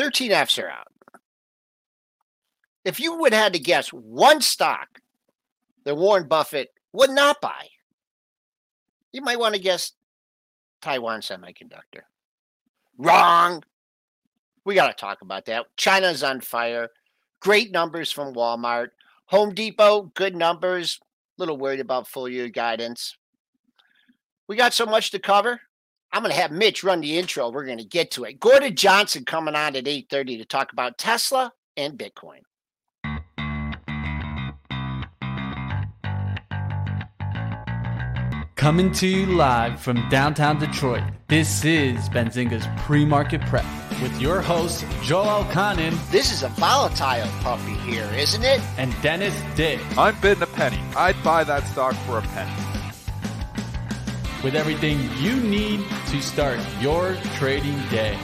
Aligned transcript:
13 0.00 0.32
Fs 0.32 0.58
are 0.58 0.70
out. 0.70 0.86
If 2.86 2.98
you 2.98 3.18
would 3.18 3.34
have 3.34 3.42
had 3.42 3.52
to 3.52 3.58
guess 3.58 3.88
one 3.88 4.40
stock 4.40 4.88
that 5.84 5.94
Warren 5.94 6.26
Buffett 6.26 6.70
would 6.94 7.10
not 7.10 7.42
buy, 7.42 7.68
you 9.12 9.20
might 9.20 9.38
want 9.38 9.56
to 9.56 9.60
guess 9.60 9.92
Taiwan 10.80 11.20
Semiconductor. 11.20 12.04
Wrong. 12.96 13.62
We 14.64 14.74
got 14.74 14.86
to 14.86 14.94
talk 14.94 15.20
about 15.20 15.44
that. 15.44 15.66
China's 15.76 16.22
on 16.22 16.40
fire. 16.40 16.88
Great 17.40 17.70
numbers 17.70 18.10
from 18.10 18.32
Walmart. 18.32 18.88
Home 19.26 19.52
Depot, 19.52 20.10
good 20.14 20.34
numbers. 20.34 20.98
A 21.02 21.42
little 21.42 21.58
worried 21.58 21.80
about 21.80 22.08
full 22.08 22.26
year 22.26 22.48
guidance. 22.48 23.18
We 24.48 24.56
got 24.56 24.72
so 24.72 24.86
much 24.86 25.10
to 25.10 25.18
cover. 25.18 25.60
I'm 26.12 26.22
going 26.22 26.34
to 26.34 26.40
have 26.40 26.50
Mitch 26.50 26.82
run 26.82 27.00
the 27.00 27.18
intro. 27.18 27.50
We're 27.50 27.64
going 27.64 27.78
to 27.78 27.84
get 27.84 28.10
to 28.12 28.24
it. 28.24 28.40
Gordon 28.40 28.74
Johnson 28.74 29.24
coming 29.24 29.54
on 29.54 29.76
at 29.76 29.84
8:30 29.84 30.38
to 30.38 30.44
talk 30.44 30.72
about 30.72 30.98
Tesla 30.98 31.52
and 31.76 31.96
Bitcoin. 31.96 32.40
Coming 38.56 38.92
to 38.92 39.06
you 39.06 39.24
live 39.24 39.80
from 39.80 40.06
downtown 40.10 40.58
Detroit, 40.58 41.02
this 41.28 41.64
is 41.64 41.96
Benzinga's 42.10 42.66
Pre-Market 42.82 43.40
Prep 43.42 43.64
with 44.02 44.20
your 44.20 44.42
host 44.42 44.84
Joel 45.02 45.44
Elconin 45.44 45.96
This 46.10 46.30
is 46.30 46.42
a 46.42 46.48
volatile 46.48 47.26
puppy 47.40 47.72
here, 47.72 48.08
isn't 48.14 48.42
it? 48.44 48.60
and 48.76 48.94
Dennis 49.00 49.34
Dick 49.54 49.80
I'm 49.96 50.14
bidding 50.20 50.42
a 50.42 50.46
penny. 50.46 50.78
I'd 50.94 51.22
buy 51.22 51.42
that 51.44 51.66
stock 51.68 51.94
for 52.06 52.18
a 52.18 52.22
penny. 52.22 52.52
With 54.42 54.54
everything 54.54 54.98
you 55.18 55.36
need 55.36 55.84
to 56.06 56.22
start 56.22 56.58
your 56.80 57.14
trading 57.34 57.78
day. 57.90 58.18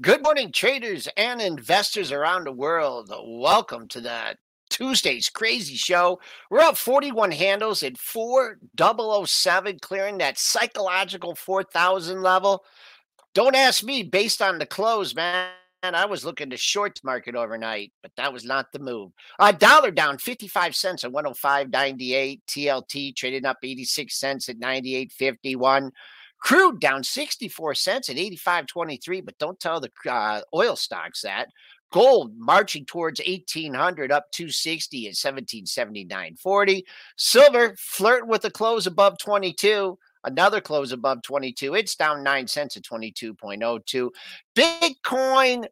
Good 0.00 0.22
morning, 0.22 0.52
traders 0.52 1.08
and 1.16 1.40
investors 1.40 2.12
around 2.12 2.44
the 2.44 2.52
world. 2.52 3.12
Welcome 3.24 3.88
to 3.88 4.00
the 4.00 4.36
Tuesday's 4.78 5.28
crazy 5.28 5.74
show. 5.74 6.20
We're 6.50 6.60
up 6.60 6.76
41 6.76 7.32
handles 7.32 7.82
at 7.82 7.98
4007, 7.98 9.80
clearing 9.80 10.18
that 10.18 10.38
psychological 10.38 11.34
4,000 11.34 12.22
level. 12.22 12.64
Don't 13.34 13.56
ask 13.56 13.82
me 13.82 14.04
based 14.04 14.40
on 14.40 14.58
the 14.58 14.66
close, 14.66 15.16
man. 15.16 15.50
I 15.82 16.06
was 16.06 16.24
looking 16.24 16.50
to 16.50 16.56
short 16.56 17.00
market 17.02 17.34
overnight, 17.34 17.92
but 18.02 18.12
that 18.16 18.32
was 18.32 18.44
not 18.44 18.70
the 18.72 18.78
move. 18.78 19.10
A 19.40 19.52
dollar 19.52 19.90
down 19.90 20.16
55 20.16 20.76
cents 20.76 21.02
at 21.02 21.10
105.98. 21.10 22.40
TLT 22.46 23.16
traded 23.16 23.46
up 23.46 23.58
86 23.64 24.16
cents 24.16 24.48
at 24.48 24.60
98.51. 24.60 25.90
Crude 26.40 26.80
down 26.80 27.02
64 27.02 27.74
cents 27.74 28.08
at 28.08 28.16
85.23, 28.16 29.24
but 29.24 29.38
don't 29.38 29.58
tell 29.58 29.80
the 29.80 29.90
uh, 30.08 30.40
oil 30.54 30.76
stocks 30.76 31.22
that. 31.22 31.48
Gold 31.90 32.36
marching 32.36 32.84
towards 32.84 33.20
1800 33.20 34.12
up 34.12 34.30
260 34.32 35.08
at 35.08 35.14
1779.40. 35.14 36.82
Silver 37.16 37.74
flirt 37.78 38.26
with 38.26 38.44
a 38.44 38.50
close 38.50 38.86
above 38.86 39.18
22. 39.18 39.98
Another 40.24 40.60
close 40.60 40.92
above 40.92 41.22
22. 41.22 41.74
It's 41.74 41.94
down 41.94 42.22
9 42.22 42.46
cents 42.46 42.76
at 42.76 42.82
22.02. 42.82 44.10
Bitcoin 44.56 45.66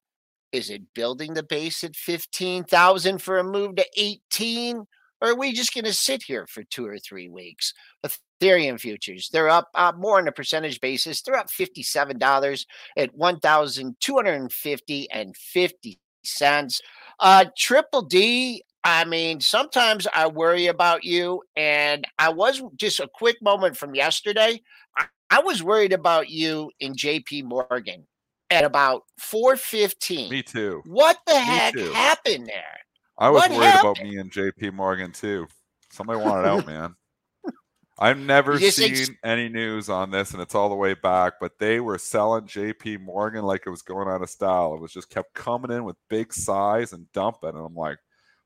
is 0.52 0.70
it 0.70 0.94
building 0.94 1.34
the 1.34 1.42
base 1.42 1.84
at 1.84 1.96
15,000 1.96 3.20
for 3.20 3.38
a 3.38 3.44
move 3.44 3.76
to 3.76 3.84
18 3.96 4.86
or 5.20 5.30
are 5.30 5.34
we 5.34 5.52
just 5.52 5.74
going 5.74 5.84
to 5.84 5.92
sit 5.92 6.22
here 6.22 6.46
for 6.46 6.62
2 6.62 6.86
or 6.86 6.98
3 6.98 7.28
weeks? 7.28 7.72
Ethereum 8.04 8.78
futures. 8.78 9.30
They're 9.32 9.48
up 9.48 9.68
uh, 9.74 9.92
more 9.96 10.18
on 10.18 10.28
a 10.28 10.32
percentage 10.32 10.80
basis. 10.80 11.22
They're 11.22 11.36
up 11.36 11.48
$57 11.48 12.66
at 12.96 13.14
1,250 13.14 15.10
and 15.10 15.36
50 15.36 15.98
cents. 16.26 16.80
Uh, 17.20 17.46
Triple 17.56 18.02
D, 18.02 18.62
I 18.84 19.04
mean, 19.04 19.40
sometimes 19.40 20.06
I 20.12 20.26
worry 20.28 20.66
about 20.66 21.04
you. 21.04 21.42
And 21.56 22.06
I 22.18 22.28
was 22.28 22.62
just 22.76 23.00
a 23.00 23.08
quick 23.12 23.40
moment 23.42 23.76
from 23.76 23.94
yesterday. 23.94 24.60
I, 24.96 25.06
I 25.30 25.40
was 25.40 25.62
worried 25.62 25.92
about 25.92 26.30
you 26.30 26.70
in 26.80 26.94
JP 26.94 27.44
Morgan 27.44 28.06
at 28.50 28.64
about 28.64 29.02
415. 29.18 30.30
Me 30.30 30.42
too. 30.42 30.82
What 30.86 31.18
the 31.26 31.38
heck 31.38 31.74
too. 31.74 31.92
happened 31.92 32.46
there? 32.46 32.78
I 33.18 33.30
was 33.30 33.42
What 33.42 33.58
worried 33.58 33.74
about 33.80 34.02
me 34.02 34.18
and 34.18 34.30
JP 34.30 34.74
Morgan 34.74 35.10
too. 35.10 35.46
Somebody 35.90 36.20
wanted 36.20 36.46
out, 36.46 36.66
man. 36.66 36.94
I've 37.98 38.18
never 38.18 38.58
seen 38.60 38.92
ex- 38.92 39.10
any 39.24 39.48
news 39.48 39.88
on 39.88 40.10
this, 40.10 40.32
and 40.32 40.42
it's 40.42 40.54
all 40.54 40.68
the 40.68 40.74
way 40.74 40.94
back. 40.94 41.34
But 41.40 41.58
they 41.58 41.80
were 41.80 41.98
selling 41.98 42.44
JP 42.44 43.00
Morgan 43.00 43.44
like 43.44 43.62
it 43.66 43.70
was 43.70 43.82
going 43.82 44.08
out 44.08 44.22
of 44.22 44.28
style. 44.28 44.74
It 44.74 44.80
was 44.80 44.92
just 44.92 45.08
kept 45.08 45.32
coming 45.34 45.70
in 45.70 45.84
with 45.84 45.96
big 46.08 46.32
size 46.32 46.92
and 46.92 47.10
dumping, 47.12 47.50
and 47.50 47.64
I'm 47.64 47.74
like, 47.74 47.98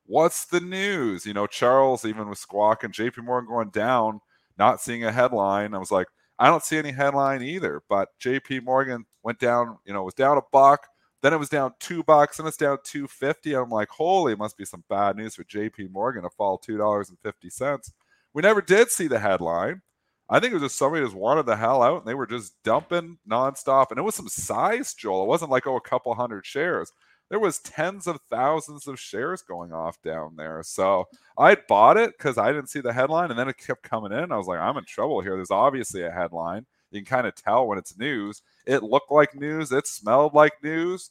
"What's 0.07 0.47
the 0.47 0.61
news?" 0.61 1.27
You 1.27 1.35
know, 1.35 1.49
Charles 1.49 2.05
even 2.05 2.29
was 2.29 2.39
squawking 2.39 2.93
JP 2.93 3.25
Morgan 3.25 3.49
going 3.51 3.71
down, 3.71 4.21
not 4.57 4.81
seeing 4.81 5.05
a 5.05 5.11
headline. 5.13 5.75
I 5.75 5.79
was 5.79 5.91
like, 5.91 6.07
I 6.39 6.47
don't 6.47 6.65
see 6.65 6.79
any 6.79 6.93
headline 6.93 7.43
either. 7.43 7.83
But 7.89 8.09
JP 8.21 8.65
Morgan 8.65 9.05
went 9.23 9.41
down. 9.41 9.79
You 9.85 9.93
know, 9.93 10.03
it 10.03 10.07
was 10.07 10.15
down 10.15 10.39
a 10.39 10.43
buck. 10.53 10.87
Then 11.23 11.35
it 11.35 11.39
was 11.39 11.51
down 11.51 11.75
two 11.81 12.03
bucks, 12.05 12.39
and 12.39 12.49
it's 12.49 12.57
down 12.57 12.79
two 12.85 13.09
fifty. 13.09 13.55
I'm 13.55 13.69
like, 13.69 13.91
holy, 13.91 14.33
it 14.33 14.39
must 14.39 14.57
be 14.57 14.65
some 14.65 14.85
bad 14.89 15.17
news 15.17 15.35
for 15.35 15.45
JP 15.45 15.91
Morgan 15.91 16.23
to 16.23 16.31
fall 16.31 16.57
two 16.57 16.79
dollars 16.79 17.11
and 17.11 17.19
fifty 17.19 17.51
cents. 17.51 17.93
We 18.35 18.43
never 18.43 18.63
did 18.63 18.91
see 18.91 19.09
the 19.09 19.19
headline. 19.19 19.83
I 20.29 20.39
think 20.39 20.53
it 20.53 20.55
was 20.55 20.63
just 20.63 20.79
somebody 20.79 21.05
just 21.05 21.17
wanted 21.17 21.47
the 21.47 21.57
hell 21.57 21.83
out, 21.83 21.99
and 21.99 22.07
they 22.07 22.15
were 22.15 22.27
just 22.27 22.55
dumping 22.63 23.19
nonstop. 23.29 23.91
And 23.91 23.99
it 23.99 24.03
was 24.03 24.15
some 24.15 24.29
size, 24.29 24.95
Joel. 24.95 25.25
It 25.25 25.29
wasn't 25.29 25.51
like 25.51 25.67
oh, 25.67 25.77
a 25.77 25.81
couple 25.81 26.15
hundred 26.15 26.47
shares. 26.47 26.93
There 27.31 27.41
was 27.41 27.61
tens 27.61 28.07
of 28.07 28.19
thousands 28.31 28.87
of 28.87 28.99
shares 28.99 29.43
going 29.43 29.73
off 29.73 30.01
down 30.03 30.35
there. 30.37 30.63
So 30.65 31.07
I 31.39 31.57
bought 31.69 31.97
it 31.97 32.13
because 32.17 32.39
I 32.39 32.53
didn't 32.53 32.71
see 32.71 32.81
the 32.81 32.93
headline, 32.93 33.31
and 33.31 33.39
then 33.39 33.49
it 33.49 33.59
kept 33.59 33.83
coming 33.83 34.13
in. 34.13 34.31
I 34.33 34.37
was 34.37 34.47
like, 34.47 34.61
I'm 34.61 34.77
in 34.77 34.85
trouble 34.85 35.21
here. 35.21 35.37
There's 35.37 35.51
obviously 35.51 36.03
a 36.03 36.11
headline. 36.11 36.67
You 36.93 37.01
can 37.01 37.07
kind 37.07 37.27
of 37.27 37.35
tell 37.35 37.67
when 37.67 37.79
it's 37.79 37.99
news. 37.99 38.43
It 38.67 38.83
looked 38.83 39.13
like 39.13 39.35
news. 39.35 39.73
It 39.73 39.87
smelled 39.87 40.35
like 40.35 40.55
news. 40.63 41.11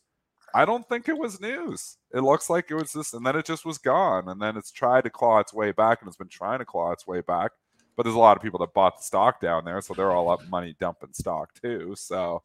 I 0.54 0.66
don't 0.66 0.88
think 0.88 1.08
it 1.10 1.18
was 1.18 1.40
news. 1.42 1.98
It 2.14 2.22
looks 2.22 2.50
like 2.50 2.70
it 2.70 2.76
was 2.76 2.94
just, 2.94 3.14
and 3.14 3.26
then 3.26 3.36
it 3.36 3.46
just 3.46 3.66
was 3.66 3.78
gone. 3.78 4.30
And 4.30 4.42
then 4.42 4.58
it's 4.58 4.72
tried 4.72 5.04
to 5.06 5.10
claw 5.10 5.40
its 5.40 5.54
way 5.54 5.72
back, 5.72 6.02
and 6.02 6.08
it's 6.08 6.18
been 6.18 6.28
trying 6.28 6.60
to 6.60 6.66
claw 6.66 6.92
its 6.92 7.08
way 7.08 7.22
back. 7.22 7.52
But 7.96 8.04
there's 8.04 8.16
a 8.16 8.20
lot 8.20 8.38
of 8.38 8.44
people 8.44 8.60
that 8.60 8.74
bought 8.74 8.98
the 8.98 9.04
stock 9.04 9.42
down 9.42 9.66
there, 9.66 9.82
so 9.82 9.94
they're 9.94 10.12
all 10.12 10.30
up 10.30 10.48
money 10.48 10.76
dumping 10.80 11.14
stock 11.14 11.54
too. 11.62 11.96
So 11.98 12.42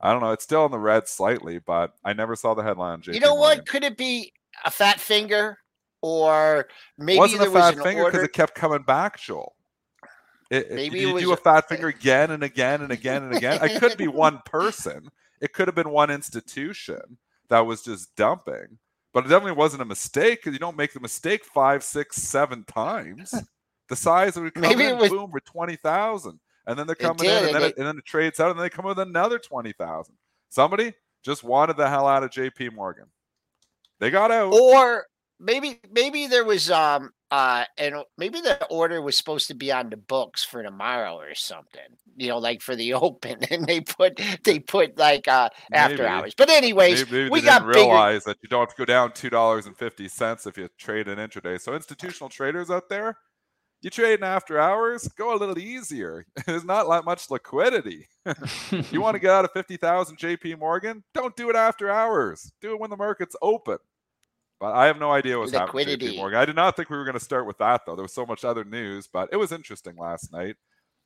I 0.00 0.12
don't 0.12 0.22
know. 0.22 0.30
It's 0.30 0.44
still 0.44 0.64
in 0.64 0.70
the 0.70 0.78
red 0.78 1.08
slightly, 1.08 1.58
but 1.58 1.94
I 2.04 2.12
never 2.12 2.36
saw 2.36 2.54
the 2.54 2.62
headline. 2.62 3.00
JP 3.02 3.14
You 3.14 3.20
know 3.20 3.34
what? 3.34 3.66
Could 3.66 3.84
it 3.84 3.96
be 3.96 4.32
a 4.64 4.70
fat 4.70 5.00
finger 5.00 5.58
or 6.02 6.68
maybe 6.98 7.18
wasn't 7.18 7.42
a 7.42 7.50
was 7.50 7.52
fat 7.52 7.76
an 7.76 7.82
finger 7.82 8.04
because 8.04 8.22
it 8.22 8.32
kept 8.32 8.54
coming 8.54 8.82
back, 8.82 9.18
Joel. 9.18 9.54
It, 10.50 10.70
Maybe 10.70 10.98
it 10.98 11.08
you 11.08 11.14
was 11.14 11.22
do 11.22 11.30
a 11.30 11.34
a- 11.34 11.38
fat 11.38 11.68
finger 11.68 11.88
again 11.88 12.30
and 12.30 12.42
again 12.42 12.82
and 12.82 12.92
again 12.92 13.22
and 13.22 13.34
again. 13.34 13.58
It 13.62 13.80
could 13.80 13.96
be 13.96 14.08
one 14.08 14.40
person. 14.44 15.08
It 15.40 15.52
could 15.54 15.66
have 15.66 15.74
been 15.74 15.90
one 15.90 16.10
institution 16.10 17.16
that 17.52 17.66
was 17.66 17.82
just 17.82 18.16
dumping. 18.16 18.78
But 19.12 19.26
it 19.26 19.28
definitely 19.28 19.52
wasn't 19.58 19.82
a 19.82 19.84
mistake 19.84 20.38
because 20.40 20.54
you 20.54 20.58
don't 20.58 20.76
make 20.76 20.94
the 20.94 21.00
mistake 21.00 21.44
five, 21.44 21.84
six, 21.84 22.16
seven 22.16 22.64
times. 22.64 23.32
The 23.88 23.96
size 23.96 24.36
would 24.38 24.54
come 24.54 24.62
Maybe 24.62 24.86
in, 24.86 24.96
was- 24.96 25.10
boom, 25.10 25.30
for 25.30 25.40
twenty 25.40 25.76
thousand, 25.76 26.40
and 26.66 26.78
then 26.78 26.86
they're 26.86 26.96
coming 26.96 27.18
did, 27.18 27.42
in, 27.42 27.46
and 27.48 27.54
then 27.54 27.62
it- 27.62 27.66
it, 27.72 27.76
and 27.76 27.86
then 27.86 27.98
it 27.98 28.06
trades 28.06 28.40
out, 28.40 28.48
and 28.48 28.58
then 28.58 28.64
they 28.64 28.70
come 28.70 28.86
with 28.86 28.98
another 29.00 29.38
twenty 29.38 29.72
thousand. 29.72 30.14
Somebody 30.48 30.94
just 31.22 31.44
wanted 31.44 31.76
the 31.76 31.86
hell 31.86 32.06
out 32.06 32.22
of 32.22 32.30
J.P. 32.30 32.70
Morgan. 32.70 33.04
They 34.00 34.10
got 34.10 34.30
out. 34.30 34.54
or 34.54 35.04
maybe 35.38 35.78
maybe 35.90 36.26
there 36.26 36.44
was 36.44 36.70
um 36.70 37.10
uh 37.32 37.64
and 37.78 37.96
maybe 38.16 38.40
the 38.40 38.64
order 38.66 39.02
was 39.02 39.16
supposed 39.16 39.48
to 39.48 39.54
be 39.54 39.72
on 39.72 39.90
the 39.90 39.96
books 39.96 40.44
for 40.44 40.62
tomorrow 40.62 41.16
or 41.16 41.34
something 41.34 41.80
you 42.16 42.28
know 42.28 42.38
like 42.38 42.62
for 42.62 42.76
the 42.76 42.94
open 43.06 43.38
and 43.50 43.66
they 43.66 43.80
put 43.80 44.20
they 44.44 44.60
put 44.60 44.96
like 44.96 45.26
uh 45.26 45.48
after 45.72 46.04
Maybe. 46.04 46.06
hours 46.06 46.34
but 46.36 46.50
anyways 46.50 47.04
Maybe, 47.06 47.16
maybe 47.16 47.30
we 47.30 47.40
they 47.40 47.46
got 47.46 47.58
didn't 47.60 47.72
bigger 47.72 48.02
realize 48.12 48.24
that 48.24 48.38
you 48.42 48.48
don't 48.48 48.60
have 48.60 48.70
to 48.70 48.76
go 48.76 48.84
down 48.84 49.12
two 49.12 49.30
dollars 49.30 49.66
and 49.66 49.76
fifty 49.76 50.08
cents 50.08 50.46
if 50.46 50.56
you 50.56 50.68
trade 50.78 51.08
an 51.08 51.18
intraday. 51.18 51.60
So 51.60 51.74
institutional 51.74 52.28
traders 52.28 52.70
out 52.70 52.88
there, 52.88 53.16
you 53.80 53.90
trade 53.90 54.20
in 54.20 54.24
after 54.24 54.58
hours, 54.58 55.08
go 55.08 55.34
a 55.34 55.38
little 55.38 55.58
easier. 55.58 56.26
There's 56.46 56.64
not 56.64 56.88
that 56.88 57.04
much 57.04 57.30
liquidity. 57.30 58.08
you 58.90 59.00
want 59.00 59.14
to 59.14 59.20
get 59.20 59.30
out 59.30 59.44
of 59.44 59.52
fifty 59.52 59.76
thousand 59.76 60.18
JP 60.18 60.58
Morgan? 60.58 61.02
Don't 61.14 61.36
do 61.36 61.50
it 61.50 61.56
after 61.56 61.90
hours. 61.90 62.52
Do 62.60 62.72
it 62.72 62.80
when 62.80 62.90
the 62.90 62.96
market's 62.96 63.36
open. 63.42 63.78
But 64.62 64.74
I 64.74 64.86
have 64.86 65.00
no 65.00 65.10
idea 65.10 65.36
what's 65.36 65.50
happening 65.50 65.88
Liquidity. 65.88 66.12
JP 66.12 66.18
Morgan. 66.18 66.38
I 66.38 66.44
did 66.44 66.54
not 66.54 66.76
think 66.76 66.88
we 66.88 66.96
were 66.96 67.02
going 67.02 67.18
to 67.18 67.24
start 67.24 67.48
with 67.48 67.58
that 67.58 67.80
though. 67.84 67.96
There 67.96 68.04
was 68.04 68.14
so 68.14 68.24
much 68.24 68.44
other 68.44 68.62
news, 68.62 69.08
but 69.12 69.28
it 69.32 69.36
was 69.36 69.50
interesting 69.50 69.96
last 69.96 70.32
night. 70.32 70.54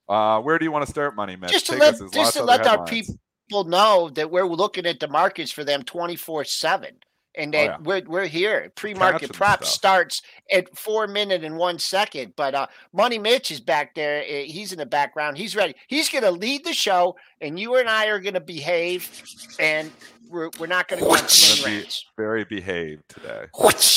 Uh, 0.06 0.43
where 0.43 0.58
do 0.58 0.67
you 0.67 0.70
want 0.70 0.85
to 0.85 0.91
start, 0.91 1.17
Money 1.17 1.37
Mitch? 1.37 1.53
just 1.53 1.64
to 1.64 1.73
Take 1.73 1.81
let 1.81 1.94
us. 1.94 2.11
Just 2.12 2.37
to 2.37 2.44
let 2.44 2.67
our 2.67 2.81
headlines. 2.81 3.17
people 3.49 3.64
know 3.64 4.11
that 4.11 4.31
we're 4.31 4.44
looking 4.44 4.85
at 4.85 5.00
the 5.00 5.08
markets 5.08 5.50
for 5.50 5.64
them 5.64 5.82
24 5.85 6.44
7 6.44 6.97
and 7.37 7.53
then 7.53 7.69
Oh, 7.69 7.73
yeah. 7.73 7.77
we're 7.83 8.03
we're 8.06 8.27
here. 8.27 8.73
Pre-market 8.77 9.33
prep 9.33 9.61
starts 9.67 10.23
at 10.53 10.77
four 10.77 11.06
minute 11.06 11.44
and 11.44 11.56
one 11.56 11.79
second. 11.79 12.33
But 12.37 12.55
uh, 12.55 12.67
Money 12.93 13.19
Mitch 13.19 13.50
is 13.50 13.61
back 13.61 13.94
there. 13.94 14.23
eh, 14.27 14.43
He's 14.44 14.73
in 14.73 14.79
the 14.79 14.87
background. 14.87 15.37
He's 15.38 15.55
ready. 15.56 15.75
He's 15.88 16.09
going 16.09 16.25
to 16.25 16.31
lead 16.31 16.65
the 16.65 16.73
show, 16.73 17.17
and 17.41 17.59
you 17.59 17.77
and 17.77 17.88
I 17.88 18.06
are 18.06 18.21
going 18.21 18.35
to 18.35 18.41
behave, 18.41 19.23
and 19.59 19.91
we're 20.29 20.50
we're 20.59 20.67
not 20.67 20.88
going 20.88 21.00
to 21.00 21.05
go 21.09 21.12
on 21.12 21.19
be 21.65 21.85
very 22.17 22.44
behaved 22.44 23.03
today. 23.09 23.47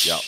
Yep. 0.05 0.19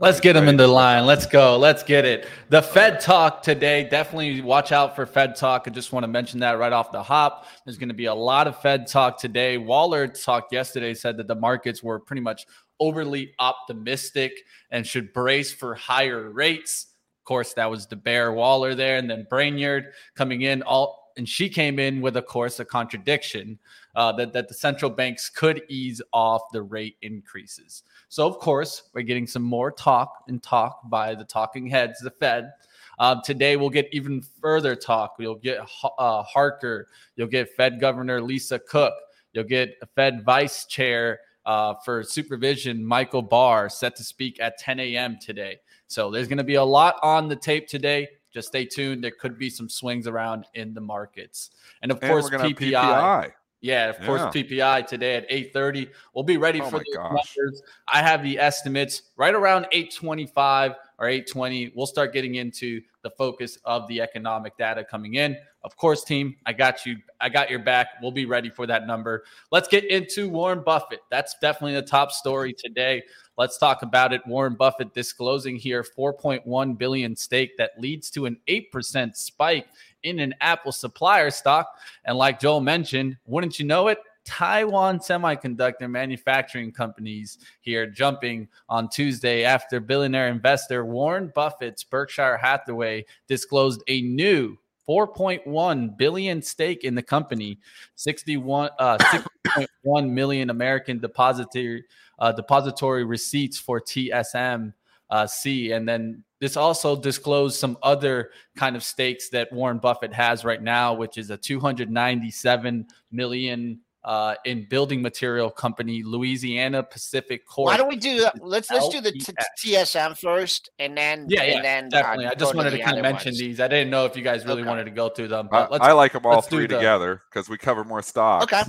Let's 0.00 0.20
get 0.20 0.36
him 0.36 0.42
Ready 0.42 0.50
in 0.50 0.56
the 0.58 0.68
line. 0.68 1.06
Let's 1.06 1.26
go. 1.26 1.58
Let's 1.58 1.82
get 1.82 2.04
it. 2.04 2.28
The 2.50 2.62
Fed 2.62 3.00
talk 3.00 3.42
today. 3.42 3.82
Definitely 3.82 4.40
watch 4.42 4.70
out 4.70 4.94
for 4.94 5.06
Fed 5.06 5.34
talk. 5.34 5.64
I 5.66 5.70
just 5.70 5.92
want 5.92 6.04
to 6.04 6.08
mention 6.08 6.38
that 6.38 6.52
right 6.52 6.72
off 6.72 6.92
the 6.92 7.02
hop. 7.02 7.46
There's 7.64 7.78
going 7.78 7.88
to 7.88 7.96
be 7.96 8.04
a 8.04 8.14
lot 8.14 8.46
of 8.46 8.62
Fed 8.62 8.86
talk 8.86 9.18
today. 9.18 9.58
Waller 9.58 10.06
talked 10.06 10.52
yesterday, 10.52 10.94
said 10.94 11.16
that 11.16 11.26
the 11.26 11.34
markets 11.34 11.82
were 11.82 11.98
pretty 11.98 12.22
much 12.22 12.46
overly 12.78 13.34
optimistic 13.40 14.44
and 14.70 14.86
should 14.86 15.12
brace 15.12 15.52
for 15.52 15.74
higher 15.74 16.30
rates. 16.30 16.94
Of 17.20 17.24
course, 17.24 17.54
that 17.54 17.68
was 17.68 17.88
the 17.88 17.96
bear 17.96 18.32
Waller 18.32 18.76
there, 18.76 18.98
and 18.98 19.10
then 19.10 19.26
Brainard 19.28 19.86
coming 20.14 20.42
in 20.42 20.62
all 20.62 21.07
and 21.18 21.28
she 21.28 21.48
came 21.48 21.78
in 21.80 22.00
with, 22.00 22.16
of 22.16 22.26
course, 22.26 22.60
a 22.60 22.64
contradiction 22.64 23.58
uh, 23.96 24.12
that, 24.12 24.32
that 24.32 24.46
the 24.46 24.54
central 24.54 24.90
banks 24.90 25.28
could 25.28 25.62
ease 25.68 26.00
off 26.12 26.42
the 26.52 26.62
rate 26.62 26.96
increases. 27.02 27.82
So, 28.08 28.26
of 28.26 28.38
course, 28.38 28.84
we're 28.94 29.02
getting 29.02 29.26
some 29.26 29.42
more 29.42 29.72
talk 29.72 30.24
and 30.28 30.40
talk 30.42 30.88
by 30.88 31.16
the 31.16 31.24
talking 31.24 31.66
heads, 31.66 31.98
the 32.00 32.12
Fed. 32.12 32.52
Uh, 33.00 33.20
today, 33.22 33.56
we'll 33.56 33.68
get 33.68 33.88
even 33.92 34.22
further 34.40 34.76
talk. 34.76 35.16
You'll 35.18 35.34
get 35.34 35.58
uh, 35.98 36.22
Harker, 36.22 36.86
you'll 37.16 37.26
get 37.26 37.54
Fed 37.56 37.80
Governor 37.80 38.22
Lisa 38.22 38.60
Cook, 38.60 38.94
you'll 39.32 39.44
get 39.44 39.76
Fed 39.96 40.24
Vice 40.24 40.66
Chair 40.66 41.18
uh, 41.44 41.74
for 41.84 42.04
supervision, 42.04 42.84
Michael 42.84 43.22
Barr, 43.22 43.68
set 43.68 43.96
to 43.96 44.04
speak 44.04 44.40
at 44.40 44.58
10 44.58 44.78
a.m. 44.78 45.18
today. 45.20 45.58
So, 45.88 46.12
there's 46.12 46.28
going 46.28 46.38
to 46.38 46.44
be 46.44 46.54
a 46.54 46.64
lot 46.64 46.96
on 47.02 47.28
the 47.28 47.36
tape 47.36 47.66
today. 47.66 48.08
Just 48.38 48.48
stay 48.48 48.64
tuned. 48.64 49.02
There 49.02 49.10
could 49.10 49.36
be 49.36 49.50
some 49.50 49.68
swings 49.68 50.06
around 50.06 50.44
in 50.54 50.72
the 50.72 50.80
markets. 50.80 51.50
And 51.82 51.90
of 51.90 51.98
And 52.00 52.12
course, 52.12 52.30
PPI. 52.30 52.54
PPI. 52.54 53.32
Yeah, 53.60 53.88
of 53.88 53.98
course, 54.02 54.22
PPI 54.22 54.86
today 54.86 55.16
at 55.16 55.28
8:30. 55.28 55.90
We'll 56.14 56.22
be 56.22 56.36
ready 56.36 56.60
Oh 56.60 56.70
for 56.70 56.78
the 56.78 56.84
numbers. 56.94 57.62
I 57.88 58.00
have 58.00 58.22
the 58.22 58.38
estimates 58.38 59.02
right 59.16 59.34
around 59.34 59.66
825 59.72 60.76
or 60.98 61.08
820. 61.08 61.72
We'll 61.74 61.86
start 61.86 62.12
getting 62.12 62.36
into 62.36 62.80
the 63.02 63.10
focus 63.10 63.58
of 63.64 63.86
the 63.88 64.00
economic 64.00 64.56
data 64.56 64.84
coming 64.84 65.14
in. 65.14 65.36
Of 65.62 65.76
course, 65.76 66.04
team, 66.04 66.36
I 66.46 66.52
got 66.52 66.84
you. 66.86 66.96
I 67.20 67.28
got 67.28 67.50
your 67.50 67.58
back. 67.58 67.88
We'll 68.02 68.12
be 68.12 68.26
ready 68.26 68.50
for 68.50 68.66
that 68.66 68.86
number. 68.86 69.24
Let's 69.50 69.68
get 69.68 69.84
into 69.84 70.28
Warren 70.28 70.62
Buffett. 70.64 71.00
That's 71.10 71.36
definitely 71.40 71.74
the 71.74 71.86
top 71.86 72.12
story 72.12 72.52
today. 72.52 73.02
Let's 73.36 73.58
talk 73.58 73.82
about 73.82 74.12
it. 74.12 74.20
Warren 74.26 74.54
Buffett 74.54 74.94
disclosing 74.94 75.56
here 75.56 75.84
4.1 75.84 76.78
billion 76.78 77.14
stake 77.14 77.56
that 77.56 77.72
leads 77.78 78.10
to 78.10 78.26
an 78.26 78.36
8% 78.48 79.16
spike 79.16 79.66
in 80.02 80.18
an 80.18 80.34
Apple 80.40 80.72
supplier 80.72 81.30
stock. 81.30 81.68
And 82.04 82.16
like 82.16 82.40
Joel 82.40 82.60
mentioned, 82.60 83.16
wouldn't 83.26 83.58
you 83.58 83.66
know 83.66 83.88
it? 83.88 83.98
Taiwan 84.28 84.98
semiconductor 84.98 85.88
manufacturing 85.88 86.70
companies 86.70 87.38
here 87.62 87.86
jumping 87.86 88.46
on 88.68 88.90
Tuesday 88.90 89.42
after 89.42 89.80
billionaire 89.80 90.28
investor 90.28 90.84
Warren 90.84 91.32
Buffett's 91.34 91.82
Berkshire 91.82 92.36
Hathaway 92.36 93.06
disclosed 93.26 93.82
a 93.88 94.02
new 94.02 94.54
4.1 94.86 95.96
billion 95.96 96.42
stake 96.42 96.84
in 96.84 96.94
the 96.94 97.02
company, 97.02 97.58
61 97.94 98.68
uh 98.78 98.98
6.1 99.46 100.10
million 100.10 100.50
American 100.50 100.98
depository 100.98 101.84
uh, 102.18 102.30
depository 102.30 103.04
receipts 103.04 103.58
for 103.58 103.80
TSM 103.80 104.74
uh. 105.08 105.26
And 105.46 105.88
then 105.88 106.22
this 106.38 106.58
also 106.58 107.00
disclosed 107.00 107.58
some 107.58 107.78
other 107.82 108.30
kind 108.56 108.76
of 108.76 108.84
stakes 108.84 109.30
that 109.30 109.50
Warren 109.54 109.78
Buffett 109.78 110.12
has 110.12 110.44
right 110.44 110.62
now, 110.62 110.92
which 110.92 111.16
is 111.16 111.30
a 111.30 111.36
297 111.38 112.86
million 113.10 113.80
uh, 114.08 114.34
in 114.46 114.64
building 114.64 115.02
material 115.02 115.50
company, 115.50 116.02
Louisiana 116.02 116.82
Pacific 116.82 117.46
Corp. 117.46 117.66
Why 117.66 117.76
don't 117.76 117.88
we 117.90 117.96
do 117.96 118.22
that? 118.22 118.42
Let's 118.42 118.70
let's 118.70 118.88
do 118.88 119.02
the 119.02 119.12
t- 119.12 119.34
TSM 119.62 120.18
first, 120.18 120.70
and 120.78 120.96
then 120.96 121.26
yeah, 121.28 121.42
yeah, 121.42 121.56
and 121.56 121.64
then 121.64 121.84
uh, 121.86 121.88
definitely. 121.90 122.26
I 122.26 122.34
just 122.34 122.54
wanted 122.54 122.70
to 122.70 122.78
the 122.78 122.82
kind 122.82 122.96
of 122.96 123.02
mention 123.02 123.28
ones. 123.32 123.38
these. 123.38 123.60
I 123.60 123.68
didn't 123.68 123.90
know 123.90 124.06
if 124.06 124.16
you 124.16 124.22
guys 124.22 124.46
really 124.46 124.62
Okay. 124.62 124.68
wanted 124.70 124.84
to 124.84 124.92
go 124.92 125.10
through 125.10 125.28
them, 125.28 125.46
I, 125.52 125.60
but 125.60 125.72
let's. 125.72 125.84
I 125.84 125.92
like 125.92 126.12
them 126.14 126.24
all 126.24 126.40
three 126.40 126.66
together 126.66 127.20
because 127.28 127.50
we 127.50 127.58
cover 127.58 127.84
more 127.84 128.00
stocks. 128.00 128.44
Okay. 128.50 128.62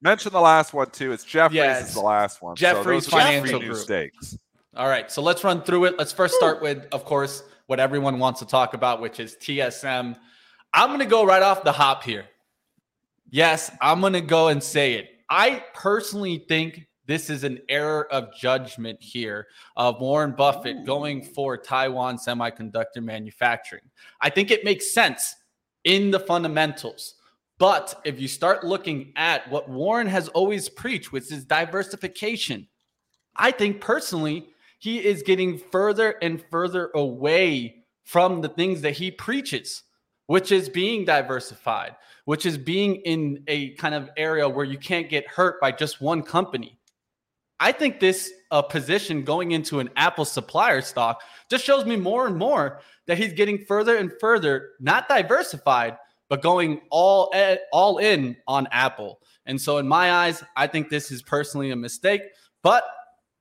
Mention 0.00 0.32
the 0.32 0.40
last 0.40 0.72
one 0.72 0.88
too. 0.90 1.12
It's 1.12 1.22
Jefferies 1.24 1.56
Yes. 1.56 1.88
is 1.88 1.94
the 1.94 2.00
last 2.00 2.40
one. 2.40 2.56
Jefferies 2.56 3.04
so 3.04 3.10
those 3.10 3.14
are 3.14 3.18
the 3.18 3.24
Financial 3.24 3.58
three 3.58 3.68
Group. 3.68 3.78
stakes. 3.78 4.38
All 4.74 4.88
right, 4.88 5.12
so 5.12 5.20
let's 5.20 5.44
run 5.44 5.60
through 5.62 5.84
it. 5.84 5.98
Let's 5.98 6.12
first 6.12 6.34
start 6.36 6.62
with, 6.62 6.86
of 6.92 7.04
course, 7.04 7.42
what 7.66 7.78
everyone 7.78 8.18
wants 8.18 8.40
to 8.40 8.46
talk 8.46 8.72
about, 8.72 9.02
which 9.02 9.20
is 9.20 9.36
TSM. 9.36 10.16
I'm 10.72 10.88
going 10.88 11.00
to 11.00 11.04
go 11.06 11.26
right 11.26 11.42
off 11.42 11.62
the 11.62 11.72
hop 11.72 12.04
here. 12.04 12.24
Yes, 13.30 13.70
I'm 13.80 14.00
going 14.00 14.14
to 14.14 14.20
go 14.20 14.48
and 14.48 14.62
say 14.62 14.94
it. 14.94 15.10
I 15.28 15.64
personally 15.74 16.44
think 16.48 16.86
this 17.06 17.30
is 17.30 17.44
an 17.44 17.60
error 17.68 18.10
of 18.12 18.34
judgment 18.34 18.98
here 19.00 19.46
of 19.76 20.00
Warren 20.00 20.32
Buffett 20.32 20.84
going 20.84 21.22
for 21.22 21.56
Taiwan 21.56 22.16
semiconductor 22.18 23.02
manufacturing. 23.02 23.82
I 24.20 24.30
think 24.30 24.50
it 24.50 24.64
makes 24.64 24.92
sense 24.92 25.34
in 25.84 26.10
the 26.10 26.20
fundamentals. 26.20 27.14
But 27.58 28.00
if 28.04 28.20
you 28.20 28.28
start 28.28 28.64
looking 28.64 29.12
at 29.16 29.50
what 29.50 29.68
Warren 29.68 30.06
has 30.06 30.28
always 30.28 30.68
preached, 30.68 31.12
which 31.12 31.32
is 31.32 31.44
diversification, 31.44 32.68
I 33.36 33.50
think 33.50 33.80
personally, 33.80 34.48
he 34.78 35.04
is 35.04 35.22
getting 35.22 35.58
further 35.58 36.16
and 36.22 36.44
further 36.50 36.90
away 36.94 37.84
from 38.04 38.40
the 38.40 38.48
things 38.48 38.80
that 38.82 38.92
he 38.92 39.10
preaches, 39.10 39.82
which 40.26 40.52
is 40.52 40.68
being 40.68 41.04
diversified, 41.04 41.96
which 42.28 42.44
is 42.44 42.58
being 42.58 42.96
in 43.06 43.42
a 43.48 43.70
kind 43.76 43.94
of 43.94 44.10
area 44.18 44.46
where 44.46 44.66
you 44.66 44.76
can't 44.76 45.08
get 45.08 45.26
hurt 45.26 45.58
by 45.62 45.72
just 45.72 45.98
one 45.98 46.22
company. 46.22 46.78
I 47.58 47.72
think 47.72 48.00
this 48.00 48.30
uh, 48.50 48.60
position 48.60 49.22
going 49.24 49.52
into 49.52 49.80
an 49.80 49.88
Apple 49.96 50.26
supplier 50.26 50.82
stock 50.82 51.22
just 51.48 51.64
shows 51.64 51.86
me 51.86 51.96
more 51.96 52.26
and 52.26 52.36
more 52.36 52.82
that 53.06 53.16
he's 53.16 53.32
getting 53.32 53.64
further 53.64 53.96
and 53.96 54.12
further, 54.20 54.72
not 54.78 55.08
diversified, 55.08 55.96
but 56.28 56.42
going 56.42 56.82
all 56.90 57.30
eh, 57.32 57.56
all 57.72 57.96
in 57.96 58.36
on 58.46 58.68
Apple. 58.72 59.20
And 59.46 59.58
so, 59.58 59.78
in 59.78 59.88
my 59.88 60.12
eyes, 60.12 60.44
I 60.54 60.66
think 60.66 60.90
this 60.90 61.10
is 61.10 61.22
personally 61.22 61.70
a 61.70 61.76
mistake. 61.76 62.20
But 62.62 62.84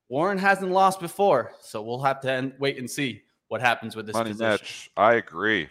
Warren 0.07 0.37
hasn't 0.37 0.71
lost 0.71 1.01
before, 1.01 1.51
so 1.59 1.81
we'll 1.81 2.03
have 2.03 2.21
to 2.21 2.31
end, 2.31 2.53
wait 2.57 2.77
and 2.77 2.89
see 2.89 3.23
what 3.49 3.59
happens 3.59 3.97
with 3.97 4.05
this 4.05 4.13
Money 4.13 4.29
position. 4.29 4.59
Mitch, 4.61 4.91
I 4.95 5.15
agree. 5.15 5.67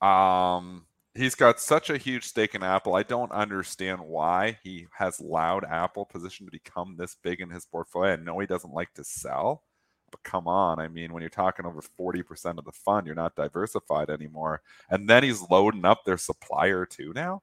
Um, 0.00 0.85
he's 1.16 1.34
got 1.34 1.60
such 1.60 1.90
a 1.90 1.96
huge 1.96 2.24
stake 2.24 2.54
in 2.54 2.62
Apple. 2.62 2.94
I 2.94 3.02
don't 3.02 3.32
understand 3.32 4.00
why 4.00 4.58
he 4.62 4.86
has 4.98 5.20
allowed 5.20 5.64
Apple 5.64 6.04
position 6.04 6.46
to 6.46 6.52
become 6.52 6.96
this 6.96 7.16
big 7.22 7.40
in 7.40 7.50
his 7.50 7.66
portfolio. 7.66 8.12
I 8.12 8.16
know 8.16 8.38
he 8.38 8.46
doesn't 8.46 8.72
like 8.72 8.92
to 8.94 9.04
sell, 9.04 9.62
but 10.10 10.22
come 10.22 10.46
on. 10.46 10.78
I 10.78 10.88
mean, 10.88 11.12
when 11.12 11.22
you're 11.22 11.30
talking 11.30 11.66
over 11.66 11.80
40% 11.98 12.58
of 12.58 12.64
the 12.64 12.72
fund, 12.72 13.06
you're 13.06 13.16
not 13.16 13.36
diversified 13.36 14.10
anymore. 14.10 14.62
And 14.90 15.08
then 15.08 15.22
he's 15.22 15.48
loading 15.50 15.84
up 15.84 16.04
their 16.04 16.18
supplier 16.18 16.86
too 16.86 17.12
now. 17.14 17.42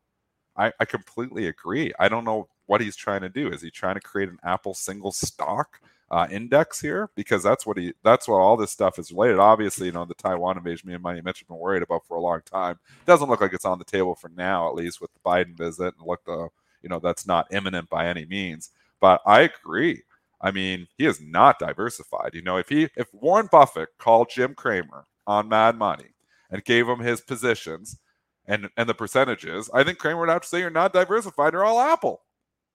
I, 0.56 0.72
I 0.80 0.86
completely 0.86 1.48
agree. 1.48 1.92
I 2.00 2.10
don't 2.10 2.25
know 2.25 2.48
what 2.68 2.82
he's 2.82 2.96
trying 2.96 3.22
to 3.22 3.30
do. 3.30 3.50
Is 3.50 3.62
he 3.62 3.72
trying 3.72 3.96
to 3.96 4.01
create 4.01 4.30
an 4.30 4.38
Apple 4.44 4.74
single 4.74 5.12
stock? 5.12 5.80
Uh, 6.13 6.27
index 6.29 6.79
here 6.79 7.10
because 7.15 7.41
that's 7.41 7.65
what 7.65 7.75
he 7.75 7.91
that's 8.03 8.27
what 8.27 8.38
all 8.38 8.55
this 8.55 8.70
stuff 8.70 9.00
is 9.00 9.12
related. 9.12 9.39
Obviously, 9.39 9.88
you 9.88 9.91
know 9.91 10.05
the 10.05 10.13
Taiwan 10.13 10.58
invasion, 10.60 10.88
me 10.88 10.93
and 10.93 11.01
Money 11.01 11.22
Mitch 11.22 11.39
have 11.39 11.48
been 11.48 11.58
worried 11.58 11.82
about 11.82 12.05
for 12.05 12.17
a 12.17 12.22
long 12.22 12.39
time. 12.46 12.77
Doesn't 13.08 13.27
look 13.27 13.41
like 13.41 13.51
it's 13.51 13.65
on 13.65 13.79
the 13.79 13.84
table 13.84 14.13
for 14.13 14.29
now, 14.29 14.70
at 14.70 14.75
least 14.75 15.01
with 15.01 15.10
the 15.12 15.20
Biden 15.25 15.58
visit. 15.58 15.96
And 15.98 16.05
look, 16.05 16.22
uh, 16.27 16.50
you 16.84 16.89
know 16.89 17.00
that's 17.00 17.25
not 17.25 17.51
imminent 17.51 17.89
by 17.89 18.08
any 18.08 18.27
means. 18.27 18.70
But 19.01 19.22
I 19.25 19.41
agree. 19.41 20.03
I 20.39 20.51
mean, 20.51 20.88
he 21.00 21.08
is 21.08 21.20
not 21.20 21.58
diversified. 21.58 22.36
You 22.36 22.43
know, 22.43 22.58
if 22.58 22.70
he 22.70 22.89
if 22.96 23.12
Warren 23.12 23.50
Buffett 23.51 23.89
called 23.98 24.29
Jim 24.29 24.53
Cramer 24.53 25.08
on 25.25 25.50
Mad 25.50 25.79
Money 25.79 26.13
and 26.51 26.63
gave 26.63 26.88
him 26.88 27.00
his 27.00 27.22
positions 27.22 27.98
and 28.46 28.70
and 28.77 28.88
the 28.88 28.93
percentages, 28.93 29.67
I 29.74 29.84
think 29.84 29.98
Cramer 29.98 30.20
would 30.20 30.29
have 30.29 30.43
to 30.43 30.48
say 30.48 30.60
you're 30.60 30.70
not 30.70 30.93
diversified. 30.93 31.53
You're 31.53 31.65
all 31.65 31.82
Apple. 31.82 32.22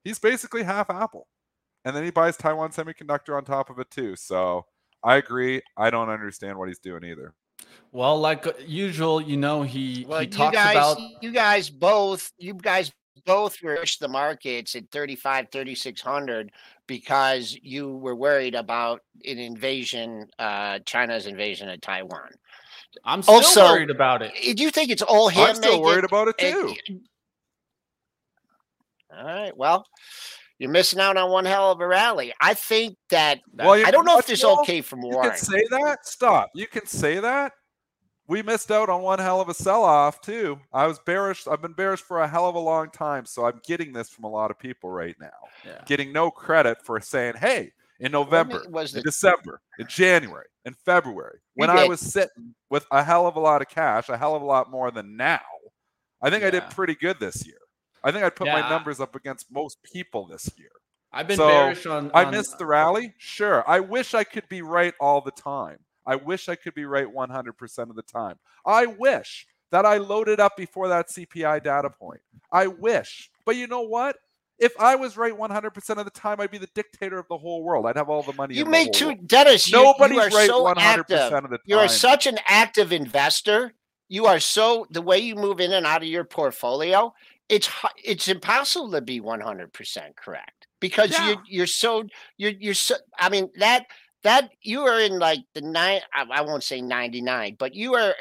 He's 0.02 0.18
basically 0.18 0.64
half 0.64 0.90
Apple 0.90 1.28
and 1.85 1.94
then 1.97 2.04
he 2.04 2.11
buys 2.11 2.37
Taiwan 2.37 2.70
Semiconductor 2.70 3.37
on 3.37 3.44
top 3.44 3.70
of 3.70 3.78
it 3.78 3.90
too. 3.90 4.16
So 4.16 4.64
I 5.02 5.16
agree. 5.16 5.62
I 5.76 5.90
don't 5.90 6.08
understand 6.08 6.58
what 6.58 6.68
he's 6.68 6.78
doing 6.78 7.04
either. 7.04 7.35
Well, 7.92 8.18
like 8.18 8.47
uh, 8.47 8.52
usual, 8.66 9.20
you 9.20 9.37
know, 9.37 9.62
he 9.62 10.04
Well, 10.08 10.20
he 10.20 10.26
you 10.26 10.32
talks 10.32 10.54
guys, 10.56 10.75
about 10.76 10.99
you 11.23 11.32
guys 11.32 11.70
both, 11.70 12.30
you 12.38 12.54
guys 12.54 12.92
both 13.25 13.61
pushed 13.61 14.00
the 14.00 14.08
markets 14.08 14.75
at 14.76 14.90
35, 14.90 15.49
3600 15.50 16.50
because 16.87 17.58
you 17.62 17.97
were 17.97 18.14
worried 18.16 18.54
about 18.54 19.02
an 19.26 19.38
invasion, 19.38 20.28
uh, 20.38 20.78
China's 20.87 21.26
invasion 21.26 21.68
of 21.68 21.80
Taiwan. 21.80 22.30
I'm 23.04 23.23
still 23.23 23.35
Also- 23.37 23.64
worried 23.64 23.90
about 23.90 24.23
it. 24.23 24.32
Do 24.56 24.62
you 24.62 24.70
think 24.70 24.90
it's 24.90 25.02
all 25.02 25.28
him? 25.28 25.44
I'm 25.50 25.54
still 25.56 25.73
making- 25.73 25.85
worried 25.85 26.04
about 26.04 26.28
it 26.28 26.37
and- 26.38 26.76
too. 26.87 27.00
All 29.16 29.25
right. 29.25 29.56
Well, 29.56 29.87
you're 30.59 30.71
missing 30.71 31.00
out 31.00 31.17
on 31.17 31.31
one 31.31 31.45
hell 31.45 31.71
of 31.71 31.81
a 31.81 31.87
rally. 31.87 32.33
I 32.41 32.55
think 32.55 32.97
that 33.11 33.41
Well, 33.55 33.73
I 33.75 33.91
don't 33.91 34.05
know 34.05 34.15
know 34.15 34.19
if 34.19 34.27
this 34.27 34.43
what, 34.43 34.61
okay 34.61 34.81
from 34.81 35.03
You 35.03 35.11
Warren. 35.11 35.31
can 35.31 35.38
say 35.38 35.65
that. 35.71 36.07
Stop. 36.07 36.50
You 36.55 36.67
can 36.67 36.87
say 36.87 37.21
that. 37.21 37.53
We 38.27 38.43
missed 38.43 38.71
out 38.71 38.91
on 38.91 39.00
one 39.00 39.19
hell 39.19 39.41
of 39.41 39.49
a 39.49 39.55
sell-off 39.55 40.21
too. 40.21 40.59
I 40.73 40.87
was 40.87 40.99
bearish. 40.99 41.47
I've 41.47 41.62
been 41.62 41.73
bearish 41.73 42.00
for 42.03 42.21
a 42.21 42.29
hell 42.29 42.47
of 42.47 42.57
a 42.57 42.61
long 42.61 42.91
time, 42.91 43.25
so 43.25 43.47
I'm 43.47 43.61
getting 43.67 43.93
this 43.93 44.11
from 44.11 44.25
a 44.25 44.29
lot 44.29 44.50
of 44.50 44.59
people 44.59 44.91
right 44.91 45.17
now. 45.19 45.31
Yeah. 45.65 45.81
Getting 45.87 46.12
no 46.12 46.31
credit 46.31 46.85
for 46.85 47.00
saying, 47.00 47.35
"Hey, 47.37 47.73
in 48.00 48.12
November, 48.12 48.65
was 48.69 48.95
in 48.95 49.03
December, 49.03 49.62
in 49.79 49.87
January, 49.87 50.47
in 50.67 50.75
February, 50.75 51.38
when 51.55 51.71
I 51.71 51.87
was 51.87 52.00
sitting 52.00 52.55
with 52.69 52.85
a 52.91 53.03
hell 53.03 53.27
of 53.27 53.37
a 53.37 53.41
lot 53.41 53.62
of 53.62 53.69
cash, 53.69 54.11
a 54.11 54.19
hell 54.19 54.35
of 54.37 54.43
a 54.43 54.45
lot 54.45 54.71
more 54.71 54.91
than 54.91 55.17
now, 55.17 55.41
I 56.21 56.29
think 56.29 56.45
I 56.45 56.50
did 56.50 56.65
pretty 56.71 56.97
good 56.97 57.19
this 57.19 57.47
year. 57.47 57.57
I 58.05 58.12
think 58.12 58.25
I'd 58.25 58.37
put 58.37 58.47
my 58.47 58.69
numbers 58.69 59.00
up 59.00 59.14
against 59.14 59.47
most 59.50 59.83
people 59.83 60.26
this 60.26 60.50
year. 60.57 60.71
I've 61.12 61.26
been 61.26 61.37
So, 61.37 61.49
bearish 61.49 61.87
on. 61.87 62.11
I 62.14 62.31
missed 62.31 62.59
the 62.59 62.67
rally. 62.67 63.14
Sure. 63.19 63.69
I 63.69 63.81
wish 63.81 64.14
I 64.14 64.25
could 64.25 64.49
be 64.49 64.62
right 64.62 64.95
all 65.00 65.21
the 65.21 65.31
time. 65.31 65.78
I 66.07 66.17
wish 66.17 66.49
I 66.49 66.55
could 66.55 66.75
be 66.75 66.85
right 66.85 67.07
100% 67.07 67.90
of 67.90 67.97
the 67.97 68.02
time. 68.02 68.38
I 68.64 68.87
wish 68.87 69.47
that 69.71 69.85
I 69.85 69.99
loaded 69.99 70.40
up 70.40 70.57
before 70.57 70.88
that 70.88 71.09
CPI 71.09 71.62
data 71.62 71.90
point. 71.90 72.21
I 72.50 72.67
wish. 72.67 73.31
But 73.45 73.57
you 73.57 73.67
know 73.67 73.83
what? 73.83 74.17
If 74.59 74.73
I 74.81 74.97
was 74.97 75.17
right 75.17 75.33
100% 75.33 75.99
of 75.99 76.05
the 76.05 76.11
time, 76.11 76.40
I'd 76.40 76.50
be 76.50 76.59
the 76.59 76.69
dictator 76.75 77.19
of 77.19 77.28
the 77.28 77.38
whole 77.38 77.62
world. 77.62 77.87
I'd 77.87 77.97
have 77.97 78.09
all 78.09 78.23
the 78.23 78.33
money. 78.33 78.55
you 78.55 78.62
in 78.62 78.67
the 78.67 78.71
made 78.71 78.85
whole 78.87 78.93
two, 78.93 79.07
world. 79.09 79.28
Dennis. 79.28 79.71
Nobody's 79.71 80.17
you 80.17 80.23
are 80.23 80.28
right 80.31 80.49
so 80.49 80.64
100% 80.64 80.75
active. 80.78 81.00
of 81.00 81.50
the 81.50 81.59
time. 81.59 81.59
You 81.64 81.76
are 81.78 81.88
such 81.88 82.26
an 82.26 82.38
active 82.47 82.93
investor. 82.93 83.73
You 84.09 84.26
are 84.26 84.40
so 84.40 84.87
the 84.90 85.02
way 85.02 85.19
you 85.19 85.37
move 85.37 85.61
in 85.61 85.73
and 85.73 85.87
out 85.87 86.02
of 86.02 86.09
your 86.09 86.25
portfolio. 86.25 87.14
It's 87.49 87.69
it's 88.05 88.28
impossible 88.28 88.90
to 88.93 89.00
be 89.00 89.21
one 89.21 89.40
hundred 89.40 89.73
percent 89.73 90.17
correct 90.17 90.67
because 90.81 91.11
Yeah. 91.11 91.28
you're 91.28 91.43
you're 91.49 91.67
so 91.67 92.05
you're 92.37 92.52
you're 92.59 92.75
so. 92.75 92.97
I 93.19 93.28
mean 93.31 93.50
that 93.57 93.87
that 94.23 94.50
you 94.62 94.83
are 94.83 95.00
in 95.00 95.19
like 95.19 95.40
the 95.55 95.62
nine. 95.62 96.00
I, 96.12 96.25
I 96.31 96.40
won't 96.43 96.64
say 96.64 96.81
ninety 96.81 97.21
nine, 97.21 97.57
but 97.59 97.75
you 97.75 97.95
are 97.95 98.14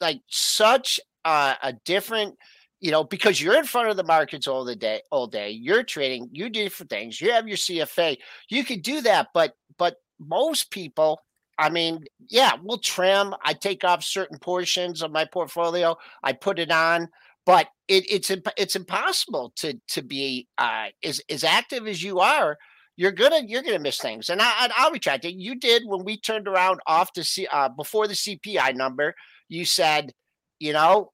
like 0.00 0.20
such 0.28 1.00
uh, 1.24 1.54
a 1.62 1.72
different. 1.84 2.36
You 2.80 2.90
know, 2.90 3.02
because 3.04 3.40
you're 3.40 3.56
in 3.56 3.64
front 3.64 3.88
of 3.88 3.96
the 3.96 4.04
markets 4.04 4.46
all 4.46 4.62
the 4.62 4.76
day, 4.76 5.00
all 5.10 5.26
day. 5.26 5.50
You're 5.50 5.84
trading. 5.84 6.28
You 6.32 6.50
do 6.50 6.64
different 6.64 6.90
things. 6.90 7.18
You 7.18 7.32
have 7.32 7.48
your 7.48 7.56
CFA. 7.56 8.18
You 8.50 8.62
could 8.62 8.82
do 8.82 9.00
that, 9.02 9.28
but 9.32 9.54
but 9.78 9.96
most 10.18 10.70
people 10.70 11.20
I 11.58 11.70
mean, 11.70 12.04
yeah, 12.28 12.52
we'll 12.62 12.78
trim. 12.78 13.34
I 13.44 13.54
take 13.54 13.84
off 13.84 14.02
certain 14.02 14.38
portions 14.38 15.02
of 15.02 15.12
my 15.12 15.24
portfolio. 15.24 15.96
I 16.22 16.32
put 16.32 16.58
it 16.58 16.70
on, 16.70 17.08
but 17.46 17.68
it, 17.88 18.10
it's 18.10 18.30
imp- 18.30 18.48
it's 18.56 18.76
impossible 18.76 19.52
to 19.56 19.80
to 19.88 20.02
be 20.02 20.48
uh, 20.58 20.86
as 21.02 21.20
as 21.30 21.44
active 21.44 21.86
as 21.86 22.02
you 22.02 22.20
are. 22.20 22.56
You're 22.96 23.12
gonna 23.12 23.42
you're 23.46 23.62
gonna 23.62 23.78
miss 23.78 23.98
things, 23.98 24.28
and 24.30 24.40
I 24.40 24.70
I'll 24.76 24.92
retract 24.92 25.24
it. 25.24 25.34
You 25.34 25.56
did 25.56 25.82
when 25.86 26.04
we 26.04 26.16
turned 26.18 26.46
around 26.48 26.80
off 26.86 27.12
to 27.14 27.24
C 27.24 27.46
uh, 27.50 27.68
before 27.68 28.06
the 28.06 28.14
CPI 28.14 28.74
number. 28.76 29.14
You 29.48 29.64
said, 29.64 30.12
you 30.60 30.72
know, 30.72 31.12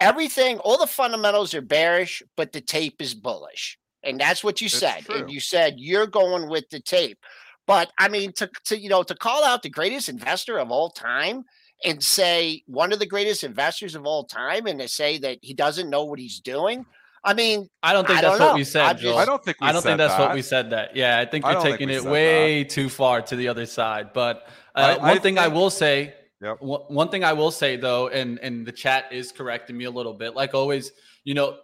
everything, 0.00 0.58
all 0.58 0.78
the 0.78 0.86
fundamentals 0.86 1.54
are 1.54 1.60
bearish, 1.62 2.22
but 2.36 2.52
the 2.52 2.60
tape 2.60 3.00
is 3.00 3.14
bullish, 3.14 3.78
and 4.02 4.20
that's 4.20 4.42
what 4.42 4.60
you 4.60 4.66
It's 4.66 4.76
said. 4.78 5.04
true. 5.04 5.14
And 5.16 5.30
you 5.30 5.40
said 5.40 5.74
you're 5.78 6.06
going 6.08 6.48
with 6.48 6.68
the 6.70 6.80
tape. 6.80 7.18
But 7.66 7.92
I 7.98 8.08
mean, 8.08 8.32
to, 8.34 8.50
to 8.66 8.78
you 8.78 8.88
know, 8.88 9.04
to 9.04 9.14
call 9.14 9.44
out 9.44 9.62
the 9.62 9.70
greatest 9.70 10.08
investor 10.08 10.58
of 10.58 10.70
all 10.72 10.90
time 10.90 11.44
and 11.84 12.02
say 12.02 12.62
one 12.66 12.92
of 12.92 12.98
the 12.98 13.06
greatest 13.06 13.44
investors 13.44 13.94
of 13.94 14.06
all 14.06 14.24
time, 14.24 14.66
and 14.66 14.78
to 14.80 14.88
say 14.88 15.18
that 15.18 15.38
he 15.42 15.54
doesn't 15.54 15.90
know 15.90 16.04
what 16.04 16.18
he's 16.18 16.40
doing. 16.40 16.84
I 17.24 17.34
mean, 17.34 17.68
I 17.84 17.92
don't 17.92 18.04
think 18.06 18.18
I 18.18 18.22
that's 18.22 18.38
don't 18.38 18.48
what 18.48 18.56
we 18.56 18.64
said, 18.64 18.82
I'm 18.84 18.98
just- 18.98 19.16
I 19.18 19.24
don't 19.24 19.44
think 19.44 19.60
we 19.60 19.66
I 19.68 19.72
don't 19.72 19.82
said 19.82 19.88
think 19.90 19.98
that's 19.98 20.14
that. 20.16 20.20
what 20.26 20.34
we 20.34 20.42
said. 20.42 20.70
That 20.70 20.96
yeah, 20.96 21.18
I 21.20 21.24
think 21.24 21.44
you're 21.44 21.54
don't 21.54 21.62
think 21.62 21.74
taking 21.78 21.90
it 21.90 22.02
said 22.02 22.10
way 22.10 22.64
too 22.64 22.88
far 22.88 23.22
to 23.22 23.36
the 23.36 23.46
other 23.48 23.64
side. 23.66 24.12
But 24.12 24.48
uh, 24.74 24.96
I- 24.98 24.98
one 24.98 25.08
I 25.10 25.18
thing 25.18 25.38
I 25.38 25.48
will 25.48 25.70
say, 25.70 26.14
Yep. 26.40 26.56
one, 26.60 26.80
one 26.88 27.08
thing 27.10 27.22
I 27.22 27.32
will 27.34 27.52
say 27.52 27.76
though, 27.76 28.08
and 28.08 28.40
and 28.40 28.66
the 28.66 28.72
chat 28.72 29.12
is 29.12 29.30
correcting 29.30 29.76
me 29.76 29.84
a 29.84 29.90
little 29.90 30.14
bit. 30.14 30.34
Like 30.34 30.52
always, 30.54 30.90
you 31.22 31.34
know, 31.34 31.58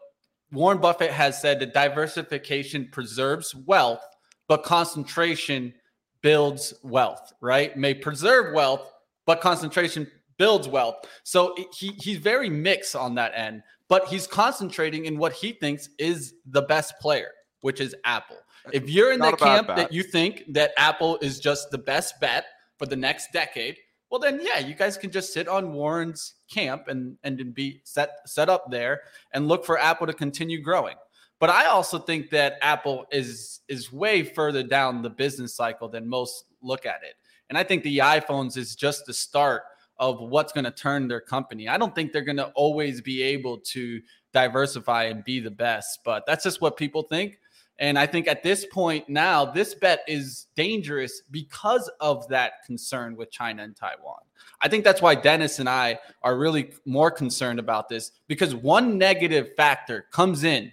Warren 0.52 0.78
Buffett 0.78 1.10
has 1.10 1.40
said 1.40 1.58
that 1.58 1.74
diversification 1.74 2.88
preserves 2.92 3.52
wealth, 3.54 4.00
but 4.46 4.62
concentration 4.62 5.74
builds 6.22 6.72
wealth. 6.84 7.32
Right? 7.40 7.76
May 7.76 7.94
preserve 7.94 8.54
wealth, 8.54 8.92
but 9.28 9.42
concentration 9.42 10.10
builds 10.38 10.66
wealth. 10.68 11.04
So 11.22 11.54
he 11.76 11.88
he's 12.00 12.16
very 12.16 12.48
mixed 12.48 12.96
on 12.96 13.14
that 13.16 13.32
end, 13.34 13.62
but 13.86 14.08
he's 14.08 14.26
concentrating 14.26 15.04
in 15.04 15.18
what 15.18 15.34
he 15.34 15.52
thinks 15.52 15.90
is 15.98 16.32
the 16.46 16.62
best 16.62 16.94
player, 16.98 17.28
which 17.60 17.78
is 17.78 17.94
Apple. 18.06 18.38
If 18.72 18.88
you're 18.88 19.12
in 19.12 19.18
Not 19.18 19.38
the 19.38 19.44
camp 19.44 19.66
bet. 19.66 19.76
that 19.76 19.92
you 19.92 20.02
think 20.02 20.44
that 20.54 20.72
Apple 20.78 21.18
is 21.20 21.40
just 21.40 21.70
the 21.70 21.76
best 21.76 22.18
bet 22.22 22.46
for 22.78 22.86
the 22.86 22.96
next 22.96 23.28
decade, 23.34 23.76
well 24.10 24.18
then 24.18 24.40
yeah, 24.42 24.60
you 24.60 24.74
guys 24.74 24.96
can 24.96 25.10
just 25.10 25.34
sit 25.34 25.46
on 25.46 25.74
Warren's 25.74 26.36
camp 26.50 26.88
and 26.88 27.18
and 27.22 27.52
be 27.52 27.82
set 27.84 28.20
set 28.24 28.48
up 28.48 28.70
there 28.70 29.02
and 29.34 29.46
look 29.46 29.62
for 29.62 29.78
Apple 29.78 30.06
to 30.06 30.14
continue 30.14 30.62
growing. 30.62 30.96
But 31.38 31.50
I 31.50 31.66
also 31.66 31.98
think 31.98 32.30
that 32.30 32.54
Apple 32.62 33.04
is 33.12 33.60
is 33.68 33.92
way 33.92 34.22
further 34.22 34.62
down 34.62 35.02
the 35.02 35.10
business 35.10 35.54
cycle 35.54 35.90
than 35.90 36.08
most 36.08 36.46
look 36.62 36.86
at 36.86 37.00
it. 37.02 37.16
And 37.48 37.56
I 37.56 37.64
think 37.64 37.82
the 37.82 37.98
iPhones 37.98 38.56
is 38.56 38.76
just 38.76 39.06
the 39.06 39.14
start 39.14 39.62
of 39.98 40.20
what's 40.20 40.52
going 40.52 40.64
to 40.64 40.70
turn 40.70 41.08
their 41.08 41.20
company. 41.20 41.68
I 41.68 41.76
don't 41.76 41.94
think 41.94 42.12
they're 42.12 42.22
going 42.22 42.36
to 42.36 42.48
always 42.54 43.00
be 43.00 43.22
able 43.22 43.58
to 43.58 44.00
diversify 44.32 45.04
and 45.04 45.24
be 45.24 45.40
the 45.40 45.50
best, 45.50 46.00
but 46.04 46.24
that's 46.26 46.44
just 46.44 46.60
what 46.60 46.76
people 46.76 47.02
think. 47.02 47.38
And 47.80 47.98
I 47.98 48.06
think 48.06 48.26
at 48.26 48.42
this 48.42 48.66
point 48.66 49.08
now, 49.08 49.44
this 49.44 49.74
bet 49.74 50.00
is 50.08 50.46
dangerous 50.56 51.22
because 51.30 51.88
of 52.00 52.26
that 52.28 52.64
concern 52.66 53.16
with 53.16 53.30
China 53.30 53.62
and 53.62 53.76
Taiwan. 53.76 54.18
I 54.60 54.68
think 54.68 54.82
that's 54.82 55.00
why 55.00 55.14
Dennis 55.14 55.60
and 55.60 55.68
I 55.68 55.98
are 56.22 56.36
really 56.36 56.72
more 56.84 57.10
concerned 57.10 57.60
about 57.60 57.88
this 57.88 58.12
because 58.26 58.54
one 58.54 58.98
negative 58.98 59.50
factor 59.56 60.06
comes 60.10 60.42
in 60.42 60.72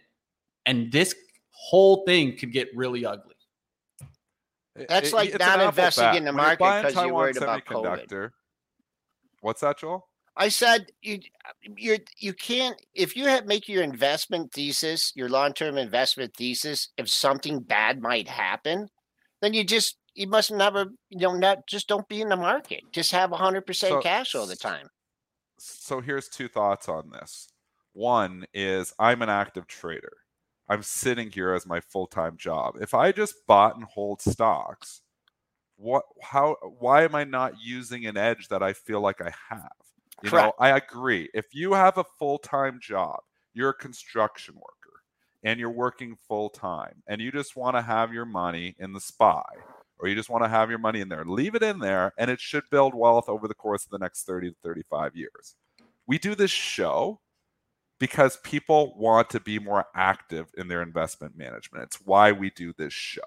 and 0.65 0.91
this 0.91 1.13
whole 1.51 2.03
thing 2.05 2.37
could 2.37 2.51
get 2.51 2.75
really 2.75 3.05
ugly. 3.05 3.34
That's 4.75 5.13
like 5.13 5.29
it's 5.29 5.39
not 5.39 5.59
investing 5.61 6.15
in 6.15 6.25
the 6.25 6.31
When 6.31 6.35
you're 6.35 6.43
market 6.43 6.59
buying 6.59 6.83
'cause 6.83 6.95
you're 6.95 7.13
worried 7.13 7.37
about 7.37 7.65
COVID. 7.65 8.31
What's 9.41 9.61
that, 9.61 9.77
Joel? 9.77 10.07
I 10.37 10.49
said 10.49 10.91
you 11.01 11.19
you 11.77 11.97
you 12.17 12.33
can't 12.33 12.79
if 12.93 13.15
you 13.15 13.25
have 13.27 13.45
make 13.45 13.69
your 13.69 13.83
investment 13.83 14.51
thesis, 14.51 15.13
your 15.15 15.29
long-term 15.29 15.77
investment 15.77 16.35
thesis, 16.35 16.89
if 16.97 17.09
something 17.09 17.61
bad 17.61 18.01
might 18.01 18.27
happen, 18.27 18.89
then 19.41 19.53
you 19.53 19.63
just 19.63 19.97
you 20.13 20.27
must 20.27 20.51
never 20.51 20.87
you 21.09 21.19
know 21.19 21.35
not 21.35 21.67
just 21.67 21.87
don't 21.87 22.07
be 22.09 22.21
in 22.21 22.27
the 22.29 22.35
market. 22.35 22.81
Just 22.91 23.11
have 23.11 23.31
hundred 23.31 23.65
percent 23.65 23.93
So- 23.93 24.01
cash 24.01 24.35
all 24.35 24.45
the 24.45 24.57
time. 24.57 24.89
so 25.57 26.01
here's 26.01 26.27
two 26.27 26.49
thoughts 26.49 26.89
on 26.89 27.09
this. 27.11 27.47
One 27.93 28.45
is 28.53 28.93
I'm 28.99 29.21
an 29.21 29.29
active 29.29 29.67
trader. 29.67 30.17
I'm 30.67 30.83
sitting 30.83 31.31
here 31.31 31.53
as 31.53 31.65
my 31.65 31.79
full-time 31.79 32.37
job. 32.37 32.75
If 32.81 32.93
I 32.93 33.11
just 33.11 33.45
bought 33.45 33.75
and 33.75 33.85
hold 33.85 34.21
stocks, 34.21 35.01
what 35.77 36.03
how 36.21 36.55
why 36.79 37.03
am 37.03 37.15
I 37.15 37.23
not 37.23 37.53
using 37.61 38.05
an 38.05 38.17
edge 38.17 38.47
that 38.47 38.63
I 38.63 38.73
feel 38.73 39.01
like 39.01 39.21
I 39.21 39.31
have? 39.49 39.71
You 40.23 40.31
know, 40.31 40.53
I 40.59 40.69
agree. 40.77 41.29
If 41.33 41.53
you 41.53 41.73
have 41.73 41.97
a 41.97 42.05
full-time 42.17 42.79
job, 42.81 43.19
you're 43.53 43.69
a 43.69 43.73
construction 43.73 44.55
worker 44.55 45.01
and 45.43 45.59
you're 45.59 45.69
working 45.69 46.17
full-time 46.27 47.03
and 47.07 47.21
you 47.21 47.31
just 47.31 47.55
want 47.55 47.75
to 47.75 47.81
have 47.81 48.13
your 48.13 48.25
money 48.25 48.75
in 48.79 48.93
the 48.93 49.01
SPY 49.01 49.43
or 49.99 50.07
you 50.07 50.15
just 50.15 50.29
want 50.29 50.43
to 50.43 50.49
have 50.49 50.69
your 50.69 50.79
money 50.79 51.01
in 51.01 51.09
there, 51.09 51.25
leave 51.25 51.53
it 51.53 51.63
in 51.63 51.79
there 51.79 52.13
and 52.17 52.31
it 52.31 52.39
should 52.39 52.63
build 52.71 52.95
wealth 52.95 53.27
over 53.27 53.47
the 53.47 53.53
course 53.53 53.83
of 53.83 53.91
the 53.91 53.99
next 53.99 54.23
30 54.23 54.51
to 54.51 54.55
35 54.63 55.15
years. 55.15 55.55
We 56.07 56.17
do 56.17 56.33
this 56.33 56.51
show 56.51 57.19
because 58.05 58.37
people 58.43 58.93
want 58.99 59.31
to 59.31 59.39
be 59.39 59.57
more 59.57 59.83
active 59.95 60.45
in 60.59 60.67
their 60.67 60.83
investment 60.83 61.35
management. 61.35 61.85
It's 61.85 61.97
why 62.05 62.31
we 62.31 62.51
do 62.51 62.71
this 62.77 62.93
show. 62.93 63.23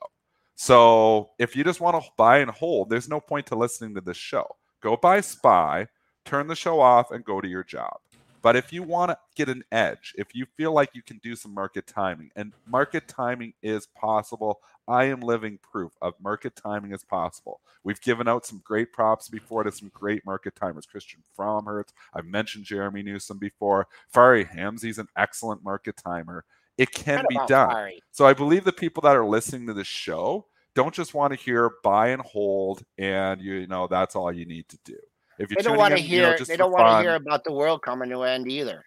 So 0.54 1.30
if 1.40 1.56
you 1.56 1.64
just 1.64 1.80
want 1.80 2.00
to 2.00 2.08
buy 2.16 2.38
and 2.38 2.48
hold, 2.48 2.88
there's 2.88 3.08
no 3.08 3.18
point 3.18 3.46
to 3.46 3.56
listening 3.56 3.92
to 3.96 4.00
this 4.00 4.16
show. 4.16 4.46
Go 4.80 4.96
buy 4.96 5.20
SPY, 5.20 5.88
turn 6.24 6.46
the 6.46 6.54
show 6.54 6.78
off, 6.78 7.10
and 7.10 7.24
go 7.24 7.40
to 7.40 7.48
your 7.48 7.64
job. 7.64 7.96
But 8.42 8.56
if 8.56 8.72
you 8.72 8.82
want 8.82 9.10
to 9.10 9.18
get 9.34 9.48
an 9.48 9.64
edge, 9.72 10.14
if 10.16 10.34
you 10.34 10.46
feel 10.56 10.72
like 10.72 10.90
you 10.94 11.02
can 11.02 11.18
do 11.18 11.34
some 11.36 11.52
market 11.52 11.86
timing, 11.86 12.30
and 12.36 12.52
market 12.66 13.08
timing 13.08 13.54
is 13.62 13.86
possible, 13.86 14.60
I 14.86 15.04
am 15.04 15.20
living 15.20 15.58
proof 15.62 15.92
of 16.00 16.14
market 16.20 16.56
timing 16.56 16.92
is 16.92 17.04
possible. 17.04 17.60
We've 17.84 18.00
given 18.00 18.28
out 18.28 18.46
some 18.46 18.62
great 18.64 18.92
props 18.92 19.28
before 19.28 19.64
to 19.64 19.72
some 19.72 19.90
great 19.92 20.24
market 20.24 20.54
timers. 20.56 20.86
Christian 20.86 21.22
Fromhertz, 21.36 21.92
I've 22.14 22.26
mentioned 22.26 22.64
Jeremy 22.64 23.02
Newsome 23.02 23.38
before. 23.38 23.86
Fari 24.14 24.48
Hamzei's 24.48 24.98
an 24.98 25.08
excellent 25.16 25.62
market 25.64 25.96
timer. 25.96 26.44
It 26.76 26.92
can 26.92 27.24
be 27.28 27.38
done. 27.46 27.70
Fari. 27.70 27.98
So 28.12 28.26
I 28.26 28.34
believe 28.34 28.64
the 28.64 28.72
people 28.72 29.00
that 29.02 29.16
are 29.16 29.26
listening 29.26 29.66
to 29.66 29.74
this 29.74 29.88
show 29.88 30.46
don't 30.74 30.94
just 30.94 31.12
want 31.12 31.32
to 31.32 31.38
hear 31.38 31.72
buy 31.82 32.08
and 32.08 32.22
hold, 32.22 32.84
and 32.98 33.40
you 33.40 33.66
know 33.66 33.88
that's 33.88 34.14
all 34.14 34.32
you 34.32 34.46
need 34.46 34.68
to 34.68 34.78
do. 34.84 34.96
If 35.38 35.50
you're 35.50 35.56
They 35.56 35.62
don't 35.62 35.76
want 35.78 35.94
to 35.96 36.00
in, 36.00 36.06
you 36.06 36.22
know, 36.22 36.28
hear 36.28 36.38
just 36.38 36.50
they 36.50 36.56
don't 36.56 36.72
want 36.72 36.86
to 36.86 37.00
hear 37.08 37.14
about 37.16 37.44
the 37.44 37.52
world 37.52 37.82
coming 37.82 38.10
to 38.10 38.22
an 38.22 38.30
end 38.30 38.50
either. 38.50 38.84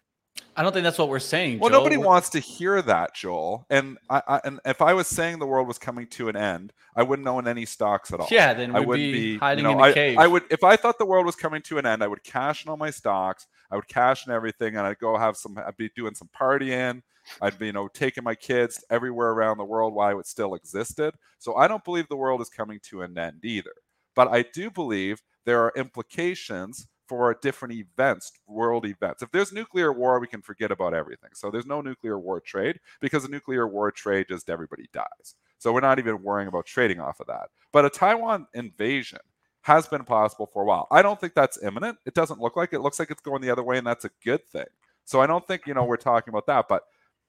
I 0.55 0.63
don't 0.63 0.73
think 0.73 0.83
that's 0.83 0.97
what 0.97 1.09
we're 1.09 1.19
saying. 1.19 1.59
Well, 1.59 1.69
Joel. 1.69 1.79
nobody 1.79 1.97
We're- 1.97 2.07
wants 2.07 2.29
to 2.29 2.39
hear 2.39 2.81
that, 2.81 3.15
Joel. 3.15 3.65
And 3.69 3.97
I, 4.09 4.21
I 4.27 4.41
and 4.43 4.59
if 4.65 4.81
I 4.81 4.93
was 4.93 5.07
saying 5.07 5.39
the 5.39 5.45
world 5.45 5.67
was 5.67 5.77
coming 5.77 6.07
to 6.07 6.29
an 6.29 6.35
end, 6.35 6.73
I 6.95 7.03
wouldn't 7.03 7.27
own 7.27 7.47
any 7.47 7.65
stocks 7.65 8.11
at 8.13 8.19
all. 8.19 8.27
Yeah, 8.31 8.53
then 8.53 8.75
I 8.75 8.79
we'd 8.79 8.87
wouldn't 8.87 9.11
be, 9.13 9.33
be 9.33 9.37
hiding 9.37 9.65
you 9.65 9.71
know, 9.71 9.77
in 9.77 9.79
a 9.79 9.83
I, 9.89 9.93
cave. 9.93 10.17
I 10.17 10.27
would 10.27 10.43
if 10.49 10.63
I 10.63 10.75
thought 10.75 10.97
the 10.97 11.05
world 11.05 11.25
was 11.25 11.35
coming 11.35 11.61
to 11.63 11.77
an 11.77 11.85
end, 11.85 12.03
I 12.03 12.07
would 12.07 12.23
cash 12.23 12.65
in 12.65 12.69
all 12.69 12.77
my 12.77 12.91
stocks. 12.91 13.47
I 13.71 13.75
would 13.75 13.87
cash 13.87 14.27
in 14.27 14.33
everything, 14.33 14.75
and 14.77 14.85
I'd 14.85 14.99
go 14.99 15.17
have 15.17 15.37
some. 15.37 15.57
I'd 15.57 15.77
be 15.77 15.89
doing 15.95 16.15
some 16.15 16.29
partying. 16.37 17.01
I'd 17.41 17.57
be, 17.59 17.67
you 17.67 17.71
know, 17.73 17.87
taking 17.87 18.23
my 18.23 18.35
kids 18.35 18.83
everywhere 18.89 19.29
around 19.29 19.57
the 19.57 19.63
world 19.63 19.93
while 19.93 20.19
it 20.19 20.27
still 20.27 20.55
existed. 20.55 21.13
So 21.39 21.55
I 21.55 21.67
don't 21.67 21.83
believe 21.83 22.07
the 22.09 22.15
world 22.15 22.41
is 22.41 22.49
coming 22.49 22.79
to 22.89 23.03
an 23.03 23.17
end 23.17 23.43
either. 23.43 23.73
But 24.15 24.29
I 24.29 24.41
do 24.41 24.69
believe 24.71 25.21
there 25.45 25.61
are 25.63 25.73
implications 25.75 26.87
for 27.07 27.37
different 27.41 27.73
events, 27.73 28.31
world 28.47 28.85
events. 28.85 29.21
If 29.21 29.31
there's 29.31 29.51
nuclear 29.51 29.91
war, 29.91 30.19
we 30.19 30.27
can 30.27 30.41
forget 30.41 30.71
about 30.71 30.93
everything. 30.93 31.31
So 31.33 31.51
there's 31.51 31.65
no 31.65 31.81
nuclear 31.81 32.17
war 32.17 32.39
trade 32.39 32.79
because 33.01 33.25
a 33.25 33.29
nuclear 33.29 33.67
war 33.67 33.91
trade 33.91 34.27
just 34.29 34.49
everybody 34.49 34.87
dies. 34.93 35.35
So 35.57 35.73
we're 35.73 35.81
not 35.81 35.99
even 35.99 36.23
worrying 36.23 36.47
about 36.47 36.65
trading 36.65 37.01
off 37.01 37.19
of 37.19 37.27
that. 37.27 37.49
But 37.73 37.83
a 37.83 37.89
Taiwan 37.89 38.47
invasion 38.53 39.19
has 39.63 39.87
been 39.87 40.05
possible 40.05 40.49
for 40.53 40.63
a 40.63 40.65
while. 40.65 40.87
I 40.89 41.01
don't 41.01 41.19
think 41.19 41.33
that's 41.33 41.61
imminent. 41.61 41.97
It 42.05 42.13
doesn't 42.13 42.39
look 42.39 42.55
like 42.55 42.71
it. 42.71 42.77
it 42.77 42.81
looks 42.81 42.97
like 42.97 43.11
it's 43.11 43.21
going 43.21 43.41
the 43.41 43.51
other 43.51 43.63
way, 43.63 43.77
and 43.77 43.85
that's 43.85 44.05
a 44.05 44.11
good 44.23 44.47
thing. 44.49 44.65
So 45.03 45.21
I 45.21 45.27
don't 45.27 45.45
think 45.45 45.67
you 45.67 45.73
know 45.73 45.83
we're 45.83 45.97
talking 45.97 46.31
about 46.31 46.47
that. 46.47 46.67
But 46.69 46.83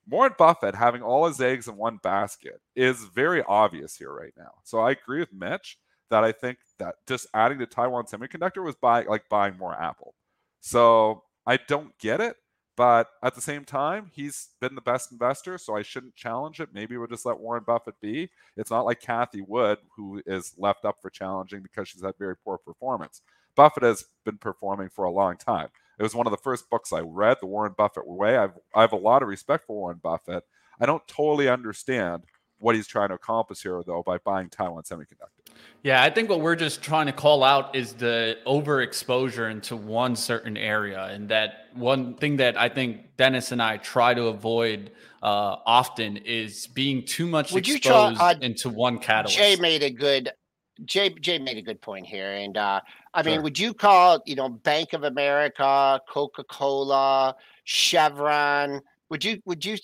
Warren 0.07 0.33
Buffett 0.37 0.75
having 0.75 1.01
all 1.01 1.27
his 1.27 1.41
eggs 1.41 1.67
in 1.67 1.75
one 1.75 1.97
basket 2.01 2.61
is 2.75 3.03
very 3.03 3.43
obvious 3.43 3.95
here 3.95 4.13
right 4.13 4.33
now. 4.37 4.51
So 4.63 4.79
I 4.79 4.91
agree 4.91 5.19
with 5.19 5.33
Mitch 5.33 5.77
that 6.13 6.23
I 6.23 6.31
think 6.31 6.59
that 6.77 6.93
just 7.07 7.25
adding 7.33 7.57
to 7.57 7.65
Taiwan 7.65 8.05
Semiconductor 8.05 8.63
was 8.63 8.75
buying 8.75 9.07
like 9.07 9.27
buying 9.29 9.57
more 9.57 9.73
Apple. 9.73 10.13
So 10.61 11.23
mm-hmm. 11.47 11.51
I 11.53 11.59
don't 11.67 11.97
get 11.97 12.21
it, 12.21 12.35
but 12.77 13.07
at 13.23 13.33
the 13.33 13.41
same 13.41 13.65
time, 13.65 14.11
he's 14.13 14.49
been 14.61 14.75
the 14.75 14.81
best 14.81 15.11
investor, 15.11 15.57
so 15.57 15.75
I 15.75 15.81
shouldn't 15.81 16.15
challenge 16.15 16.59
it. 16.59 16.69
Maybe 16.71 16.97
we'll 16.97 17.07
just 17.07 17.25
let 17.25 17.39
Warren 17.39 17.63
Buffett 17.65 17.99
be. 17.99 18.29
It's 18.55 18.69
not 18.69 18.85
like 18.85 19.01
Cathie 19.01 19.41
Wood, 19.41 19.79
who 19.95 20.21
is 20.27 20.53
left 20.55 20.85
up 20.85 20.97
for 21.01 21.09
challenging 21.09 21.63
because 21.63 21.87
she's 21.87 22.03
had 22.03 22.13
very 22.19 22.37
poor 22.37 22.59
performance. 22.59 23.21
Buffett 23.55 23.81
has 23.81 24.05
been 24.23 24.37
performing 24.37 24.89
for 24.89 25.05
a 25.05 25.11
long 25.11 25.35
time. 25.35 25.69
It 25.97 26.03
was 26.03 26.13
one 26.13 26.27
of 26.27 26.31
the 26.31 26.37
first 26.37 26.69
books 26.69 26.93
I 26.93 26.99
read, 26.99 27.37
The 27.39 27.47
Warren 27.47 27.73
Buffett 27.75 28.05
Way. 28.05 28.37
I've, 28.37 28.53
I 28.75 28.81
have 28.81 28.93
a 28.93 28.97
lot 28.97 29.23
of 29.23 29.29
respect 29.29 29.65
for 29.65 29.75
Warren 29.75 29.99
Buffett. 30.01 30.43
I 30.79 30.85
don't 30.85 31.07
totally 31.07 31.49
understand 31.49 32.23
what 32.63 32.75
he's 32.75 32.87
trying 32.87 33.09
to 33.09 33.15
accomplish 33.15 33.61
here, 33.61 33.81
though, 33.85 34.01
by 34.03 34.17
buying 34.19 34.49
Taiwan 34.49 34.83
Semiconductor. 34.83 35.43
Yeah, 35.83 36.01
I 36.01 36.09
think 36.09 36.29
what 36.29 36.39
we're 36.39 36.55
just 36.55 36.81
trying 36.81 37.07
to 37.07 37.11
call 37.11 37.43
out 37.43 37.75
is 37.75 37.93
the 37.93 38.37
overexposure 38.47 39.51
into 39.51 39.75
one 39.75 40.15
certain 40.15 40.55
area. 40.55 41.03
And 41.05 41.27
that 41.27 41.67
one 41.73 42.15
thing 42.15 42.37
that 42.37 42.57
I 42.57 42.69
think 42.69 43.17
Dennis 43.17 43.51
and 43.51 43.61
I 43.61 43.77
try 43.77 44.13
to 44.13 44.27
avoid 44.27 44.91
uh, 45.21 45.57
often 45.65 46.17
is 46.17 46.67
being 46.67 47.05
too 47.05 47.27
much 47.27 47.51
Would 47.51 47.67
you 47.67 47.79
try- 47.79 48.15
uh, 48.17 48.35
into 48.41 48.69
one 48.69 48.97
catalyst. 48.97 49.37
Jay 49.37 49.57
made 49.57 49.83
a 49.83 49.91
good 49.91 50.31
Jay 50.85 51.09
Jay 51.09 51.37
made 51.37 51.57
a 51.57 51.61
good 51.61 51.81
point 51.81 52.07
here, 52.07 52.31
and 52.31 52.57
uh, 52.57 52.81
I 53.13 53.21
mean, 53.21 53.43
would 53.43 53.59
you 53.59 53.75
call 53.75 54.23
you 54.25 54.35
know 54.35 54.49
Bank 54.49 54.93
of 54.93 55.03
America, 55.03 56.01
Coca 56.09 56.43
Cola, 56.45 57.35
Chevron? 57.63 58.81
Would 59.09 59.23
you 59.23 59.39
would 59.45 59.63
you 59.63 59.77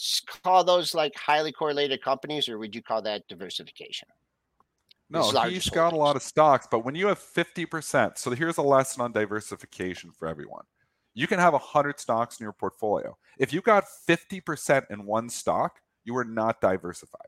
call 0.43 0.63
those 0.63 0.93
like 0.95 1.15
highly 1.15 1.51
correlated 1.51 2.01
companies, 2.01 2.49
or 2.49 2.57
would 2.57 2.73
you 2.73 2.81
call 2.81 3.01
that 3.03 3.27
diversification? 3.27 4.07
No, 5.09 5.19
His 5.19 5.27
he's 5.27 5.35
largest 5.35 5.71
got 5.73 5.93
a 5.93 5.95
lot 5.95 6.15
of 6.15 6.21
stocks, 6.21 6.67
but 6.69 6.85
when 6.85 6.93
you 6.93 7.07
have 7.07 7.19
50%, 7.19 8.17
so 8.17 8.29
here's 8.31 8.57
a 8.57 8.61
lesson 8.61 9.01
on 9.01 9.11
diversification 9.11 10.11
for 10.11 10.27
everyone. 10.27 10.63
You 11.15 11.25
can 11.25 11.39
have 11.39 11.53
100 11.53 11.99
stocks 11.99 12.39
in 12.39 12.43
your 12.43 12.53
portfolio. 12.53 13.17
If 13.39 13.51
you 13.51 13.61
got 13.61 13.85
50% 14.07 14.83
in 14.91 15.05
one 15.05 15.27
stock, 15.29 15.79
you 16.05 16.15
are 16.15 16.23
not 16.23 16.61
diversified. 16.61 17.25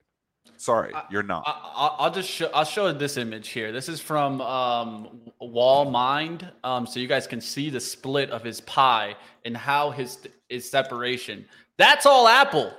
Sorry, 0.58 0.94
I- 0.94 1.06
you're 1.10 1.24
not. 1.24 1.44
I, 1.48 1.52
I- 1.52 1.96
I'll 2.06 2.12
just 2.12 2.30
show. 2.30 2.50
I'll 2.54 2.66
show 2.66 2.92
this 2.92 3.18
image 3.18 3.50
here. 3.50 3.72
This 3.72 3.90
is 3.90 4.00
from 4.00 4.42
um, 4.42 5.22
Wallmine, 5.42 6.52
um, 6.64 6.86
so 6.86 7.00
you 7.00 7.08
guys 7.08 7.26
can 7.28 7.42
see 7.42 7.70
the 7.70 7.80
split 7.80 8.30
of 8.30 8.44
his 8.44 8.62
pie 8.62 9.16
and 9.46 9.56
how 9.58 9.90
his 9.92 10.20
his 10.50 10.70
separation. 10.70 11.46
That's 11.82 12.06
all 12.06 12.28
Apple. 12.28 12.72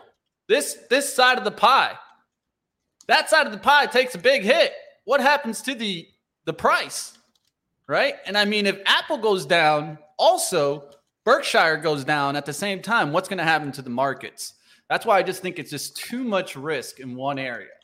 This 0.49 0.79
this 0.89 1.13
side 1.13 1.37
of 1.37 1.43
the 1.43 1.51
pie. 1.51 1.95
That 3.09 3.29
side 3.29 3.47
of 3.47 3.53
the 3.53 3.59
pie 3.59 3.87
takes 3.87 4.15
a 4.15 4.19
big 4.19 4.43
hit. 4.45 4.73
What 5.05 5.21
happens 5.21 5.61
to 5.63 5.75
the 5.75 6.07
the 6.45 6.53
price? 6.53 7.19
Right? 7.89 8.15
And 8.27 8.39
I 8.39 8.45
mean, 8.45 8.65
if 8.65 8.79
Apple 8.87 9.19
goes 9.19 9.45
down, 9.45 9.99
also 10.21 10.89
Berkshire 11.25 11.79
goes 11.79 12.05
down 12.05 12.37
at 12.37 12.47
the 12.47 12.53
same 12.53 12.81
time. 12.81 13.13
What's 13.13 13.29
going 13.29 13.39
to 13.39 13.45
happen 13.45 13.73
to 13.73 13.83
the 13.83 13.91
markets? 13.91 14.55
That's 14.89 15.05
why 15.05 15.19
I 15.19 15.25
just 15.25 15.43
think 15.43 15.59
it's 15.59 15.71
just 15.71 15.97
too 15.97 16.23
much 16.23 16.55
risk 16.55 17.01
in 17.01 17.17
one 17.17 17.41
area. 17.41 17.75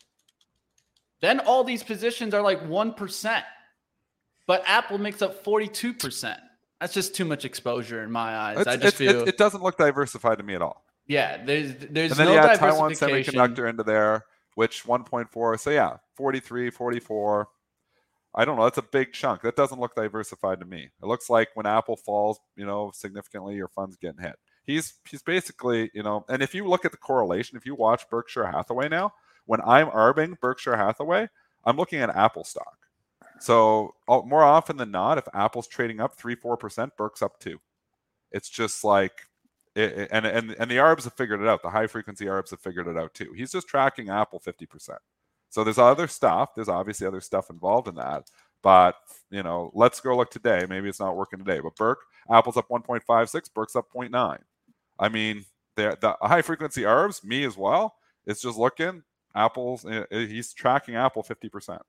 Then 1.20 1.40
all 1.40 1.64
these 1.64 1.83
positions 1.83 2.33
are 2.33 2.42
like 2.42 2.62
1%, 2.62 3.42
but 4.46 4.62
Apple 4.66 4.98
makes 4.98 5.20
up 5.20 5.44
42%. 5.44 6.37
That's 6.81 6.94
just 6.94 7.16
too 7.16 7.24
much 7.24 7.44
exposure 7.44 8.04
in 8.04 8.12
my 8.12 8.37
eyes. 8.37 8.61
It's- 8.61 8.72
I 8.72 8.76
just 8.76 8.96
feel, 8.96 9.22
it, 9.22 9.31
it 9.31 9.37
doesn't 9.37 9.64
look 9.64 9.76
diversified 9.78 10.38
to 10.38 10.44
me 10.44 10.54
at 10.54 10.62
all. 10.62 10.85
Yeah, 11.09 11.42
there's 11.42 11.75
there's 11.90 12.12
and 12.12 12.21
then 12.21 12.27
no 12.29 12.33
you 12.35 12.38
add 12.38 12.59
Taiwan. 12.59 12.92
Semiconductor 12.92 13.68
into 13.68 13.83
there, 13.83 14.27
which 14.55 14.85
1.4. 14.85 15.59
So 15.59 15.71
yeah, 15.71 15.97
43, 16.14 16.71
44. 16.71 17.49
I 18.35 18.44
don't 18.44 18.57
know. 18.57 18.64
That's 18.64 18.79
a 18.79 18.83
big 18.83 19.12
chunk. 19.12 19.40
That 19.40 19.57
doesn't 19.57 19.81
look 19.81 19.97
diversified 19.97 20.61
to 20.61 20.66
me. 20.66 20.90
It 21.03 21.07
looks 21.07 21.31
like 21.31 21.49
when 21.55 21.66
Apple 21.66 21.97
falls, 21.97 22.38
you 22.57 22.66
know, 22.66 22.92
significantly, 22.94 23.57
your 23.57 23.68
fund's 23.68 23.97
getting 23.97 24.23
hit. 24.23 24.37
He's 24.64 24.94
he's 25.09 25.23
basically, 25.23 25.90
you 25.94 26.03
know, 26.03 26.27
and 26.29 26.42
if 26.42 26.55
you 26.55 26.68
look 26.68 26.85
at 26.85 26.90
the 26.92 26.99
correlation, 26.99 27.57
if 27.57 27.64
you 27.64 27.75
watch 27.75 28.09
Berkshire 28.11 28.47
Hathaway 28.47 28.90
now, 28.90 29.14
when 29.47 29.62
I'm 29.62 29.88
arbing 29.88 30.37
Berkshire 30.42 30.77
Hathaway, 30.77 31.29
I'm 31.64 31.79
looking 31.79 32.01
at 32.01 32.14
Apple 32.14 32.44
stock. 32.44 32.77
So 33.40 33.94
uh, 34.09 34.21
more 34.27 34.42
often 34.42 34.77
than 34.77 34.90
not, 34.90 35.16
if 35.16 35.27
Apple's 35.33 35.68
trading 35.68 36.01
up 36.01 36.18
three, 36.18 36.35
four 36.35 36.59
percent, 36.59 36.92
Berk's 36.99 37.23
up 37.23 37.40
two. 37.40 37.59
It's 38.31 38.51
just 38.51 38.85
like 38.85 39.28
and 39.79 40.27
and 40.27 40.51
and 40.59 40.71
the 40.71 40.79
arbs 40.79 41.05
have 41.05 41.14
figured 41.14 41.41
it 41.41 41.49
out. 41.49 41.62
The 41.62 41.71
high 41.71 41.87
frequency 41.87 42.29
arbs 42.29 42.51
have 42.51 42.61
figured 42.61 42.88
it 42.88 42.97
out 42.97 43.14
too. 43.14 43.33
He's 43.37 43.53
just 43.53 43.69
tracking 43.69 44.11
Apple 44.11 44.38
fifty 44.38 44.67
percent. 44.67 44.99
So 45.51 45.64
there's 45.64 45.79
other 45.79 46.09
stuff. 46.09 46.55
There's 46.55 46.69
obviously 46.69 47.07
other 47.07 47.21
stuff 47.21 47.51
involved 47.51 47.88
in 47.88 47.95
that. 47.97 48.31
But 48.62 48.97
you 49.31 49.43
know, 49.43 49.71
let's 49.75 50.01
go 50.01 50.17
look 50.17 50.31
today. 50.31 50.67
Maybe 50.69 50.88
it's 50.88 51.01
not 51.01 51.17
working 51.17 51.38
today. 51.38 51.61
But 51.61 51.77
Burke, 51.77 52.01
Apple's 52.31 52.57
up 52.57 52.69
1.56. 52.69 53.55
Burke's 53.55 53.77
up 53.77 53.87
0.9. 53.95 54.38
I 54.99 55.09
mean, 55.09 55.45
the 55.77 55.97
the 56.01 56.17
high 56.27 56.43
frequency 56.43 56.85
arbs, 56.85 57.23
me 57.25 57.45
as 57.45 57.57
well. 57.57 57.95
It's 58.27 58.43
just 58.43 58.59
looking. 58.59 59.03
Apple's 59.35 59.85
uh, 59.85 60.05
he's 60.11 60.53
tracking 60.53 60.97
Apple 60.97 61.23
fifty 61.23 61.49
percent. 61.49 61.83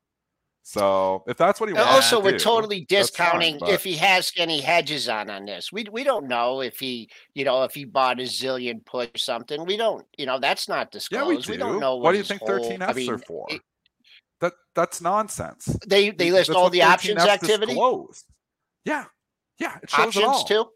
So 0.61 1.23
if 1.27 1.35
that's 1.37 1.59
what 1.59 1.69
he 1.69 1.73
wants, 1.73 1.89
also, 1.91 2.19
we're 2.21 2.33
do, 2.33 2.37
totally 2.39 2.85
that's 2.89 3.09
fine, 3.15 3.39
discounting 3.39 3.59
if 3.73 3.83
he 3.83 3.95
has 3.95 4.31
any 4.37 4.59
hedges 4.59 5.09
on 5.09 5.29
on 5.29 5.45
this. 5.45 5.71
We 5.71 5.85
we 5.91 6.03
don't 6.03 6.27
know 6.27 6.61
if 6.61 6.79
he, 6.79 7.09
you 7.33 7.43
know, 7.45 7.63
if 7.63 7.73
he 7.73 7.85
bought 7.85 8.19
a 8.19 8.23
zillion 8.23 8.85
put 8.85 9.15
or 9.15 9.17
something. 9.17 9.65
We 9.65 9.77
don't, 9.77 10.05
you 10.17 10.25
know, 10.27 10.37
that's 10.39 10.67
not 10.69 10.93
Yeah, 11.11 11.25
we 11.25 11.37
disclosed. 11.37 11.47
do. 11.47 11.57
don't 11.57 11.79
know 11.79 11.95
what 11.95 12.11
do 12.11 12.17
you 12.19 12.23
think 12.23 12.41
whole- 12.41 12.49
13 12.49 12.81
I 12.83 12.89
Fs 12.89 12.95
mean, 12.97 13.09
are 13.11 13.17
for? 13.17 13.47
it- 13.49 13.61
that 14.41 14.53
that's 14.75 15.01
nonsense. 15.01 15.65
They 15.87 16.11
they 16.11 16.31
list 16.31 16.47
That's 16.49 16.57
all 16.57 16.69
the 16.69 16.83
options 16.83 17.19
13Fs 17.21 17.27
activity, 17.27 17.65
disclose. 17.73 18.23
Yeah, 18.85 19.05
yeah, 19.57 19.77
it 19.81 19.89
shows 19.89 20.15
it 20.15 20.23
all. 20.23 20.29
options 20.41 20.47
too. 20.49 20.69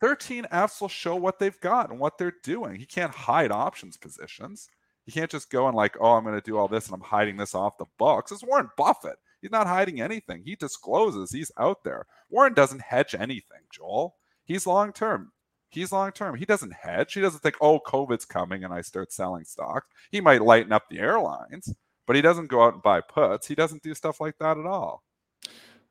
13 0.00 0.46
Fs 0.50 0.80
will 0.80 0.88
show 0.88 1.14
what 1.14 1.38
they've 1.38 1.60
got 1.60 1.90
and 1.90 2.00
what 2.00 2.18
they're 2.18 2.34
doing. 2.42 2.74
He 2.80 2.86
can't 2.86 3.14
hide 3.14 3.52
options 3.52 3.96
positions. 3.96 4.68
He 5.04 5.12
can't 5.12 5.30
just 5.30 5.50
go 5.50 5.66
and 5.66 5.76
like, 5.76 5.96
oh, 6.00 6.12
I'm 6.12 6.24
going 6.24 6.36
to 6.36 6.40
do 6.40 6.56
all 6.56 6.68
this 6.68 6.86
and 6.86 6.94
I'm 6.94 7.00
hiding 7.00 7.36
this 7.36 7.54
off 7.54 7.78
the 7.78 7.86
books. 7.98 8.30
It's 8.30 8.44
Warren 8.44 8.70
Buffett. 8.76 9.16
He's 9.40 9.50
not 9.50 9.66
hiding 9.66 10.00
anything. 10.00 10.42
He 10.44 10.54
discloses. 10.54 11.32
He's 11.32 11.50
out 11.58 11.82
there. 11.82 12.06
Warren 12.30 12.54
doesn't 12.54 12.82
hedge 12.82 13.14
anything, 13.14 13.62
Joel. 13.72 14.14
He's 14.44 14.66
long 14.66 14.92
term. 14.92 15.32
He's 15.70 15.90
long 15.90 16.12
term. 16.12 16.36
He 16.36 16.44
doesn't 16.44 16.72
hedge. 16.72 17.14
He 17.14 17.20
doesn't 17.20 17.40
think, 17.40 17.56
oh, 17.60 17.80
COVID's 17.80 18.24
coming 18.24 18.62
and 18.62 18.72
I 18.72 18.82
start 18.82 19.12
selling 19.12 19.44
stocks. 19.44 19.88
He 20.10 20.20
might 20.20 20.42
lighten 20.42 20.72
up 20.72 20.84
the 20.88 20.98
airlines, 20.98 21.74
but 22.06 22.14
he 22.14 22.22
doesn't 22.22 22.48
go 22.48 22.62
out 22.62 22.74
and 22.74 22.82
buy 22.82 23.00
puts. 23.00 23.48
He 23.48 23.54
doesn't 23.54 23.82
do 23.82 23.94
stuff 23.94 24.20
like 24.20 24.38
that 24.38 24.58
at 24.58 24.66
all. 24.66 25.02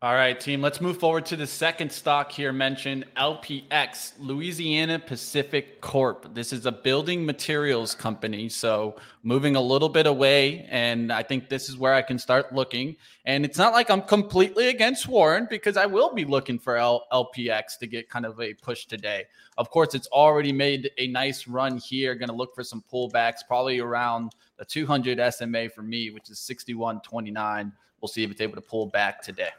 All 0.03 0.15
right, 0.15 0.39
team. 0.39 0.63
Let's 0.63 0.81
move 0.81 0.97
forward 0.97 1.27
to 1.27 1.35
the 1.35 1.45
second 1.45 1.91
stock 1.91 2.31
here 2.31 2.51
mentioned 2.51 3.05
LPX, 3.17 4.13
Louisiana 4.17 4.97
Pacific 4.97 5.79
Corp. 5.79 6.33
This 6.33 6.51
is 6.51 6.65
a 6.65 6.71
building 6.71 7.23
materials 7.23 7.93
company. 7.93 8.49
So 8.49 8.95
moving 9.21 9.55
a 9.55 9.61
little 9.61 9.89
bit 9.89 10.07
away. 10.07 10.65
And 10.71 11.13
I 11.13 11.21
think 11.21 11.49
this 11.49 11.69
is 11.69 11.77
where 11.77 11.93
I 11.93 12.01
can 12.01 12.17
start 12.17 12.51
looking. 12.51 12.95
And 13.25 13.45
it's 13.45 13.59
not 13.59 13.73
like 13.73 13.91
I'm 13.91 14.01
completely 14.01 14.69
against 14.69 15.07
Warren 15.07 15.45
because 15.51 15.77
I 15.77 15.85
will 15.85 16.15
be 16.15 16.25
looking 16.25 16.57
for 16.57 16.77
L- 16.77 17.05
LPX 17.13 17.77
to 17.81 17.85
get 17.85 18.09
kind 18.09 18.25
of 18.25 18.41
a 18.41 18.55
push 18.55 18.85
today. 18.87 19.25
Of 19.59 19.69
course, 19.69 19.93
it's 19.93 20.07
already 20.07 20.51
made 20.51 20.89
a 20.97 21.09
nice 21.09 21.47
run 21.47 21.77
here. 21.77 22.15
Going 22.15 22.29
to 22.29 22.35
look 22.35 22.55
for 22.55 22.63
some 22.63 22.83
pullbacks, 22.91 23.45
probably 23.47 23.77
around 23.77 24.31
the 24.57 24.65
200 24.65 25.31
SMA 25.31 25.69
for 25.69 25.83
me, 25.83 26.09
which 26.09 26.31
is 26.31 26.39
61.29. 26.39 27.71
We'll 28.01 28.07
see 28.09 28.23
if 28.23 28.31
it's 28.31 28.41
able 28.41 28.55
to 28.55 28.61
pull 28.61 28.87
back 28.87 29.21
today. 29.21 29.51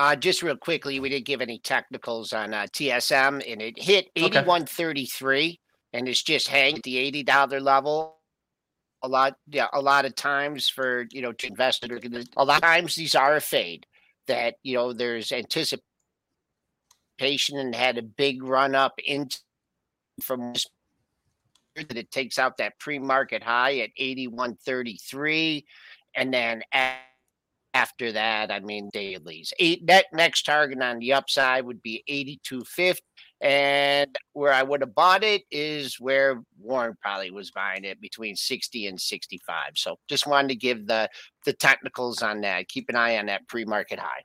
Uh, 0.00 0.16
just 0.16 0.42
real 0.42 0.56
quickly, 0.56 0.98
we 0.98 1.10
didn't 1.10 1.26
give 1.26 1.42
any 1.42 1.58
technicals 1.58 2.32
on 2.32 2.54
uh, 2.54 2.64
TSM, 2.72 3.44
and 3.46 3.60
it 3.60 3.78
hit 3.78 4.08
eighty-one 4.16 4.64
thirty-three, 4.64 5.60
and 5.92 6.08
it's 6.08 6.22
just 6.22 6.48
hanged 6.48 6.78
at 6.78 6.84
the 6.84 6.96
eighty 6.96 7.22
dollar 7.22 7.60
level. 7.60 8.16
A 9.02 9.08
lot, 9.08 9.36
yeah, 9.50 9.66
a 9.74 9.80
lot 9.82 10.06
of 10.06 10.14
times 10.14 10.70
for 10.70 11.06
you 11.10 11.20
know 11.20 11.32
to 11.32 11.46
invest 11.48 11.84
in 11.84 11.92
a 12.38 12.44
lot 12.46 12.56
of 12.56 12.62
times 12.62 12.94
these 12.94 13.14
are 13.14 13.36
a 13.36 13.42
fade 13.42 13.84
that 14.26 14.54
you 14.62 14.74
know 14.74 14.94
there's 14.94 15.32
anticipation 15.32 15.82
and 17.58 17.74
had 17.74 17.98
a 17.98 18.02
big 18.02 18.42
run 18.42 18.74
up 18.74 18.94
into 19.04 19.38
from 20.22 20.54
that 21.76 21.98
it 21.98 22.10
takes 22.10 22.38
out 22.38 22.56
that 22.56 22.78
pre-market 22.78 23.42
high 23.42 23.80
at 23.80 23.90
81.33 24.00 25.62
and 26.14 26.32
then 26.32 26.62
after 27.74 28.12
that 28.12 28.50
i 28.50 28.58
mean 28.60 28.90
dailies. 28.92 29.52
Eight 29.58 29.86
that 29.86 30.06
next 30.12 30.42
target 30.42 30.80
on 30.82 30.98
the 30.98 31.12
upside 31.12 31.64
would 31.64 31.82
be 31.82 32.02
82.50 32.08 32.98
and 33.40 34.14
where 34.32 34.52
i 34.52 34.62
would 34.62 34.82
have 34.82 34.94
bought 34.94 35.24
it 35.24 35.42
is 35.50 35.98
where 35.98 36.42
warren 36.58 36.96
probably 37.00 37.30
was 37.30 37.50
buying 37.50 37.84
it 37.84 38.00
between 38.00 38.36
60 38.36 38.86
and 38.86 39.00
65 39.00 39.72
so 39.76 39.98
just 40.08 40.26
wanted 40.26 40.48
to 40.48 40.56
give 40.56 40.86
the 40.86 41.08
the 41.44 41.52
technicals 41.52 42.22
on 42.22 42.42
that 42.42 42.68
keep 42.68 42.88
an 42.88 42.96
eye 42.96 43.18
on 43.18 43.26
that 43.26 43.46
pre-market 43.48 43.98
high. 43.98 44.24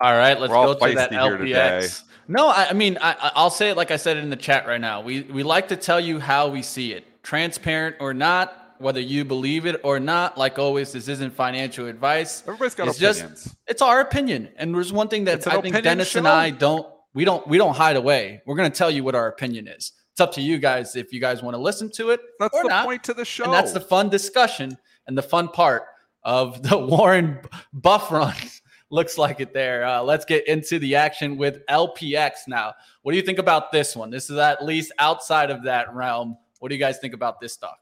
All 0.00 0.12
right, 0.12 0.38
let's 0.38 0.52
go 0.52 0.74
to 0.74 0.94
that 0.94 1.10
LPX. 1.10 2.04
No, 2.28 2.48
I, 2.48 2.68
I 2.70 2.72
mean, 2.72 2.98
I, 3.00 3.32
I'll 3.34 3.50
say 3.50 3.70
it 3.70 3.76
like 3.76 3.90
I 3.90 3.96
said 3.96 4.16
it 4.16 4.22
in 4.22 4.30
the 4.30 4.36
chat 4.36 4.66
right 4.66 4.80
now. 4.80 5.00
We 5.00 5.22
we 5.22 5.42
like 5.42 5.68
to 5.68 5.76
tell 5.76 5.98
you 5.98 6.20
how 6.20 6.48
we 6.48 6.62
see 6.62 6.92
it, 6.92 7.22
transparent 7.22 7.96
or 7.98 8.14
not, 8.14 8.67
whether 8.80 9.00
you 9.00 9.24
believe 9.24 9.66
it 9.66 9.80
or 9.84 10.00
not. 10.00 10.38
Like 10.38 10.58
always, 10.58 10.92
this 10.92 11.08
isn't 11.08 11.34
financial 11.34 11.86
advice. 11.86 12.42
Everybody's 12.42 12.74
got 12.74 12.88
it's 12.88 12.98
opinions. 12.98 13.44
Just, 13.44 13.56
it's 13.66 13.82
our 13.82 14.00
opinion, 14.00 14.48
and 14.56 14.74
there's 14.74 14.92
one 14.92 15.08
thing 15.08 15.24
that 15.24 15.46
I 15.46 15.60
think 15.60 15.82
Dennis 15.82 16.10
show. 16.10 16.18
and 16.18 16.28
I 16.28 16.50
don't. 16.50 16.86
We 17.14 17.24
don't. 17.24 17.46
We 17.46 17.58
don't 17.58 17.74
hide 17.74 17.96
away. 17.96 18.42
We're 18.46 18.56
going 18.56 18.70
to 18.70 18.76
tell 18.76 18.90
you 18.90 19.04
what 19.04 19.14
our 19.14 19.28
opinion 19.28 19.68
is. 19.68 19.92
It's 20.12 20.20
up 20.20 20.32
to 20.32 20.40
you 20.40 20.58
guys 20.58 20.96
if 20.96 21.12
you 21.12 21.20
guys 21.20 21.42
want 21.42 21.54
to 21.54 21.60
listen 21.60 21.90
to 21.92 22.10
it. 22.10 22.20
That's 22.40 22.54
or 22.54 22.64
the 22.64 22.68
not. 22.70 22.86
point 22.86 23.04
to 23.04 23.14
the 23.14 23.24
show. 23.24 23.44
And 23.44 23.52
that's 23.52 23.72
the 23.72 23.80
fun 23.80 24.08
discussion 24.08 24.76
and 25.06 25.16
the 25.16 25.22
fun 25.22 25.48
part 25.48 25.84
of 26.24 26.62
the 26.62 26.76
Warren 26.86 27.38
Buff 27.72 28.10
run 28.10 28.34
looks 28.90 29.18
like 29.18 29.40
it 29.40 29.52
there. 29.52 29.84
Uh, 29.84 30.02
let's 30.02 30.24
get 30.24 30.46
into 30.48 30.78
the 30.78 30.96
action 30.96 31.36
with 31.36 31.64
LPX 31.66 32.48
now. 32.48 32.74
What 33.02 33.12
do 33.12 33.16
you 33.16 33.22
think 33.22 33.38
about 33.38 33.72
this 33.72 33.94
one? 33.96 34.10
This 34.10 34.30
is 34.30 34.38
at 34.38 34.64
least 34.64 34.92
outside 34.98 35.50
of 35.50 35.64
that 35.64 35.94
realm. 35.94 36.36
What 36.58 36.68
do 36.68 36.74
you 36.74 36.80
guys 36.80 36.98
think 36.98 37.14
about 37.14 37.40
this 37.40 37.52
stock? 37.52 37.78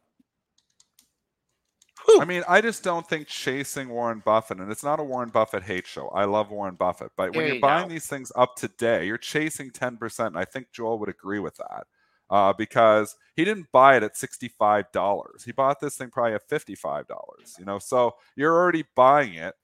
I 2.20 2.24
mean, 2.24 2.42
I 2.48 2.60
just 2.60 2.82
don't 2.82 3.08
think 3.08 3.26
chasing 3.26 3.88
Warren 3.88 4.22
Buffett, 4.24 4.58
and 4.58 4.70
it's 4.70 4.84
not 4.84 5.00
a 5.00 5.04
Warren 5.04 5.30
Buffett 5.30 5.62
hate 5.62 5.86
show. 5.86 6.08
I 6.08 6.24
love 6.24 6.50
Warren 6.50 6.74
Buffett, 6.74 7.12
but 7.16 7.32
there 7.32 7.32
when 7.32 7.46
you're 7.46 7.54
you 7.56 7.60
buying 7.60 7.88
these 7.88 8.06
things 8.06 8.32
up 8.36 8.56
today, 8.56 9.06
you're 9.06 9.18
chasing 9.18 9.70
10%. 9.70 10.26
And 10.26 10.38
I 10.38 10.44
think 10.44 10.72
Joel 10.72 10.98
would 11.00 11.08
agree 11.08 11.38
with 11.38 11.56
that 11.56 11.86
uh, 12.30 12.52
because 12.52 13.16
he 13.34 13.44
didn't 13.44 13.70
buy 13.72 13.96
it 13.96 14.02
at 14.02 14.14
$65. 14.14 15.44
He 15.44 15.52
bought 15.52 15.80
this 15.80 15.96
thing 15.96 16.10
probably 16.10 16.34
at 16.34 16.48
$55, 16.48 17.04
you 17.58 17.64
know, 17.64 17.78
so 17.78 18.14
you're 18.36 18.54
already 18.54 18.84
buying 18.94 19.34
it 19.34 19.54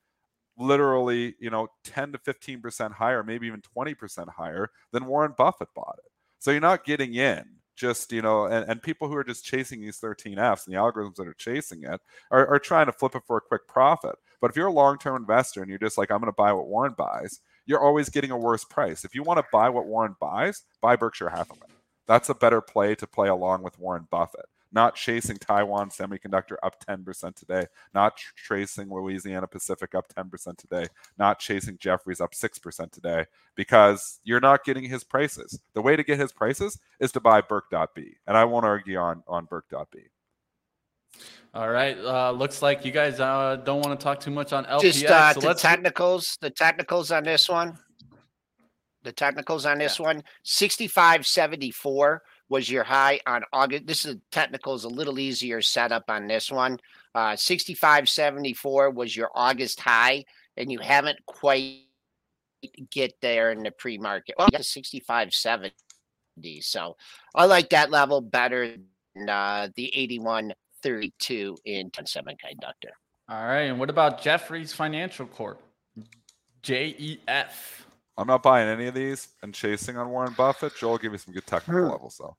literally, 0.59 1.35
you 1.38 1.50
know, 1.50 1.68
10 1.85 2.12
to 2.12 2.18
15% 2.18 2.92
higher, 2.92 3.22
maybe 3.22 3.46
even 3.46 3.62
20% 3.76 4.28
higher 4.28 4.70
than 4.92 5.07
Warren 5.07 5.35
Buffett 5.37 5.68
bought 5.74 5.96
it. 5.98 6.11
So 6.38 6.50
you're 6.50 6.61
not 6.61 6.85
getting 6.85 7.14
in 7.14 7.44
just, 7.76 8.12
you 8.12 8.22
know, 8.22 8.46
and, 8.46 8.68
and 8.68 8.82
people 8.82 9.08
who 9.08 9.16
are 9.16 9.24
just 9.24 9.44
chasing 9.44 9.80
these 9.80 10.00
13Fs 10.00 10.66
and 10.66 10.74
the 10.74 10.78
algorithms 10.78 11.16
that 11.16 11.26
are 11.26 11.35
chasing 11.35 11.82
it 11.85 12.00
are, 12.30 12.46
are 12.46 12.58
trying 12.58 12.87
to 12.87 12.92
flip 12.92 13.14
it 13.14 13.22
for 13.26 13.38
a 13.38 13.40
quick 13.40 13.66
profit. 13.68 14.16
But 14.40 14.50
if 14.50 14.56
you're 14.56 14.66
a 14.66 14.72
long 14.72 14.98
term 14.98 15.16
investor 15.16 15.61
and 15.61 15.68
you're 15.68 15.78
just 15.78 15.98
like, 15.98 16.11
I'm 16.11 16.18
going 16.18 16.32
to 16.32 16.37
buy 16.37 16.52
what 16.52 16.68
Warren 16.68 16.94
buys, 16.96 17.40
you're 17.66 17.80
always 17.80 18.08
getting 18.08 18.30
a 18.30 18.38
worse 18.38 18.64
price. 18.64 19.04
If 19.04 19.14
you 19.14 19.22
want 19.22 19.38
to 19.38 19.46
buy 19.52 19.68
what 19.68 19.87
Warren 19.87 20.16
buys, 20.20 20.62
buy 20.80 20.96
Berkshire 20.96 21.30
Hathaway. 21.30 21.61
That's 22.06 22.28
a 22.28 22.35
better 22.35 22.61
play 22.61 22.94
to 22.96 23.06
play 23.06 23.28
along 23.28 23.62
with 23.62 23.78
Warren 23.78 24.08
Buffett 24.11 24.46
not 24.72 24.94
chasing 24.94 25.37
Taiwan 25.37 25.90
Semiconductor 25.90 26.56
up 26.62 26.82
10% 26.85 27.35
today, 27.35 27.66
not 27.94 28.16
tracing 28.16 28.90
Louisiana 28.90 29.46
Pacific 29.46 29.94
up 29.94 30.06
10% 30.14 30.56
today, 30.56 30.87
not 31.18 31.38
chasing 31.38 31.76
Jefferies 31.78 32.20
up 32.20 32.32
6% 32.32 32.90
today, 32.90 33.26
because 33.54 34.20
you're 34.24 34.40
not 34.40 34.64
getting 34.64 34.85
his 34.85 35.04
prices. 35.04 35.61
The 35.74 35.82
way 35.82 35.96
to 35.96 36.02
get 36.02 36.18
his 36.18 36.32
prices 36.32 36.78
is 37.00 37.12
to 37.12 37.20
buy 37.20 37.40
Burke.B. 37.40 38.16
And 38.26 38.37
I 38.37 38.44
won't 38.44 38.66
argue 38.66 38.98
on, 38.98 39.22
on 39.28 39.44
Burke.B. 39.44 40.00
All 41.54 41.68
right. 41.70 41.98
Uh, 41.98 42.30
looks 42.30 42.62
like 42.62 42.85
you 42.85 42.92
guys 42.92 43.20
uh, 43.20 43.56
don't 43.64 43.85
want 43.85 43.98
to 43.98 44.02
talk 44.02 44.20
too 44.20 44.30
much 44.30 44.54
on 44.54 44.64
LPX. 44.64 44.80
Just 44.80 45.04
uh, 45.04 45.35
so 45.35 45.40
the 45.40 45.54
technicals, 45.54 46.38
the 46.40 46.50
technicals 46.50 47.11
on 47.11 47.24
this 47.24 47.48
one. 47.48 47.78
The 49.04 49.12
technicals 49.12 49.66
on 49.66 49.78
this 49.78 49.98
yeah. 49.98 50.06
one, 50.06 50.22
6574 50.44 52.22
was 52.52 52.70
your 52.70 52.84
high 52.84 53.18
on 53.26 53.42
August. 53.50 53.86
This 53.86 54.04
is 54.04 54.16
technicals 54.30 54.84
a 54.84 54.88
little 54.88 55.18
easier 55.18 55.62
setup 55.62 56.04
on 56.08 56.28
this 56.28 56.50
one. 56.50 56.78
Uh, 57.14 57.32
65.74 57.32 58.92
was 58.92 59.16
your 59.16 59.30
August 59.34 59.80
high, 59.80 60.26
and 60.58 60.70
you 60.70 60.78
haven't 60.78 61.18
quite 61.24 61.86
get 62.90 63.14
there 63.22 63.52
in 63.52 63.62
the 63.62 63.70
pre-market. 63.70 64.34
Well, 64.36 64.48
you 64.52 64.58
got 64.58 64.60
65.70. 64.60 65.72
So 66.60 66.98
I 67.34 67.46
like 67.46 67.70
that 67.70 67.90
level 67.90 68.20
better 68.20 68.76
than 69.14 69.30
uh, 69.30 69.68
the 69.74 69.90
81.32 69.96 71.56
in 71.64 71.90
10 71.90 72.04
semiconductor. 72.04 72.92
All 73.30 73.46
right. 73.46 73.62
And 73.62 73.78
what 73.78 73.88
about 73.88 74.20
Jefferies 74.20 74.74
Financial 74.74 75.24
Corp? 75.24 75.62
JEF. 76.62 77.82
I'm 78.18 78.26
not 78.26 78.42
buying 78.42 78.68
any 78.68 78.88
of 78.88 78.94
these 78.94 79.28
and 79.42 79.54
chasing 79.54 79.96
on 79.96 80.10
Warren 80.10 80.34
Buffett. 80.34 80.76
Joel 80.76 80.98
give 80.98 81.12
me 81.12 81.18
some 81.18 81.32
good 81.32 81.46
technical 81.46 81.84
hmm. 81.84 81.90
levels 81.92 82.18
though. 82.18 82.36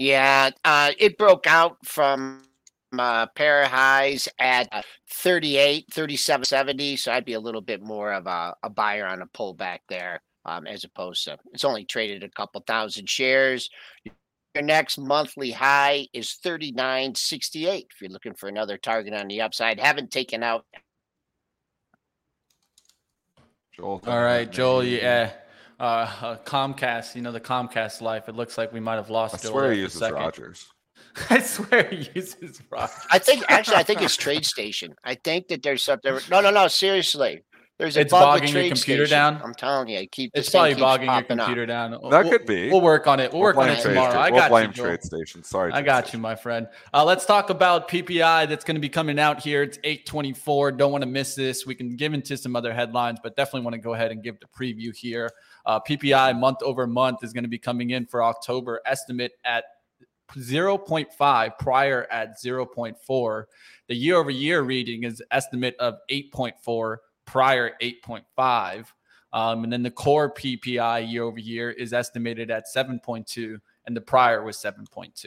Yeah, 0.00 0.48
uh, 0.64 0.92
it 0.98 1.18
broke 1.18 1.46
out 1.46 1.76
from 1.84 2.44
uh, 2.98 3.26
pair 3.34 3.64
of 3.64 3.68
highs 3.68 4.30
at 4.38 4.66
uh, 4.72 4.80
38, 5.10 5.88
37, 5.92 6.44
70. 6.46 6.96
So 6.96 7.12
I'd 7.12 7.26
be 7.26 7.34
a 7.34 7.40
little 7.40 7.60
bit 7.60 7.82
more 7.82 8.14
of 8.14 8.26
a, 8.26 8.54
a 8.62 8.70
buyer 8.70 9.06
on 9.06 9.20
a 9.20 9.26
pullback 9.26 9.80
there 9.90 10.22
um, 10.46 10.66
as 10.66 10.84
opposed 10.84 11.24
to 11.24 11.36
it's 11.52 11.66
only 11.66 11.84
traded 11.84 12.22
a 12.22 12.30
couple 12.30 12.64
thousand 12.66 13.10
shares. 13.10 13.68
Your 14.54 14.64
next 14.64 14.96
monthly 14.96 15.50
high 15.50 16.06
is 16.14 16.38
39.68. 16.42 17.84
If 17.92 18.00
you're 18.00 18.10
looking 18.10 18.32
for 18.32 18.48
another 18.48 18.78
target 18.78 19.12
on 19.12 19.28
the 19.28 19.42
upside, 19.42 19.78
haven't 19.78 20.10
taken 20.10 20.42
out 20.42 20.64
Joel. 23.76 24.00
All 24.06 24.22
right, 24.22 24.50
Joel. 24.50 24.82
Yeah. 24.82 25.32
Uh, 25.80 25.82
uh, 26.20 26.36
Comcast, 26.44 27.14
you 27.14 27.22
know 27.22 27.32
the 27.32 27.40
Comcast 27.40 28.02
life. 28.02 28.28
It 28.28 28.34
looks 28.34 28.58
like 28.58 28.70
we 28.70 28.80
might 28.80 28.96
have 28.96 29.08
lost. 29.08 29.34
I 29.34 29.38
swear 29.38 29.72
he 29.72 29.80
uses 29.80 30.02
Rogers. 30.10 30.66
I 31.30 31.40
swear 31.40 31.84
he 31.84 32.10
uses 32.14 32.60
Rogers. 32.68 33.06
I 33.10 33.18
think 33.18 33.44
actually, 33.48 33.76
I 33.76 33.82
think 33.82 34.02
it's 34.02 34.14
TradeStation. 34.14 34.90
I 35.04 35.14
think 35.14 35.48
that 35.48 35.62
there's 35.62 35.82
something. 35.82 36.18
No, 36.30 36.42
no, 36.42 36.50
no. 36.50 36.68
Seriously, 36.68 37.42
there's 37.78 37.96
a 37.96 38.00
it's 38.00 38.10
bogging 38.10 38.52
your 38.52 38.68
computer 38.68 39.06
station. 39.06 39.36
down. 39.36 39.40
I'm 39.42 39.54
telling 39.54 39.88
you, 39.88 40.00
I 40.00 40.04
keep. 40.04 40.32
It's 40.34 40.50
probably 40.50 40.74
bogging 40.74 41.10
your 41.10 41.22
computer 41.22 41.62
up. 41.62 41.68
down. 41.68 41.90
That 41.92 42.02
we'll, 42.02 42.30
could 42.30 42.44
be. 42.44 42.70
We'll 42.70 42.82
work 42.82 43.06
on 43.06 43.18
it. 43.18 43.32
We'll, 43.32 43.40
we'll 43.40 43.54
work 43.54 43.56
on 43.56 43.70
it 43.70 43.80
tomorrow. 43.80 44.20
I 44.20 44.28
got 44.28 44.50
we'll 44.50 44.60
you. 44.60 44.68
blame 44.68 44.98
TradeStation. 44.98 45.46
Sorry, 45.46 45.72
I 45.72 45.80
got 45.80 46.12
you, 46.12 46.18
my 46.18 46.34
friend. 46.34 46.68
Uh, 46.92 47.04
let's 47.06 47.24
talk 47.24 47.48
about 47.48 47.88
PPI 47.88 48.50
that's 48.50 48.66
going 48.66 48.74
to 48.74 48.82
be 48.82 48.90
coming 48.90 49.18
out 49.18 49.40
here. 49.40 49.62
It's 49.62 49.78
8:24. 49.78 50.76
Don't 50.76 50.92
want 50.92 51.00
to 51.00 51.08
miss 51.08 51.34
this. 51.34 51.64
We 51.64 51.74
can 51.74 51.96
give 51.96 52.12
into 52.12 52.36
some 52.36 52.54
other 52.54 52.74
headlines, 52.74 53.18
but 53.22 53.34
definitely 53.34 53.62
want 53.62 53.76
to 53.76 53.80
go 53.80 53.94
ahead 53.94 54.10
and 54.10 54.22
give 54.22 54.38
the 54.40 54.46
preview 54.46 54.94
here. 54.94 55.30
Uh, 55.70 55.78
PPI 55.78 56.36
month 56.36 56.58
over 56.64 56.84
month 56.84 57.22
is 57.22 57.32
going 57.32 57.44
to 57.44 57.48
be 57.48 57.56
coming 57.56 57.90
in 57.90 58.04
for 58.04 58.24
October. 58.24 58.80
Estimate 58.86 59.34
at 59.44 59.62
0.5 60.32 61.58
prior 61.60 62.08
at 62.10 62.40
0.4 62.42 63.44
the 63.86 63.94
year 63.94 64.16
over 64.16 64.32
year 64.32 64.62
reading 64.62 65.04
is 65.04 65.22
estimate 65.30 65.76
of 65.78 65.98
8.4 66.10 66.96
prior 67.24 67.72
8.5. 67.80 68.86
Um, 69.32 69.62
and 69.62 69.72
then 69.72 69.84
the 69.84 69.92
core 69.92 70.34
PPI 70.34 71.08
year 71.08 71.22
over 71.22 71.38
year 71.38 71.70
is 71.70 71.92
estimated 71.92 72.50
at 72.50 72.64
7.2, 72.74 73.60
and 73.86 73.96
the 73.96 74.00
prior 74.00 74.42
was 74.42 74.56
7.2. 74.56 75.26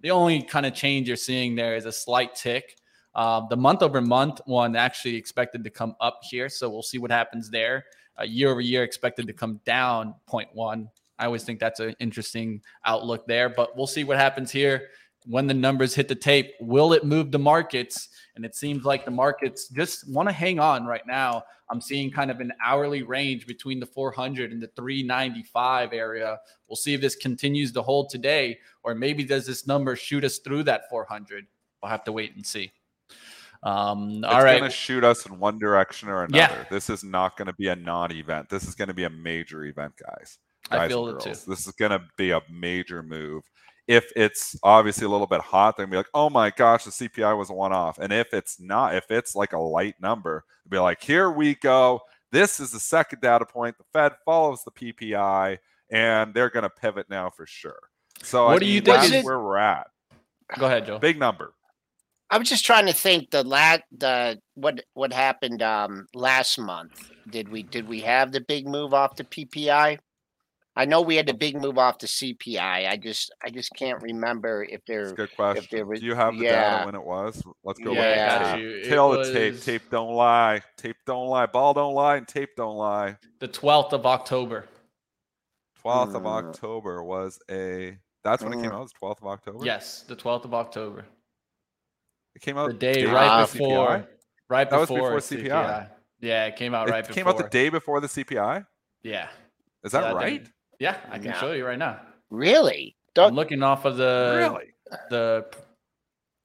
The 0.00 0.10
only 0.12 0.42
kind 0.42 0.64
of 0.64 0.74
change 0.74 1.08
you're 1.08 1.16
seeing 1.16 1.56
there 1.56 1.74
is 1.74 1.86
a 1.86 1.92
slight 1.92 2.36
tick. 2.36 2.76
Uh, 3.16 3.48
the 3.48 3.56
month 3.56 3.82
over 3.82 4.00
month 4.00 4.40
one 4.44 4.76
actually 4.76 5.16
expected 5.16 5.64
to 5.64 5.70
come 5.70 5.96
up 6.00 6.20
here, 6.22 6.48
so 6.48 6.70
we'll 6.70 6.84
see 6.84 6.98
what 6.98 7.10
happens 7.10 7.50
there. 7.50 7.84
Uh, 8.18 8.24
year 8.24 8.50
over 8.50 8.60
year 8.60 8.82
expected 8.82 9.26
to 9.26 9.32
come 9.32 9.60
down 9.64 10.14
0.1. 10.28 10.88
I 11.18 11.26
always 11.26 11.44
think 11.44 11.60
that's 11.60 11.80
an 11.80 11.94
interesting 12.00 12.62
outlook 12.84 13.26
there, 13.26 13.48
but 13.48 13.76
we'll 13.76 13.86
see 13.86 14.04
what 14.04 14.18
happens 14.18 14.50
here 14.50 14.88
when 15.26 15.46
the 15.46 15.54
numbers 15.54 15.94
hit 15.94 16.08
the 16.08 16.14
tape. 16.14 16.52
Will 16.60 16.92
it 16.92 17.04
move 17.04 17.30
the 17.30 17.38
markets? 17.38 18.08
And 18.34 18.44
it 18.44 18.54
seems 18.54 18.84
like 18.84 19.04
the 19.04 19.10
markets 19.10 19.68
just 19.68 20.10
want 20.10 20.28
to 20.28 20.32
hang 20.32 20.58
on 20.58 20.84
right 20.84 21.06
now. 21.06 21.44
I'm 21.70 21.80
seeing 21.80 22.10
kind 22.10 22.30
of 22.30 22.40
an 22.40 22.52
hourly 22.64 23.02
range 23.02 23.46
between 23.46 23.80
the 23.80 23.86
400 23.86 24.52
and 24.52 24.60
the 24.60 24.68
395 24.76 25.92
area. 25.92 26.38
We'll 26.68 26.76
see 26.76 26.94
if 26.94 27.00
this 27.00 27.16
continues 27.16 27.72
to 27.72 27.82
hold 27.82 28.10
today, 28.10 28.58
or 28.82 28.94
maybe 28.94 29.24
does 29.24 29.46
this 29.46 29.66
number 29.66 29.96
shoot 29.96 30.24
us 30.24 30.38
through 30.38 30.64
that 30.64 30.88
400? 30.90 31.46
We'll 31.82 31.90
have 31.90 32.04
to 32.04 32.12
wait 32.12 32.34
and 32.34 32.46
see. 32.46 32.72
Um, 33.62 34.10
It's 34.10 34.24
all 34.24 34.42
right. 34.42 34.58
going 34.58 34.70
to 34.70 34.76
shoot 34.76 35.04
us 35.04 35.26
in 35.26 35.38
one 35.38 35.58
direction 35.58 36.08
or 36.08 36.24
another. 36.24 36.54
Yeah. 36.54 36.64
This 36.70 36.90
is 36.90 37.04
not 37.04 37.36
going 37.36 37.46
to 37.46 37.52
be 37.54 37.68
a 37.68 37.76
non-event. 37.76 38.48
This 38.48 38.64
is 38.64 38.74
going 38.74 38.88
to 38.88 38.94
be 38.94 39.04
a 39.04 39.10
major 39.10 39.64
event, 39.64 39.94
guys. 39.96 40.38
I 40.70 40.88
feel 40.88 41.08
it 41.08 41.20
too. 41.20 41.30
This 41.30 41.66
is 41.66 41.72
going 41.78 41.90
to 41.92 42.02
be 42.16 42.30
a 42.30 42.40
major 42.50 43.02
move. 43.02 43.44
If 43.88 44.10
it's 44.14 44.56
obviously 44.62 45.06
a 45.06 45.08
little 45.08 45.26
bit 45.26 45.40
hot, 45.40 45.76
they're 45.76 45.84
gonna 45.86 45.92
be 45.92 45.96
like, 45.96 46.06
oh 46.14 46.30
my 46.30 46.50
gosh, 46.50 46.84
the 46.84 46.92
CPI 46.92 47.36
was 47.36 47.50
a 47.50 47.52
one-off. 47.52 47.98
And 47.98 48.12
if 48.12 48.32
it's 48.32 48.60
not, 48.60 48.94
if 48.94 49.10
it's 49.10 49.34
like 49.34 49.54
a 49.54 49.58
light 49.58 49.96
number, 50.00 50.44
be 50.68 50.78
like, 50.78 51.02
here 51.02 51.30
we 51.32 51.56
go. 51.56 52.00
This 52.30 52.60
is 52.60 52.70
the 52.70 52.78
second 52.78 53.20
data 53.20 53.44
point. 53.44 53.76
The 53.76 53.84
Fed 53.92 54.12
follows 54.24 54.62
the 54.64 54.70
PPI, 54.70 55.58
and 55.90 56.32
they're 56.32 56.48
going 56.48 56.62
to 56.62 56.70
pivot 56.70 57.10
now 57.10 57.28
for 57.28 57.44
sure. 57.44 57.78
So 58.22 58.46
I 58.46 58.52
What 58.52 58.60
do 58.60 58.66
you 58.66 58.80
think 58.80 59.10
that's 59.10 59.24
where 59.24 59.40
we're 59.40 59.58
at? 59.58 59.88
Go 60.58 60.66
ahead, 60.66 60.86
Joe. 60.86 60.98
Big 60.98 61.18
number. 61.18 61.52
I 62.32 62.38
was 62.38 62.48
just 62.48 62.64
trying 62.64 62.86
to 62.86 62.94
think 62.94 63.30
the 63.30 63.44
lat 63.44 63.82
the 63.96 64.40
what 64.54 64.82
what 64.94 65.12
happened 65.12 65.60
um 65.62 66.06
last 66.14 66.58
month. 66.58 67.10
Did 67.30 67.50
we 67.50 67.62
did 67.62 67.86
we 67.86 68.00
have 68.00 68.32
the 68.32 68.40
big 68.40 68.66
move 68.66 68.94
off 68.94 69.16
the 69.16 69.24
PPI? 69.24 69.98
I 70.74 70.86
know 70.86 71.02
we 71.02 71.16
had 71.16 71.26
the 71.26 71.34
big 71.34 71.60
move 71.60 71.76
off 71.76 71.98
the 71.98 72.06
CPI. 72.06 72.88
I 72.88 72.96
just 72.96 73.30
I 73.44 73.50
just 73.50 73.70
can't 73.76 74.00
remember 74.02 74.64
if 74.64 74.70
That's 74.70 74.82
there 74.86 75.02
a 75.10 75.12
good 75.12 75.36
question. 75.36 75.62
If 75.64 75.68
there 75.70 75.84
was- 75.84 76.00
Do 76.00 76.06
you 76.06 76.14
have 76.14 76.32
the 76.38 76.44
yeah. 76.44 76.70
data 76.78 76.86
when 76.86 76.94
it 76.94 77.04
was? 77.04 77.42
Let's 77.62 77.78
go 77.78 77.92
Yeah, 77.92 77.98
look 78.00 78.08
I 78.08 78.12
at 78.12 78.38
got 78.40 78.52
tape. 78.54 78.62
you. 78.62 78.70
It 78.76 78.88
Tell 78.88 79.10
the 79.12 79.32
tape. 79.32 79.60
Tape 79.60 79.82
don't 79.90 80.14
lie. 80.14 80.62
Tape 80.78 80.96
don't 81.06 81.26
lie. 81.26 81.44
Ball 81.44 81.74
don't 81.74 81.92
lie, 81.92 82.16
and 82.16 82.26
tape 82.26 82.56
don't 82.56 82.76
lie. 82.78 83.18
The 83.40 83.48
12th 83.48 83.92
of 83.92 84.06
October. 84.06 84.64
12th 85.84 86.14
of 86.14 86.24
Uh, 86.26 86.30
October 86.30 87.02
was 87.04 87.38
a. 87.50 87.98
That's 88.24 88.42
when 88.42 88.54
it 88.54 88.62
came 88.62 88.72
uh, 88.72 88.76
out. 88.76 88.78
It 88.78 88.80
was 88.80 88.92
12th 89.02 89.18
of 89.20 89.26
October. 89.26 89.64
Yes, 89.66 90.04
the 90.08 90.16
12th 90.16 90.46
of 90.46 90.54
October. 90.54 91.04
It 92.34 92.42
came 92.42 92.56
out 92.58 92.68
The 92.68 92.74
day 92.74 92.92
day 92.94 93.04
right 93.06 93.42
before 93.42 93.68
before, 93.68 93.86
CPI? 93.98 94.06
right 94.48 94.70
That 94.70 94.80
was 94.80 94.88
before, 94.88 95.10
before 95.16 95.38
CPI. 95.38 95.48
CPI. 95.48 95.88
Yeah, 96.20 96.44
it 96.46 96.56
came 96.56 96.74
out 96.74 96.88
right. 96.88 96.98
It 97.04 97.06
right 97.08 97.14
came 97.14 97.24
before. 97.24 97.40
out 97.44 97.50
the 97.50 97.58
day 97.58 97.68
before 97.68 98.00
the 98.00 98.06
CPI. 98.08 98.64
Yeah. 99.02 99.28
Is 99.84 99.92
that 99.92 100.00
Yeah, 100.02 100.08
then- 100.08 100.16
right? 100.16 100.46
Yeah, 100.78 100.96
I 101.10 101.18
can 101.18 101.26
Yeah. 101.26 101.40
show 101.40 101.52
you 101.52 101.64
right 101.66 101.78
now. 101.78 102.00
really. 102.30 102.96
I'm 103.18 103.34
looking 103.34 103.62
off 103.62 103.84
of 103.84 103.96
the 103.98 104.34
really? 104.38 104.74
the. 105.10 105.46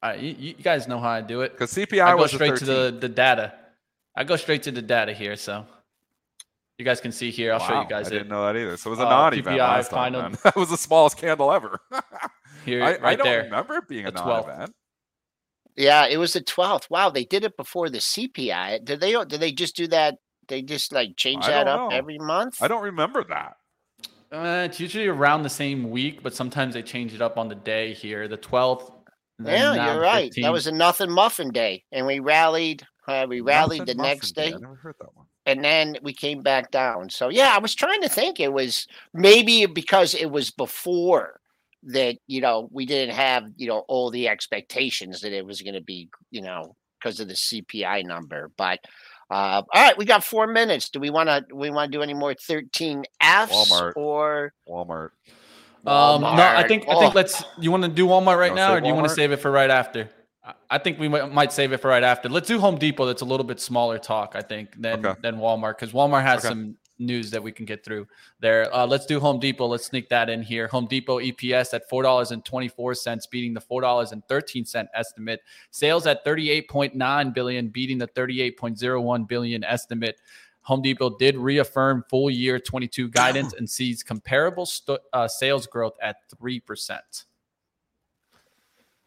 Uh, 0.03 0.15
you, 0.19 0.35
you 0.37 0.53
guys 0.53 0.87
know 0.87 0.99
how 0.99 1.09
I 1.09 1.21
do 1.21 1.41
it. 1.41 1.53
Because 1.53 1.73
CPI 1.73 2.01
I 2.05 2.11
go 2.11 2.17
was 2.23 2.31
straight 2.31 2.53
the 2.53 2.59
to 2.59 2.65
the 2.65 2.97
the 3.01 3.09
data. 3.09 3.53
I 4.15 4.23
go 4.25 4.35
straight 4.35 4.63
to 4.63 4.71
the 4.71 4.81
data 4.81 5.13
here, 5.13 5.35
so 5.37 5.65
you 6.77 6.83
guys 6.85 6.99
can 7.01 7.11
see 7.11 7.31
here. 7.31 7.53
I'll 7.53 7.59
show 7.59 7.81
you 7.81 7.87
guys 7.87 8.05
I 8.07 8.09
it 8.09 8.13
didn't 8.13 8.27
know 8.29 8.45
that 8.45 8.55
either. 8.57 8.75
So 8.77 8.89
it 8.89 8.91
was 8.91 8.99
a 8.99 9.05
Uh, 9.07 9.09
non-event 9.09 9.55
PPI 9.57 9.57
last 9.77 9.89
final- 9.91 10.21
man. 10.23 10.37
That 10.43 10.55
was 10.55 10.69
the 10.69 10.77
smallest 10.77 11.17
candle 11.17 11.51
ever. 11.53 11.79
here, 12.65 12.83
I, 12.83 12.91
right 12.97 13.03
I 13.03 13.15
don't 13.15 13.25
there. 13.25 13.43
remember 13.43 13.77
it 13.77 13.87
being 13.87 14.05
a 14.07 14.11
The 14.11 14.19
12th. 14.19 14.47
non-event. 14.47 14.75
Yeah, 15.77 16.07
it 16.07 16.17
was 16.17 16.33
the 16.33 16.41
twelfth. 16.41 16.89
Wow, 16.89 17.09
they 17.09 17.23
did 17.23 17.43
it 17.43 17.55
before 17.55 17.89
the 17.89 17.99
CPI. 17.99 18.83
Did 18.83 18.99
they 18.99 19.11
did 19.25 19.39
they 19.39 19.51
just 19.51 19.75
do 19.75 19.87
that? 19.87 20.17
They 20.47 20.61
just 20.61 20.91
like 20.91 21.15
change 21.17 21.45
I 21.45 21.51
that 21.51 21.67
up 21.67 21.91
know. 21.91 21.95
every 21.95 22.17
month? 22.17 22.61
I 22.61 22.67
don't 22.67 22.83
remember 22.83 23.23
that. 23.25 23.57
Uh, 24.31 24.63
it's 24.65 24.79
usually 24.79 25.07
around 25.07 25.43
the 25.43 25.49
same 25.49 25.89
week, 25.89 26.21
but 26.23 26.33
sometimes 26.33 26.73
they 26.73 26.81
change 26.81 27.13
it 27.13 27.21
up 27.21 27.37
on 27.37 27.47
the 27.47 27.55
day 27.55 27.93
here. 27.93 28.27
The 28.27 28.37
12th. 28.37 28.91
Yeah, 29.43 29.73
you're 29.73 29.93
the 29.93 29.99
right. 29.99 30.33
That 30.41 30.51
was 30.51 30.67
a 30.67 30.71
nothing 30.71 31.11
muffin 31.11 31.51
day, 31.51 31.83
and 31.91 32.05
we 32.05 32.19
rallied. 32.19 32.85
Uh, 33.07 33.25
we 33.29 33.39
rallied 33.41 33.81
Nothing 33.81 33.97
the 33.97 34.03
next 34.03 34.35
muffin 34.35 34.51
day. 34.51 34.55
I 34.57 34.59
never 34.59 34.75
heard 34.75 34.95
that 34.99 35.15
one. 35.15 35.25
and 35.45 35.63
then 35.63 35.97
we 36.01 36.11
came 36.11 36.41
back 36.41 36.71
down. 36.71 37.09
So 37.09 37.29
yeah, 37.29 37.53
I 37.55 37.59
was 37.59 37.75
trying 37.75 38.01
to 38.01 38.09
think 38.09 38.39
it 38.39 38.51
was 38.51 38.87
maybe 39.13 39.65
because 39.65 40.13
it 40.15 40.31
was 40.31 40.49
before 40.51 41.39
that 41.87 42.17
you 42.27 42.41
know 42.41 42.69
we 42.71 42.85
didn't 42.85 43.15
have 43.15 43.43
you 43.55 43.67
know 43.67 43.83
all 43.87 44.09
the 44.11 44.27
expectations 44.27 45.21
that 45.21 45.31
it 45.33 45.45
was 45.45 45.61
going 45.61 45.73
to 45.75 45.81
be 45.81 46.09
you 46.31 46.41
know 46.41 46.75
because 46.99 47.19
of 47.19 47.27
the 47.27 47.33
CPI 47.35 48.05
number. 48.05 48.51
But 48.57 48.79
uh, 49.29 49.61
all 49.73 49.83
right, 49.83 49.97
we 49.97 50.05
got 50.05 50.23
four 50.23 50.47
minutes. 50.47 50.89
Do 50.89 50.99
we 50.99 51.09
want 51.09 51.29
to 51.29 51.43
we 51.53 51.69
want 51.69 51.91
to 51.91 51.97
do 51.97 52.01
any 52.01 52.13
more 52.13 52.33
thirteen 52.33 53.03
Fs 53.21 53.51
Walmart. 53.51 53.93
or 53.95 54.53
Walmart. 54.67 55.09
Um, 55.85 56.21
no, 56.21 56.27
I 56.27 56.63
Walmart? 56.63 56.67
think 56.67 56.83
I 56.89 56.99
think 56.99 57.13
Oh. 57.13 57.15
let's. 57.15 57.43
You 57.59 57.71
want 57.71 57.83
to 57.83 57.89
do 57.89 58.07
Walmart 58.07 58.37
right 58.39 58.53
now, 58.55 58.73
or 58.73 58.81
do 58.81 58.87
you 58.87 58.93
want 58.93 59.07
to 59.07 59.13
save 59.13 59.31
it 59.31 59.37
for 59.37 59.51
right 59.51 59.69
after? 59.69 60.09
I- 60.43 60.53
I 60.69 60.77
think 60.77 60.97
we 60.99 61.07
might, 61.09 61.31
might 61.31 61.51
save 61.53 61.71
it 61.73 61.77
for 61.77 61.89
right 61.89 62.03
after. 62.03 62.29
Let's 62.29 62.47
do 62.47 62.59
Home 62.59 62.77
Depot. 62.77 63.05
That's 63.05 63.21
a 63.21 63.25
little 63.25 63.45
bit 63.45 63.59
smaller 63.59 63.97
talk, 63.97 64.33
I 64.35 64.41
think, 64.41 64.81
than 64.81 65.05
Okay. 65.05 65.19
than 65.21 65.37
Walmart 65.37 65.77
because 65.77 65.91
Walmart 65.93 66.23
has 66.23 66.39
Okay. 66.39 66.49
some 66.49 66.77
news 66.99 67.31
that 67.31 67.41
we 67.41 67.51
can 67.51 67.65
get 67.65 67.83
through 67.83 68.07
there. 68.39 68.73
Uh, 68.73 68.85
let's 68.85 69.05
do 69.05 69.19
Home 69.19 69.39
Depot. 69.39 69.67
Let's 69.67 69.85
sneak 69.85 70.09
that 70.09 70.29
in 70.29 70.41
here. 70.41 70.67
Home 70.67 70.87
Depot 70.87 71.19
EPS 71.19 71.73
at 71.73 71.87
four 71.89 72.03
dollars 72.03 72.31
and 72.31 72.43
twenty 72.43 72.67
four 72.67 72.93
cents, 72.93 73.27
beating 73.27 73.53
the 73.53 73.61
four 73.61 73.81
dollars 73.81 74.11
and 74.11 74.27
thirteen 74.27 74.65
cent 74.65 74.89
estimate. 74.93 75.41
Sales 75.71 76.07
at 76.07 76.23
thirty 76.23 76.49
eight 76.49 76.69
point 76.69 76.95
nine 76.95 77.31
billion, 77.31 77.69
beating 77.69 77.97
the 77.97 78.07
thirty 78.07 78.41
eight 78.41 78.57
point 78.57 78.77
zero 78.77 79.01
one 79.01 79.23
billion 79.25 79.63
estimate. 79.63 80.19
Home 80.67 80.81
Depot 80.81 81.17
did 81.17 81.37
reaffirm 81.37 82.03
full 82.09 82.29
year 82.29 82.59
22 82.59 83.07
guidance 83.07 83.53
and 83.53 83.69
sees 83.69 84.03
comparable 84.03 84.65
stu- 84.65 84.99
uh, 85.13 85.25
sales 85.25 85.65
growth 85.65 85.93
at 86.01 86.17
3%. 86.35 86.99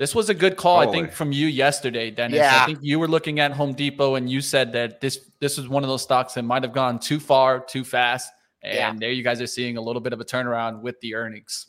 This 0.00 0.14
was 0.14 0.30
a 0.30 0.34
good 0.34 0.56
call, 0.56 0.78
I 0.78 0.86
think, 0.90 1.12
from 1.12 1.30
you 1.30 1.46
yesterday, 1.46 2.10
Dennis. 2.10 2.38
Yeah. 2.38 2.62
I 2.62 2.64
think 2.64 2.78
you 2.80 2.98
were 2.98 3.06
looking 3.06 3.38
at 3.38 3.52
Home 3.52 3.74
Depot 3.74 4.14
and 4.14 4.30
you 4.30 4.40
said 4.40 4.72
that 4.72 5.02
this 5.02 5.30
this 5.40 5.58
was 5.58 5.68
one 5.68 5.82
of 5.84 5.90
those 5.90 6.00
stocks 6.00 6.32
that 6.34 6.42
might 6.42 6.62
have 6.62 6.72
gone 6.72 6.98
too 6.98 7.20
far, 7.20 7.60
too 7.60 7.84
fast. 7.84 8.32
And 8.62 8.74
Yeah. 8.74 8.94
there 8.98 9.12
you 9.12 9.22
guys 9.22 9.42
are 9.42 9.46
seeing 9.46 9.76
a 9.76 9.80
little 9.82 10.00
bit 10.00 10.14
of 10.14 10.20
a 10.20 10.24
turnaround 10.24 10.80
with 10.80 10.98
the 11.02 11.14
earnings. 11.14 11.66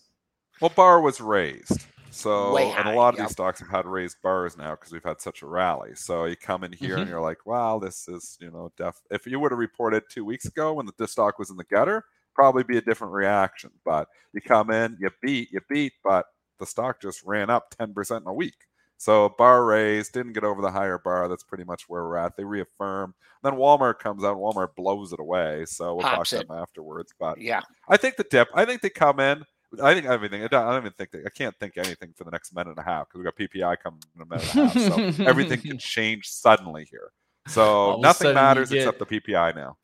Well, 0.61 0.71
bar 0.73 1.01
was 1.01 1.19
raised. 1.19 1.85
So, 2.09 2.53
Way 2.53 2.71
and 2.71 2.87
a 2.87 2.93
lot 2.93 3.13
of 3.13 3.17
yep. 3.19 3.27
these 3.27 3.33
stocks 3.33 3.59
have 3.59 3.67
had 3.69 3.85
raised 3.85 4.15
bars 4.23 4.57
now 4.57 4.71
because 4.71 4.93
we've 4.93 5.03
had 5.03 5.19
such 5.19 5.41
a 5.41 5.45
rally. 5.45 5.91
So 5.95 6.23
you 6.23 6.37
come 6.37 6.63
in 6.63 6.71
here 6.71 6.95
Mhm. 6.95 7.01
and 7.01 7.09
you're 7.09 7.21
like, 7.21 7.45
wow, 7.45 7.79
this 7.79 8.07
is, 8.07 8.37
you 8.39 8.49
know, 8.49 8.71
def. 8.77 8.95
If 9.09 9.25
you 9.27 9.41
would 9.41 9.51
have 9.51 9.59
reported 9.59 10.03
two 10.09 10.23
weeks 10.23 10.45
ago 10.45 10.71
when 10.71 10.85
the 10.85 10.93
this 10.97 11.11
stock 11.11 11.37
was 11.37 11.49
in 11.49 11.57
the 11.57 11.65
gutter, 11.65 12.05
probably 12.33 12.63
be 12.63 12.77
a 12.77 12.81
different 12.81 13.11
reaction. 13.11 13.71
But 13.83 14.07
you 14.31 14.39
come 14.39 14.71
in, 14.71 14.97
you 15.01 15.09
beat, 15.21 15.51
you 15.51 15.59
beat, 15.69 15.93
but 16.01 16.25
the 16.61 16.65
stock 16.65 17.01
just 17.01 17.21
ran 17.25 17.49
up 17.49 17.75
10% 17.77 18.21
in 18.21 18.27
a 18.27 18.33
week. 18.33 18.55
So 18.97 19.33
bar 19.37 19.65
raised, 19.65 20.13
didn't 20.13 20.33
get 20.33 20.43
over 20.43 20.61
the 20.61 20.69
higher 20.71 20.99
bar. 20.99 21.27
That's 21.27 21.43
pretty 21.43 21.63
much 21.63 21.89
where 21.89 22.03
we're 22.03 22.17
at. 22.17 22.37
They 22.37 22.43
reaffirm. 22.43 23.15
Then 23.43 23.53
Walmart 23.53 23.97
comes 23.99 24.23
out, 24.23 24.37
Walmart 24.37 24.75
blows 24.75 25.11
it 25.11 25.19
away. 25.19 25.65
So 25.65 25.95
we'll 25.95 26.03
Pops 26.03 26.29
talk 26.29 26.39
it. 26.39 26.41
to 26.43 26.47
them 26.47 26.57
afterwards. 26.57 27.11
But 27.19 27.41
yeah. 27.41 27.61
I 27.89 27.97
think 27.97 28.15
the 28.15 28.25
dip. 28.29 28.47
I 28.53 28.63
think 28.63 28.81
they 28.81 28.91
come 28.91 29.19
in. 29.19 29.43
I 29.81 29.93
think 29.95 30.05
everything. 30.05 30.43
I 30.43 30.47
don't, 30.47 30.63
I 30.67 30.69
don't 30.71 30.81
even 30.83 30.91
think 30.91 31.09
they, 31.11 31.19
I 31.25 31.29
can't 31.35 31.55
think 31.59 31.77
anything 31.77 32.13
for 32.15 32.25
the 32.25 32.31
next 32.31 32.53
minute 32.53 32.69
and 32.71 32.77
a 32.77 32.83
half 32.83 33.07
because 33.07 33.17
we 33.19 33.23
got 33.23 33.35
PPI 33.37 33.77
coming 33.81 34.01
in 34.15 34.21
a 34.21 34.25
minute 34.25 34.55
and 34.55 34.61
a 34.61 34.67
half. 35.07 35.15
So 35.17 35.23
everything 35.25 35.61
can 35.61 35.77
change 35.79 36.27
suddenly 36.29 36.85
here. 36.91 37.09
So 37.47 37.63
All 37.63 37.93
of 37.95 37.99
a 37.99 38.01
nothing 38.03 38.33
matters 38.35 38.69
get- 38.69 38.79
except 38.87 38.99
the 38.99 39.05
PPI 39.19 39.55
now. 39.55 39.77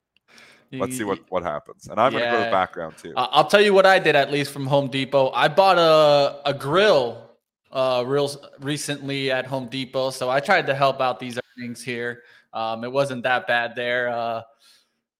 Let's 0.71 0.97
see 0.97 1.03
what 1.03 1.19
what 1.29 1.43
happens. 1.43 1.87
And 1.87 1.99
I'm 1.99 2.11
going 2.11 2.23
to 2.23 2.29
go 2.29 2.35
to 2.35 2.39
Yeah. 2.39 2.45
the 2.45 2.51
background 2.51 2.97
too. 2.97 3.13
I- 3.15 3.29
I'll 3.31 3.47
tell 3.47 3.61
you 3.61 3.73
what 3.73 3.85
I 3.85 3.99
did 3.99 4.15
at 4.15 4.31
least 4.31 4.51
from 4.51 4.65
Home 4.67 4.87
Depot. 4.89 5.31
I 5.31 5.47
bought 5.47 5.77
a 5.77 6.41
a 6.49 6.53
grill 6.53 7.23
uh 7.71 8.03
real 8.05 8.29
recently 8.59 9.31
at 9.31 9.45
Home 9.45 9.67
Depot, 9.67 10.09
so 10.11 10.29
I 10.29 10.39
tried 10.39 10.67
to 10.67 10.75
help 10.75 10.99
out 11.01 11.19
these 11.19 11.37
earnings 11.57 11.81
here. 11.83 12.23
Um, 12.53 12.83
it 12.83 12.91
wasn't 12.91 13.23
that 13.23 13.45
bad 13.47 13.75
there. 13.75 14.09
Uh, 14.09 14.41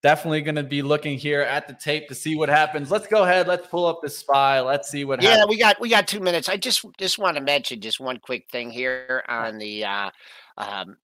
definitely 0.02 0.40
going 0.42 0.54
to 0.54 0.62
be 0.62 0.80
looking 0.80 1.18
here 1.18 1.40
at 1.42 1.66
the 1.66 1.74
tape 1.74 2.08
to 2.08 2.14
see 2.14 2.36
what 2.36 2.48
happens. 2.48 2.90
Let's 2.90 3.06
go 3.06 3.24
ahead. 3.24 3.46
Let's 3.48 3.66
pull 3.66 3.84
up 3.86 4.00
the 4.02 4.08
spy. 4.08 4.60
Let's 4.60 4.88
see 4.88 5.04
what 5.04 5.20
Yeah, 5.22 5.30
happens. 5.30 5.48
we 5.50 5.58
got 5.58 5.80
we 5.80 5.88
got 5.88 6.06
two 6.08 6.20
minutes. 6.20 6.48
I 6.48 6.56
just 6.56 6.84
just 6.98 7.18
want 7.18 7.36
to 7.36 7.42
mention 7.42 7.80
just 7.80 8.00
one 8.00 8.18
quick 8.18 8.48
thing 8.50 8.70
here 8.70 9.24
on 9.28 9.58
the 9.58 9.84
uh 9.84 10.10
um 10.56 10.96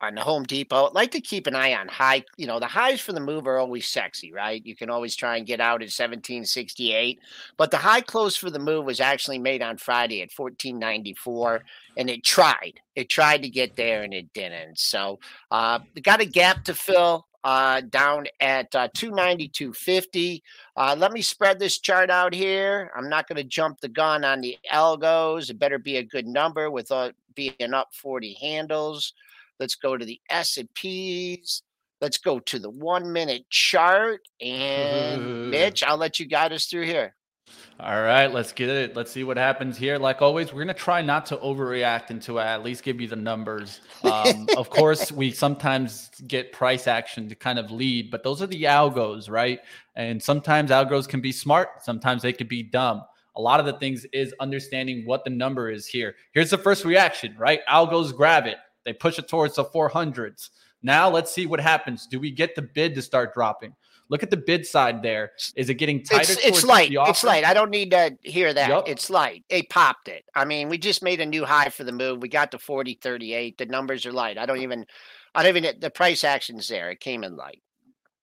on 0.00 0.14
the 0.14 0.20
Home 0.20 0.44
Depot. 0.44 0.90
Like 0.92 1.10
to 1.12 1.20
keep 1.20 1.46
an 1.46 1.56
eye 1.56 1.74
on 1.74 1.88
high, 1.88 2.24
you 2.36 2.46
know, 2.46 2.60
the 2.60 2.66
highs 2.66 3.00
for 3.00 3.12
the 3.12 3.20
move 3.20 3.46
are 3.46 3.58
always 3.58 3.88
sexy, 3.88 4.32
right? 4.32 4.64
You 4.64 4.76
can 4.76 4.90
always 4.90 5.16
try 5.16 5.36
and 5.36 5.46
get 5.46 5.60
out 5.60 5.82
at 5.82 5.90
1768. 5.90 7.18
But 7.56 7.70
the 7.70 7.78
high 7.78 8.00
close 8.00 8.36
for 8.36 8.50
the 8.50 8.58
move 8.58 8.84
was 8.84 9.00
actually 9.00 9.38
made 9.38 9.62
on 9.62 9.76
Friday 9.76 10.22
at 10.22 10.30
1494. 10.34 11.64
And 11.96 12.08
it 12.08 12.24
tried. 12.24 12.80
It 12.94 13.08
tried 13.08 13.42
to 13.42 13.48
get 13.48 13.76
there 13.76 14.02
and 14.02 14.14
it 14.14 14.32
didn't. 14.32 14.78
So 14.78 15.18
uh 15.50 15.80
got 16.02 16.20
a 16.20 16.26
gap 16.26 16.64
to 16.64 16.74
fill 16.74 17.26
uh 17.42 17.80
down 17.80 18.26
at 18.40 18.74
uh 18.74 18.88
292.50. 18.88 20.42
Uh, 20.76 20.94
let 20.96 21.12
me 21.12 21.22
spread 21.22 21.58
this 21.58 21.78
chart 21.78 22.08
out 22.08 22.32
here. 22.32 22.90
I'm 22.96 23.08
not 23.08 23.26
going 23.26 23.36
to 23.36 23.44
jump 23.44 23.80
the 23.80 23.88
gun 23.88 24.24
on 24.24 24.40
the 24.40 24.56
algos. 24.72 25.50
It 25.50 25.58
better 25.58 25.78
be 25.78 25.96
a 25.96 26.04
good 26.04 26.26
number 26.26 26.70
with 26.70 26.92
uh, 26.92 27.10
being 27.34 27.74
up 27.74 27.92
40 27.94 28.34
handles. 28.34 29.12
Let's 29.60 29.74
go 29.74 29.96
to 29.96 30.04
the 30.04 30.20
S 30.30 30.56
and 30.56 30.72
P's. 30.74 31.62
Let's 32.00 32.18
go 32.18 32.38
to 32.38 32.58
the 32.58 32.70
one 32.70 33.12
minute 33.12 33.44
chart. 33.50 34.20
And 34.40 35.50
Mitch, 35.50 35.82
I'll 35.82 35.96
let 35.96 36.20
you 36.20 36.26
guide 36.26 36.52
us 36.52 36.66
through 36.66 36.84
here. 36.84 37.14
All 37.80 38.02
right, 38.02 38.26
let's 38.26 38.52
get 38.52 38.68
it. 38.68 38.96
Let's 38.96 39.12
see 39.12 39.22
what 39.22 39.36
happens 39.36 39.78
here. 39.78 39.98
Like 39.98 40.20
always, 40.20 40.52
we're 40.52 40.62
gonna 40.62 40.74
try 40.74 41.00
not 41.00 41.24
to 41.26 41.36
overreact 41.36 42.10
until 42.10 42.38
I 42.38 42.46
at 42.46 42.64
least 42.64 42.82
give 42.82 43.00
you 43.00 43.06
the 43.06 43.16
numbers. 43.16 43.80
Um, 44.02 44.48
of 44.56 44.68
course, 44.68 45.12
we 45.12 45.30
sometimes 45.30 46.10
get 46.26 46.52
price 46.52 46.88
action 46.88 47.28
to 47.28 47.36
kind 47.36 47.58
of 47.58 47.70
lead, 47.70 48.10
but 48.10 48.24
those 48.24 48.42
are 48.42 48.48
the 48.48 48.64
algos, 48.64 49.30
right? 49.30 49.60
And 49.94 50.20
sometimes 50.20 50.70
algos 50.70 51.08
can 51.08 51.20
be 51.20 51.30
smart, 51.30 51.84
sometimes 51.84 52.22
they 52.22 52.32
could 52.32 52.48
be 52.48 52.64
dumb. 52.64 53.02
A 53.36 53.40
lot 53.40 53.60
of 53.60 53.66
the 53.66 53.74
things 53.74 54.04
is 54.12 54.34
understanding 54.40 55.04
what 55.06 55.22
the 55.22 55.30
number 55.30 55.70
is 55.70 55.86
here. 55.86 56.16
Here's 56.32 56.50
the 56.50 56.58
first 56.58 56.84
reaction, 56.84 57.36
right? 57.38 57.60
Algos 57.70 58.14
grab 58.14 58.46
it. 58.46 58.56
They 58.84 58.92
push 58.92 59.18
it 59.18 59.28
towards 59.28 59.56
the 59.56 59.64
400s. 59.64 60.50
Now 60.82 61.08
let's 61.08 61.32
see 61.32 61.46
what 61.46 61.60
happens. 61.60 62.06
Do 62.06 62.20
we 62.20 62.30
get 62.30 62.54
the 62.54 62.62
bid 62.62 62.94
to 62.94 63.02
start 63.02 63.34
dropping? 63.34 63.74
Look 64.10 64.22
at 64.22 64.30
the 64.30 64.38
bid 64.38 64.66
side 64.66 65.02
there. 65.02 65.32
Is 65.54 65.68
it 65.68 65.74
getting 65.74 66.02
tighter? 66.02 66.32
It's, 66.32 66.44
it's 66.44 66.64
light. 66.64 66.90
It's 66.92 67.24
light. 67.24 67.44
I 67.44 67.52
don't 67.52 67.70
need 67.70 67.90
to 67.90 68.16
hear 68.22 68.54
that. 68.54 68.70
Yep. 68.70 68.84
It's 68.86 69.10
light. 69.10 69.44
It 69.50 69.68
popped 69.68 70.08
it. 70.08 70.24
I 70.34 70.44
mean, 70.46 70.68
we 70.70 70.78
just 70.78 71.02
made 71.02 71.20
a 71.20 71.26
new 71.26 71.44
high 71.44 71.68
for 71.68 71.84
the 71.84 71.92
move. 71.92 72.22
We 72.22 72.28
got 72.28 72.50
to 72.52 72.58
40, 72.58 72.98
38. 73.02 73.58
The 73.58 73.66
numbers 73.66 74.06
are 74.06 74.12
light. 74.12 74.38
I 74.38 74.46
don't 74.46 74.62
even, 74.62 74.86
I 75.34 75.42
don't 75.42 75.56
even, 75.56 75.78
the 75.80 75.90
price 75.90 76.24
action's 76.24 76.68
there. 76.68 76.90
It 76.90 77.00
came 77.00 77.22
in 77.22 77.36
light. 77.36 77.60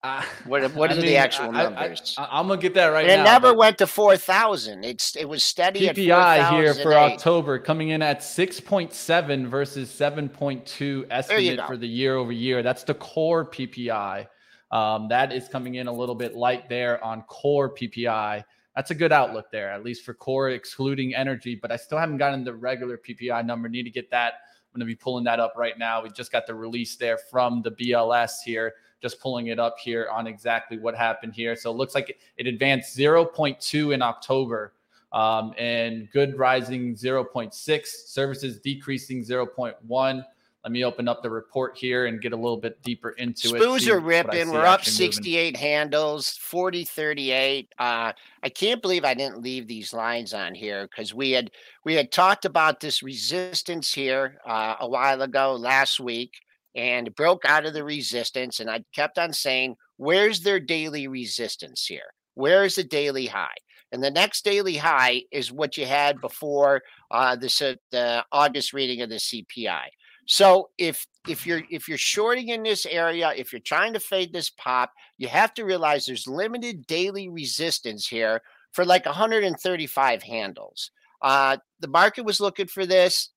Uh, 0.05 0.21
what 0.45 0.71
what 0.75 0.91
are 0.91 0.95
mean, 0.95 1.05
the 1.05 1.17
actual 1.17 1.45
I, 1.45 1.63
numbers? 1.63 2.15
I, 2.19 2.39
am 2.39 2.47
gonna 2.47 2.61
get 2.61 2.75
that 2.75 2.87
right 2.87 3.05
it 3.05 3.15
now. 3.15 3.21
It 3.21 3.23
never 3.23 3.55
went 3.55 3.79
to 3.79 3.87
four 3.87 4.15
thousand. 4.17 4.83
It's 4.83 5.15
it 5.15 5.27
was 5.27 5.43
steady. 5.43 5.87
PPI 5.87 6.51
here 6.51 6.75
for 6.75 6.93
October 6.93 7.57
coming 7.57 7.89
in 7.89 8.03
at 8.03 8.21
six 8.21 8.59
point 8.59 8.93
seven 8.93 9.47
versus 9.47 9.89
seven 9.89 10.29
point 10.29 10.63
two 10.63 11.07
estimate 11.09 11.59
for 11.65 11.75
the 11.75 11.87
year 11.87 12.17
over 12.17 12.31
year. 12.31 12.61
That's 12.61 12.83
the 12.83 12.93
core 12.93 13.49
PPI. 13.49 14.27
Um, 14.69 15.07
that 15.07 15.33
is 15.33 15.47
coming 15.47 15.75
in 15.75 15.87
a 15.87 15.93
little 15.93 16.13
bit 16.13 16.35
light 16.35 16.69
there 16.69 17.03
on 17.03 17.23
core 17.23 17.73
PPI. 17.73 18.43
That's 18.75 18.91
a 18.91 18.95
good 18.95 19.11
outlook 19.11 19.49
there, 19.51 19.71
at 19.71 19.83
least 19.83 20.05
for 20.05 20.13
core, 20.13 20.51
excluding 20.51 21.15
energy. 21.15 21.57
But 21.59 21.71
I 21.71 21.77
still 21.77 21.97
haven't 21.97 22.17
gotten 22.17 22.43
the 22.43 22.53
regular 22.53 22.99
PPI 22.99 23.43
number. 23.43 23.69
Need 23.69 23.83
to 23.83 23.89
get 23.89 24.11
that. 24.11 24.33
I'm 24.33 24.79
going 24.79 24.87
to 24.87 24.93
be 24.93 24.95
pulling 24.95 25.23
that 25.23 25.39
up 25.39 25.53
right 25.57 25.79
now. 25.79 26.03
We 26.03 26.09
just 26.09 26.31
got 26.31 26.45
the 26.45 26.53
release 26.53 26.95
there 26.95 27.17
from 27.17 27.63
the 27.63 27.71
BLS 27.71 28.41
here 28.43 28.73
just 29.05 29.19
pulling 29.19 29.47
it 29.47 29.59
up 29.59 29.77
here 29.77 30.07
on 30.11 30.25
exactly 30.25 30.79
what 30.79 30.95
happened 30.95 31.31
here. 31.31 31.55
So 31.55 31.69
it 31.69 31.77
looks 31.77 31.93
like 31.93 32.17
it 32.37 32.47
advanced 32.47 32.97
0.2 32.97 33.93
in 33.93 34.01
October 34.01 34.73
um, 35.13 35.53
and 35.59 36.09
good 36.11 36.39
rising 36.39 36.95
0.6, 36.95 37.85
services 37.85 38.59
decreasing 38.59 39.23
0.1. 39.23 40.25
Let 40.63 40.71
me 40.71 40.83
open 40.83 41.07
up 41.07 41.21
the 41.21 41.29
report 41.29 41.77
here 41.77 42.07
and 42.07 42.19
get 42.19 42.33
a 42.33 42.35
little 42.35 42.57
bit 42.57 42.81
deeper 42.81 43.11
into 43.11 43.49
Spoos 43.49 43.53
it. 43.53 43.61
Spoos 43.61 43.87
are 43.89 43.99
ripping. 43.99 44.49
We're 44.49 44.65
up 44.65 44.83
68 44.83 45.53
moving. 45.53 45.59
handles, 45.59 46.31
40 46.41 46.83
38. 46.83 47.71
Uh, 47.77 48.11
I 48.41 48.49
can't 48.49 48.81
believe 48.81 49.05
I 49.05 49.13
didn't 49.13 49.43
leave 49.43 49.67
these 49.67 49.93
lines 49.93 50.33
on 50.33 50.55
here 50.55 50.87
because 50.87 51.13
we 51.13 51.29
had 51.29 51.51
we 51.83 51.93
had 51.93 52.11
talked 52.11 52.45
about 52.45 52.79
this 52.79 53.03
resistance 53.03 53.93
here 53.93 54.39
uh, 54.47 54.77
a 54.79 54.89
while 54.89 55.21
ago 55.21 55.53
last 55.53 55.99
week 55.99 56.41
and 56.75 57.15
broke 57.15 57.45
out 57.45 57.65
of 57.65 57.73
the 57.73 57.83
resistance. 57.83 58.59
And 58.59 58.69
I 58.69 58.83
kept 58.93 59.17
on 59.17 59.33
saying, 59.33 59.75
where's 59.97 60.41
their 60.41 60.59
daily 60.59 61.07
resistance 61.07 61.85
here? 61.85 62.13
Where 62.33 62.65
is 62.65 62.75
the 62.75 62.83
daily 62.83 63.27
high? 63.27 63.55
And 63.91 64.03
the 64.03 64.11
next 64.11 64.43
daily 64.43 64.75
high 64.75 65.23
is 65.31 65.51
what 65.51 65.77
you 65.77 65.85
had 65.85 66.19
before 66.19 66.81
uh, 67.11 67.35
this, 67.37 67.61
uh, 67.61 67.75
the 67.91 68.25
August 68.31 68.73
reading 68.73 69.01
of 69.01 69.09
the 69.09 69.15
CPI. 69.15 69.85
So 70.27 70.69
if 70.77 71.05
if 71.27 71.45
you're 71.45 71.61
if 71.69 71.87
you're 71.87 71.97
shorting 71.97 72.49
in 72.49 72.63
this 72.63 72.85
area, 72.85 73.31
if 73.35 73.51
you're 73.51 73.61
trying 73.61 73.93
to 73.93 73.99
fade 73.99 74.33
this 74.33 74.49
pop, 74.49 74.91
you 75.17 75.27
have 75.27 75.53
to 75.55 75.65
realize 75.65 76.05
there's 76.05 76.27
limited 76.27 76.87
daily 76.87 77.29
resistance 77.29 78.07
here 78.07 78.41
for 78.73 78.85
like 78.85 79.05
135 79.05 80.23
handles. 80.23 80.91
Uh, 81.21 81.57
the 81.79 81.87
market 81.87 82.25
was 82.25 82.41
looking 82.41 82.67
for 82.67 82.85
this 82.85 83.29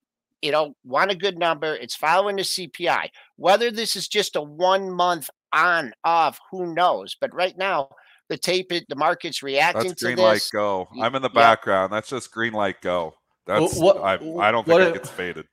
you 0.43 0.53
know, 0.53 0.75
want 0.85 1.11
a 1.11 1.17
good 1.17 1.39
number. 1.39 1.75
It's 1.75 1.97
following 1.97 2.37
the 2.37 2.43
CPI. 2.43 3.09
Whether 3.37 3.71
this 3.71 3.97
is 3.97 4.09
just 4.09 4.37
a 4.37 4.43
one 4.43 4.91
month 4.91 5.29
on 5.53 5.93
off, 6.05 6.39
who 6.51 6.75
knows? 6.75 7.17
But 7.21 7.35
right 7.35 7.57
now, 7.57 7.91
the 8.29 8.37
tape, 8.37 8.69
the 8.69 8.97
market's 8.97 9.43
reacting 9.43 9.83
to 9.83 9.87
it. 9.87 9.91
That's 9.91 10.03
green 10.03 10.17
to 10.17 10.23
light 10.23 10.49
go. 10.53 10.89
I'm 11.01 11.15
in 11.15 11.23
the 11.23 11.31
background. 11.31 11.93
That's 11.93 12.09
just 12.09 12.31
green 12.31 12.53
light 12.53 12.81
go. 12.81 13.15
That's 13.47 13.79
what, 13.79 13.99
I, 13.99 14.15
I 14.15 14.53
don't 14.53 14.67
think 14.67 14.81
it 14.81 14.95
gets 14.95 15.11
faded. 15.11 15.47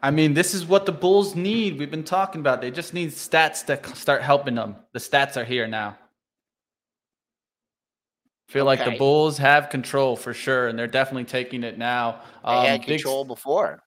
I 0.00 0.10
mean, 0.10 0.34
this 0.34 0.54
is 0.54 0.64
what 0.66 0.86
the 0.86 0.92
Bulls 0.92 1.34
need. 1.34 1.78
We've 1.78 1.90
been 1.90 2.04
talking 2.04 2.40
about. 2.40 2.60
They 2.60 2.70
just 2.70 2.94
need 2.94 3.10
stats 3.10 3.66
to 3.66 3.96
start 3.96 4.22
helping 4.22 4.54
them. 4.54 4.76
The 4.92 4.98
stats 4.98 5.36
are 5.36 5.44
here 5.44 5.66
now. 5.66 5.96
Feel 8.48 8.68
okay. 8.68 8.82
like 8.84 8.92
the 8.92 8.98
Bulls 8.98 9.38
have 9.38 9.70
control 9.70 10.14
for 10.16 10.34
sure, 10.34 10.68
and 10.68 10.78
they're 10.78 10.86
definitely 10.86 11.24
taking 11.24 11.64
it 11.64 11.78
now. 11.78 12.20
Um, 12.44 12.66
had 12.66 12.82
control 12.82 13.24
big, 13.24 13.28
before. 13.28 13.82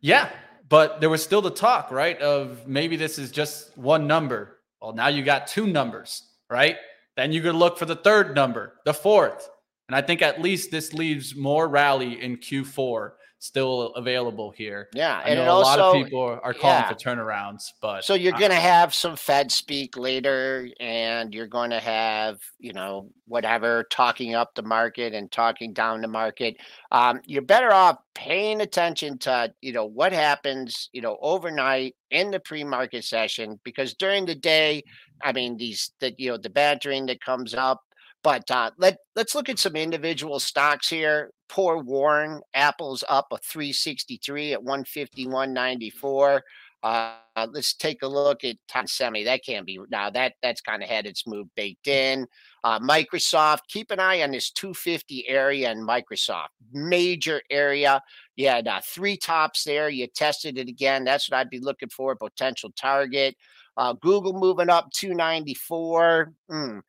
Yeah, 0.00 0.30
but 0.68 1.00
there 1.00 1.10
was 1.10 1.22
still 1.22 1.42
the 1.42 1.50
talk, 1.50 1.90
right? 1.90 2.20
Of 2.20 2.66
maybe 2.66 2.96
this 2.96 3.18
is 3.18 3.30
just 3.30 3.76
one 3.76 4.06
number. 4.06 4.58
Well, 4.80 4.92
now 4.92 5.08
you 5.08 5.22
got 5.22 5.46
two 5.46 5.66
numbers, 5.66 6.22
right? 6.48 6.76
Then 7.16 7.32
you 7.32 7.42
could 7.42 7.56
look 7.56 7.78
for 7.78 7.86
the 7.86 7.96
third 7.96 8.34
number, 8.34 8.74
the 8.84 8.94
fourth. 8.94 9.48
And 9.88 9.96
I 9.96 10.02
think 10.02 10.22
at 10.22 10.40
least 10.40 10.70
this 10.70 10.92
leaves 10.92 11.34
more 11.34 11.66
rally 11.66 12.22
in 12.22 12.36
Q4 12.36 13.12
still 13.38 13.94
available 13.94 14.50
here. 14.50 14.88
Yeah, 14.92 15.20
I 15.24 15.30
and 15.30 15.38
know 15.38 15.44
a 15.44 15.48
also, 15.48 15.68
lot 15.68 15.78
of 15.78 16.04
people 16.04 16.40
are 16.42 16.54
calling 16.54 16.82
yeah. 16.82 16.88
for 16.88 16.94
turnarounds, 16.94 17.72
but 17.80 18.04
so 18.04 18.14
you're 18.14 18.32
going 18.32 18.50
to 18.50 18.56
have 18.56 18.94
some 18.94 19.16
Fed 19.16 19.52
speak 19.52 19.96
later, 19.96 20.68
and 20.80 21.32
you're 21.32 21.46
going 21.46 21.70
to 21.70 21.80
have 21.80 22.38
you 22.58 22.72
know 22.72 23.10
whatever 23.26 23.84
talking 23.90 24.34
up 24.34 24.54
the 24.54 24.62
market 24.62 25.14
and 25.14 25.30
talking 25.30 25.72
down 25.72 26.00
the 26.00 26.08
market. 26.08 26.56
Um, 26.90 27.20
you're 27.24 27.42
better 27.42 27.72
off 27.72 27.98
paying 28.14 28.60
attention 28.60 29.18
to 29.18 29.52
you 29.60 29.72
know 29.72 29.86
what 29.86 30.12
happens 30.12 30.88
you 30.92 31.00
know 31.00 31.16
overnight 31.20 31.94
in 32.10 32.30
the 32.30 32.40
pre-market 32.40 33.04
session 33.04 33.60
because 33.64 33.94
during 33.94 34.26
the 34.26 34.34
day, 34.34 34.82
I 35.22 35.32
mean 35.32 35.56
these 35.56 35.92
that 36.00 36.18
you 36.18 36.30
know 36.30 36.36
the 36.36 36.50
bantering 36.50 37.06
that 37.06 37.20
comes 37.20 37.54
up 37.54 37.82
but 38.22 38.50
uh, 38.50 38.70
let 38.78 38.98
let's 39.14 39.34
look 39.34 39.48
at 39.48 39.58
some 39.58 39.76
individual 39.76 40.40
stocks 40.40 40.88
here. 40.88 41.30
Poor 41.48 41.78
Warren, 41.78 42.40
Apple's 42.54 43.04
up 43.08 43.28
a 43.32 43.38
363 43.38 44.52
at 44.52 44.60
151.94. 44.60 46.40
Uh, 46.82 47.14
let's 47.52 47.74
take 47.74 48.02
a 48.02 48.06
look 48.06 48.42
at 48.44 48.56
Semi. 48.88 49.24
That 49.24 49.44
can't 49.44 49.66
be 49.66 49.80
now 49.90 50.10
that 50.10 50.34
that's 50.42 50.60
kind 50.60 50.82
of 50.82 50.88
had 50.88 51.06
its 51.06 51.26
move 51.26 51.48
baked 51.56 51.88
in. 51.88 52.26
Uh, 52.62 52.78
Microsoft, 52.80 53.60
keep 53.68 53.90
an 53.90 54.00
eye 54.00 54.22
on 54.22 54.30
this 54.30 54.50
250 54.50 55.28
area 55.28 55.70
in 55.70 55.86
Microsoft, 55.86 56.48
major 56.72 57.40
area. 57.50 58.00
You 58.36 58.48
had 58.48 58.68
uh, 58.68 58.80
three 58.84 59.16
tops 59.16 59.64
there. 59.64 59.88
You 59.88 60.06
tested 60.06 60.58
it 60.58 60.68
again. 60.68 61.04
That's 61.04 61.30
what 61.30 61.38
I'd 61.38 61.50
be 61.50 61.60
looking 61.60 61.88
for. 61.88 62.14
Potential 62.14 62.72
target. 62.76 63.36
Uh, 63.76 63.92
Google 63.94 64.32
moving 64.32 64.70
up 64.70 64.90
294. 64.92 66.32
Mm. 66.50 66.82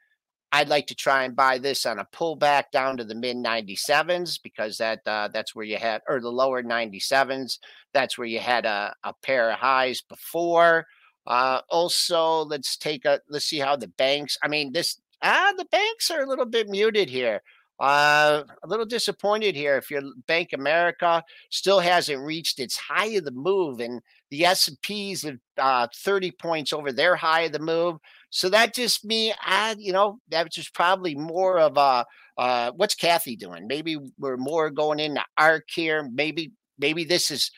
I'd 0.52 0.70
like 0.70 0.88
to 0.88 0.96
try 0.96 1.24
and 1.24 1.36
buy 1.36 1.60
this 1.60 1.86
on 1.86 2.00
a 2.00 2.06
pullback 2.06 2.72
down 2.72 2.98
to 2.98 3.04
the 3.04 3.16
mid 3.16 3.38
97s 3.38 4.40
because 4.42 4.78
that 4.78 5.02
uh, 5.06 5.30
that's 5.32 5.56
where 5.56 5.66
you 5.66 5.78
had 5.78 6.02
or 6.08 6.20
the 6.20 6.32
lower 6.32 6.64
97s. 6.64 7.60
That's 7.94 8.18
where 8.18 8.28
you 8.28 8.40
had 8.40 8.66
a, 8.66 8.94
a 9.04 9.14
pair 9.22 9.52
of 9.52 9.60
highs 9.60 10.02
before. 10.02 10.88
Uh, 11.28 11.62
also, 11.70 12.46
let's 12.46 12.78
take 12.78 13.06
a 13.06 13.20
let's 13.30 13.46
see 13.46 13.60
how 13.60 13.76
the 13.76 13.88
banks. 13.88 14.38
I 14.42 14.48
mean, 14.48 14.72
this 14.72 15.00
ah 15.22 15.54
the 15.58 15.66
banks 15.66 16.10
are 16.10 16.22
a 16.22 16.28
little 16.28 16.46
bit 16.46 16.68
muted 16.68 17.10
here. 17.10 17.42
Uh, 17.80 18.44
a 18.64 18.68
little 18.68 18.86
disappointed 18.86 19.56
here. 19.56 19.78
If 19.78 19.90
your 19.90 20.02
Bank 20.28 20.50
America 20.54 21.24
still 21.50 21.80
hasn't 21.80 22.22
reached 22.22 22.60
its 22.60 22.76
high 22.76 23.12
of 23.12 23.24
the 23.24 23.32
move, 23.32 23.80
and 23.80 24.02
the 24.32 24.46
S 24.46 24.68
and 24.68 24.82
P's 24.82 25.24
have 25.24 25.38
uh, 25.58 25.88
30 25.96 26.32
points 26.32 26.74
over 26.74 26.92
their 26.92 27.16
high 27.16 27.42
of 27.42 27.54
the 27.54 27.60
move. 27.60 28.00
So 28.30 28.50
that 28.50 28.76
just 28.76 29.06
me, 29.06 29.34
I, 29.42 29.76
you 29.78 29.92
know, 29.92 30.20
that 30.30 30.48
was 30.56 30.70
probably 30.70 31.16
more 31.16 31.60
of 31.60 31.78
a 31.78 32.06
uh, 32.38 32.72
what's 32.76 32.96
Cathie 32.96 33.36
doing? 33.36 33.68
Maybe 33.68 33.98
we're 34.18 34.38
more 34.38 34.70
going 34.70 35.00
into 35.00 35.22
ARK 35.38 35.66
here. 35.70 36.10
Maybe 36.14 36.52
maybe 36.78 37.04
this 37.04 37.32
is 37.32 37.52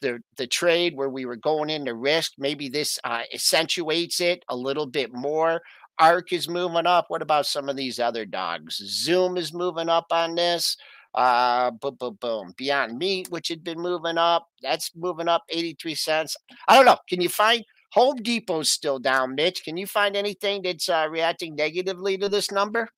the 0.00 0.20
the 0.36 0.46
trade 0.46 0.94
where 0.96 1.08
we 1.08 1.24
were 1.24 1.36
going 1.36 1.70
into 1.70 1.94
risk. 1.94 2.32
Maybe 2.38 2.68
this 2.68 2.98
uh, 3.04 3.22
accentuates 3.34 4.20
it 4.20 4.44
a 4.48 4.56
little 4.56 4.86
bit 4.86 5.12
more. 5.12 5.60
ARK 5.98 6.32
is 6.32 6.48
moving 6.48 6.86
up. 6.86 7.06
What 7.08 7.22
about 7.22 7.46
some 7.46 7.68
of 7.68 7.76
these 7.76 7.98
other 7.98 8.24
dogs? 8.24 8.76
Zoom 8.76 9.36
is 9.36 9.52
moving 9.52 9.88
up 9.88 10.06
on 10.12 10.36
this. 10.36 10.76
Uh, 11.14 11.72
boom, 11.72 11.96
boom, 11.98 12.18
boom. 12.20 12.52
Beyond 12.56 12.96
Meat, 12.96 13.28
which 13.30 13.48
had 13.48 13.64
been 13.64 13.80
moving 13.80 14.18
up, 14.18 14.46
that's 14.62 14.92
moving 14.94 15.26
up 15.26 15.42
83 15.48 15.94
cents. 15.96 16.36
I 16.68 16.76
don't 16.76 16.84
know. 16.84 16.98
Can 17.08 17.20
you 17.20 17.28
find 17.28 17.64
Home 17.92 18.16
Depot's 18.22 18.72
still 18.72 18.98
down, 18.98 19.34
Mitch. 19.34 19.62
Can 19.62 19.76
you 19.76 19.86
find 19.86 20.16
anything 20.16 20.62
that's 20.62 20.88
uh, 20.88 21.06
reacting 21.10 21.54
negatively 21.54 22.16
to 22.18 22.28
this 22.28 22.50
number? 22.50 22.88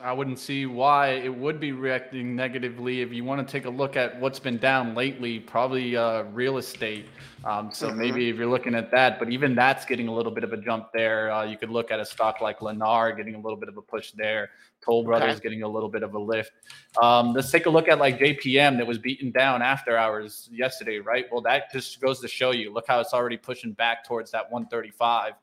I 0.00 0.12
wouldn't 0.12 0.40
see 0.40 0.66
why 0.66 1.10
it 1.10 1.32
would 1.32 1.60
be 1.60 1.70
reacting 1.70 2.34
negatively. 2.34 3.00
If 3.00 3.12
you 3.12 3.22
want 3.22 3.46
to 3.46 3.50
take 3.50 3.64
a 3.64 3.70
look 3.70 3.96
at 3.96 4.18
what's 4.20 4.40
been 4.40 4.58
down 4.58 4.94
lately, 4.96 5.38
probably 5.38 5.96
uh, 5.96 6.24
real 6.24 6.58
estate. 6.58 7.06
Um, 7.44 7.70
so 7.72 7.88
mm-hmm. 7.88 7.98
maybe 7.98 8.28
if 8.28 8.36
you're 8.36 8.48
looking 8.48 8.74
at 8.74 8.90
that, 8.90 9.20
but 9.20 9.30
even 9.30 9.54
that's 9.54 9.84
getting 9.84 10.08
a 10.08 10.12
little 10.12 10.32
bit 10.32 10.42
of 10.42 10.52
a 10.52 10.56
jump 10.56 10.88
there. 10.92 11.30
Uh, 11.30 11.44
you 11.44 11.56
could 11.56 11.70
look 11.70 11.92
at 11.92 12.00
a 12.00 12.04
stock 12.04 12.40
like 12.40 12.58
Lennar 12.58 13.16
getting 13.16 13.36
a 13.36 13.40
little 13.40 13.56
bit 13.56 13.68
of 13.68 13.76
a 13.76 13.82
push 13.82 14.10
there. 14.12 14.50
Toll 14.84 15.04
Brothers 15.04 15.36
okay. 15.36 15.42
getting 15.42 15.62
a 15.62 15.68
little 15.68 15.88
bit 15.88 16.02
of 16.02 16.14
a 16.14 16.18
lift. 16.18 16.52
Um, 17.00 17.32
let's 17.32 17.50
take 17.52 17.66
a 17.66 17.70
look 17.70 17.86
at 17.86 17.98
like 17.98 18.18
JPM 18.18 18.78
that 18.78 18.86
was 18.86 18.98
beaten 18.98 19.30
down 19.30 19.62
after 19.62 19.96
hours 19.96 20.48
yesterday, 20.52 20.98
right? 20.98 21.26
Well, 21.30 21.42
that 21.42 21.72
just 21.72 22.00
goes 22.00 22.20
to 22.20 22.28
show 22.28 22.50
you. 22.50 22.72
Look 22.72 22.86
how 22.88 22.98
it's 22.98 23.14
already 23.14 23.36
pushing 23.36 23.72
back 23.72 24.04
towards 24.04 24.32
that 24.32 24.50
135 24.50 25.34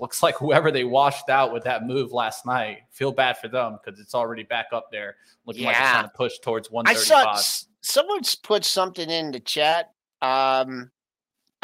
looks 0.00 0.22
like 0.22 0.36
whoever 0.36 0.70
they 0.70 0.84
washed 0.84 1.28
out 1.28 1.52
with 1.52 1.64
that 1.64 1.86
move 1.86 2.12
last 2.12 2.46
night, 2.46 2.78
feel 2.90 3.12
bad 3.12 3.38
for 3.38 3.48
them 3.48 3.78
because 3.82 4.00
it's 4.00 4.14
already 4.14 4.42
back 4.42 4.66
up 4.72 4.88
there, 4.90 5.16
looking 5.46 5.62
yeah. 5.62 5.68
like 5.68 5.80
it's 5.80 5.90
trying 5.90 6.04
to 6.04 6.12
push 6.16 6.38
towards 6.38 6.70
135. 6.70 7.26
I 7.26 7.36
saw 7.36 7.66
someone's 7.80 8.34
put 8.34 8.64
something 8.64 9.08
in 9.08 9.30
the 9.30 9.40
chat. 9.40 9.90
Um, 10.22 10.90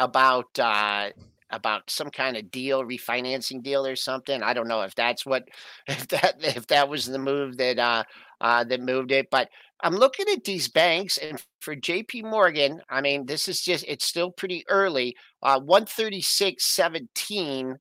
about 0.01 0.59
uh, 0.59 1.09
about 1.51 1.89
some 1.89 2.09
kind 2.09 2.35
of 2.35 2.51
deal, 2.51 2.83
refinancing 2.83 3.61
deal 3.61 3.85
or 3.85 3.95
something. 3.95 4.43
I 4.43 4.53
don't 4.53 4.67
know 4.67 4.81
if 4.81 4.95
that's 4.95 5.25
what 5.25 5.47
if 5.87 6.07
that 6.09 6.35
if 6.41 6.67
that 6.67 6.89
was 6.89 7.05
the 7.05 7.19
move 7.19 7.57
that 7.57 7.79
uh, 7.79 8.03
uh, 8.41 8.63
that 8.65 8.81
moved 8.81 9.11
it, 9.11 9.29
but 9.29 9.49
I'm 9.83 9.95
looking 9.95 10.27
at 10.31 10.43
these 10.43 10.67
banks, 10.67 11.17
and 11.17 11.41
for 11.59 11.75
J.P. 11.75 12.23
Morgan, 12.23 12.81
I 12.89 13.01
mean, 13.01 13.25
this 13.25 13.47
is 13.47 13.61
just 13.61 13.85
it's 13.87 14.05
still 14.05 14.31
pretty 14.31 14.63
early. 14.67 15.15
Uh, 15.41 15.59
136.17 15.59 17.75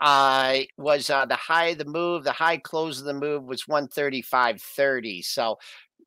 uh, 0.00 0.58
was 0.76 1.10
uh, 1.10 1.26
the 1.26 1.36
high 1.36 1.66
of 1.68 1.78
the 1.78 1.84
move. 1.84 2.24
The 2.24 2.32
high 2.32 2.58
close 2.58 2.98
of 3.00 3.06
the 3.06 3.14
move 3.14 3.44
was 3.44 3.64
135.30. 3.64 5.24
So 5.24 5.58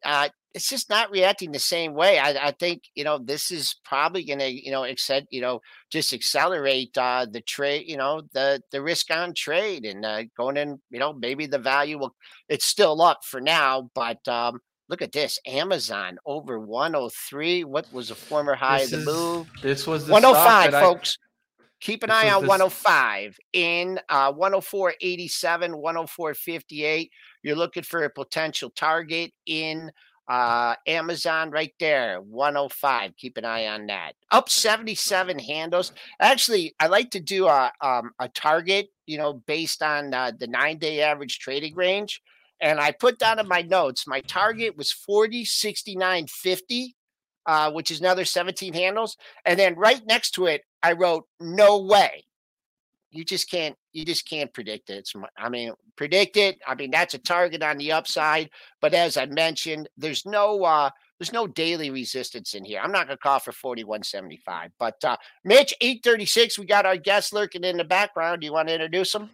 uh, 0.03 0.29
it's 0.53 0.69
just 0.69 0.89
not 0.89 1.11
reacting 1.11 1.51
the 1.51 1.59
same 1.59 1.93
way. 1.93 2.17
I, 2.19 2.47
I 2.47 2.51
think 2.51 2.83
you 2.95 3.03
know 3.03 3.17
this 3.19 3.51
is 3.51 3.75
probably 3.83 4.23
going 4.23 4.39
to 4.39 4.49
you 4.49 4.71
know 4.71 4.83
accept 4.83 5.27
you 5.31 5.41
know 5.41 5.59
just 5.91 6.13
accelerate 6.13 6.97
uh, 6.97 7.25
the 7.29 7.41
trade 7.41 7.85
you 7.87 7.97
know 7.97 8.21
the 8.33 8.61
the 8.71 8.81
risk 8.81 9.11
on 9.11 9.33
trade 9.33 9.85
and 9.85 10.05
uh, 10.05 10.23
going 10.37 10.57
in 10.57 10.79
you 10.89 10.99
know 10.99 11.13
maybe 11.13 11.45
the 11.45 11.59
value 11.59 11.99
will 11.99 12.15
it's 12.47 12.65
still 12.65 13.01
up 13.01 13.19
for 13.25 13.41
now, 13.41 13.89
but 13.93 14.25
um, 14.27 14.59
look 14.87 15.01
at 15.01 15.11
this 15.11 15.39
Amazon 15.45 16.17
over 16.25 16.59
103. 16.59 17.63
What 17.65 17.91
was 17.93 18.09
the 18.09 18.15
former 18.15 18.55
high 18.55 18.79
This 18.79 18.93
of 18.93 19.05
the 19.05 19.11
is- 19.11 19.17
move? 19.17 19.47
This 19.61 19.85
was 19.87 20.07
the 20.07 20.13
105, 20.13 20.41
stock 20.43 20.71
that 20.71 20.75
I- 20.77 20.81
folks. 20.81 21.17
Keep 21.82 22.03
an 22.03 22.09
This 22.09 22.17
eye 22.17 22.30
on 22.30 22.41
the 22.41 22.47
s- 22.53 22.59
105 22.59 23.38
in 23.53 23.99
uh, 24.09 24.34
104.87, 24.34 25.73
104.58. 25.73 27.09
You're 27.43 27.55
looking 27.55 27.84
for 27.84 28.03
a 28.03 28.09
potential 28.09 28.69
target 28.71 29.32
in 29.45 29.91
uh, 30.27 30.75
Amazon 30.86 31.49
right 31.49 31.73
there, 31.80 32.21
105. 32.21 33.15
Keep 33.17 33.38
an 33.38 33.45
eye 33.45 33.67
on 33.67 33.88
that. 33.88 34.13
Up 34.32 34.49
77 34.49 35.39
handles. 35.39 35.91
Actually, 36.19 36.75
I 36.80 36.88
like 36.88 37.11
to 37.11 37.19
do 37.19 37.47
a 37.47 37.71
um, 37.82 38.11
a 38.19 38.30
target, 38.30 38.89
you 39.07 39.17
know, 39.17 39.34
based 39.34 39.82
on 39.82 40.13
uh, 40.13 40.32
the 40.38 40.47
nine 40.47 40.77
day 40.77 41.01
average 41.01 41.39
trading 41.39 41.75
range. 41.75 42.21
And 42.61 42.80
I 42.80 42.91
put 42.91 43.17
down 43.17 43.39
in 43.39 43.47
my 43.47 43.61
notes, 43.61 44.05
my 44.05 44.19
target 44.21 44.75
was 44.77 44.91
40, 44.91 45.45
69, 45.45 46.27
50, 46.27 46.95
uh, 47.49 47.71
which 47.71 47.89
is 47.89 47.99
another 47.99 48.25
17 48.25 48.73
handles. 48.73 49.17
And 49.43 49.57
then 49.57 49.73
right 49.73 50.05
next 50.05 50.31
to 50.35 50.45
it, 50.45 50.61
I 50.83 50.91
wrote, 50.91 51.25
no 51.39 51.79
way. 51.79 52.25
You 53.09 53.25
just 53.25 53.49
can't, 53.49 53.75
you 53.91 54.05
just 54.05 54.29
can't 54.29 54.53
predict 54.53 54.91
it. 54.91 54.97
It's, 54.97 55.13
I 55.35 55.49
mean, 55.49 55.73
predict 55.95 56.37
it. 56.37 56.59
I 56.67 56.75
mean, 56.75 56.91
that's 56.91 57.15
a 57.15 57.17
target 57.17 57.63
on 57.63 57.79
the 57.79 57.91
upside. 57.91 58.51
But 58.81 58.93
as 58.93 59.17
I 59.17 59.25
mentioned, 59.25 59.89
there's 59.97 60.27
no, 60.27 60.63
uh, 60.63 60.91
there's 61.17 61.33
no 61.33 61.47
daily 61.47 61.89
resistance 61.89 62.53
in 62.53 62.63
here. 62.63 62.81
I'm 62.83 62.91
not 62.91 63.07
going 63.07 63.17
to 63.17 63.21
call 63.21 63.39
for 63.39 63.51
4175. 63.51 64.69
But 64.77 65.03
uh, 65.03 65.17
Mitch, 65.43 65.73
836, 65.81 66.59
we 66.59 66.67
got 66.67 66.85
our 66.85 66.97
guest 66.97 67.33
lurking 67.33 67.63
in 67.63 67.77
the 67.77 67.83
background. 67.83 68.41
Do 68.41 68.45
you 68.45 68.53
want 68.53 68.67
to 68.67 68.75
introduce 68.75 69.15
him? 69.15 69.31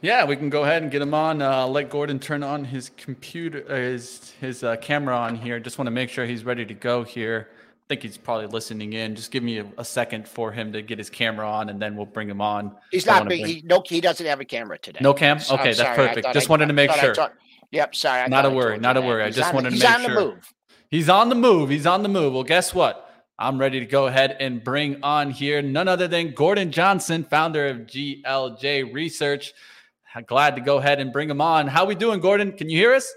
Yeah, 0.00 0.24
we 0.24 0.36
can 0.36 0.50
go 0.50 0.62
ahead 0.64 0.82
and 0.82 0.90
get 0.90 1.02
him 1.02 1.14
on. 1.14 1.40
Uh, 1.42 1.66
let 1.66 1.90
Gordon 1.90 2.18
turn 2.18 2.42
on 2.42 2.64
his 2.64 2.90
computer, 2.96 3.64
uh, 3.68 3.74
his 3.76 4.32
his 4.40 4.62
uh, 4.62 4.76
camera 4.76 5.16
on 5.16 5.36
here. 5.36 5.58
Just 5.60 5.78
want 5.78 5.86
to 5.86 5.90
make 5.92 6.10
sure 6.10 6.26
he's 6.26 6.44
ready 6.44 6.64
to 6.66 6.74
go 6.74 7.02
here. 7.04 7.48
I 7.50 7.56
think 7.88 8.02
he's 8.02 8.16
probably 8.16 8.46
listening 8.46 8.92
in. 8.94 9.14
Just 9.14 9.30
give 9.30 9.42
me 9.42 9.58
a, 9.58 9.66
a 9.78 9.84
second 9.84 10.26
for 10.26 10.52
him 10.52 10.72
to 10.72 10.82
get 10.82 10.98
his 10.98 11.10
camera 11.10 11.50
on, 11.50 11.68
and 11.68 11.80
then 11.80 11.96
we'll 11.96 12.06
bring 12.06 12.28
him 12.28 12.40
on. 12.40 12.74
He's 12.90 13.06
I 13.08 13.18
not 13.18 13.28
big. 13.28 13.42
bring- 13.42 13.54
He, 13.56 13.62
no, 13.64 13.82
he 13.84 14.00
doesn't 14.00 14.24
have 14.26 14.40
a 14.40 14.44
camera 14.44 14.78
today. 14.78 15.00
No 15.02 15.12
cam. 15.12 15.38
So- 15.38 15.54
I'm 15.54 15.60
Okay, 15.60 15.68
that's 15.70 15.78
sorry, 15.80 15.96
perfect. 16.08 16.32
Just 16.32 16.48
I- 16.48 16.50
wanted 16.50 16.66
to 16.66 16.72
make 16.72 16.90
sure. 16.92 17.14
told- 17.14 17.30
Yep, 17.72 17.94
sorry. 17.96 18.20
I 18.22 18.28
Not 18.28 18.46
a 18.46 18.50
worry, 18.50 18.78
not 18.78 18.96
a 18.96 19.00
worry. 19.02 19.22
I 19.24 19.30
just 19.30 19.48
on- 19.48 19.54
wanted 19.54 19.70
to 19.70 19.76
make 19.76 19.82
sure. 19.82 19.90
he's 19.98 20.06
on 20.08 20.14
the 20.14 20.20
move. 20.20 20.54
He's 20.90 21.08
on 21.08 21.28
the 21.28 21.34
move. 21.34 21.70
He's 21.70 21.86
on 21.86 22.02
the 22.02 22.08
move. 22.08 22.32
Well, 22.34 22.44
guess 22.44 22.72
what? 22.74 23.03
I'm 23.38 23.58
ready 23.58 23.80
to 23.80 23.86
go 23.86 24.06
ahead 24.06 24.36
and 24.38 24.62
bring 24.62 25.02
on 25.02 25.30
here 25.30 25.60
none 25.60 25.88
other 25.88 26.06
than 26.06 26.32
Gordon 26.32 26.70
Johnson, 26.70 27.24
founder 27.24 27.66
of 27.66 27.78
GLJ 27.78 28.94
Research. 28.94 29.52
Glad 30.26 30.54
to 30.54 30.62
go 30.62 30.76
ahead 30.76 31.00
and 31.00 31.12
bring 31.12 31.28
him 31.28 31.40
on. 31.40 31.66
How 31.66 31.84
we 31.84 31.96
doing, 31.96 32.20
Gordon? 32.20 32.52
Can 32.52 32.68
you 32.68 32.78
hear 32.78 32.94
us? 32.94 33.12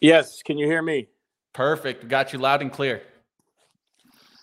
Yes, 0.00 0.42
can 0.42 0.56
you 0.56 0.66
hear 0.66 0.80
me? 0.80 1.08
Perfect. 1.52 2.02
We 2.02 2.08
got 2.08 2.32
you 2.32 2.38
loud 2.38 2.62
and 2.62 2.72
clear. 2.72 3.02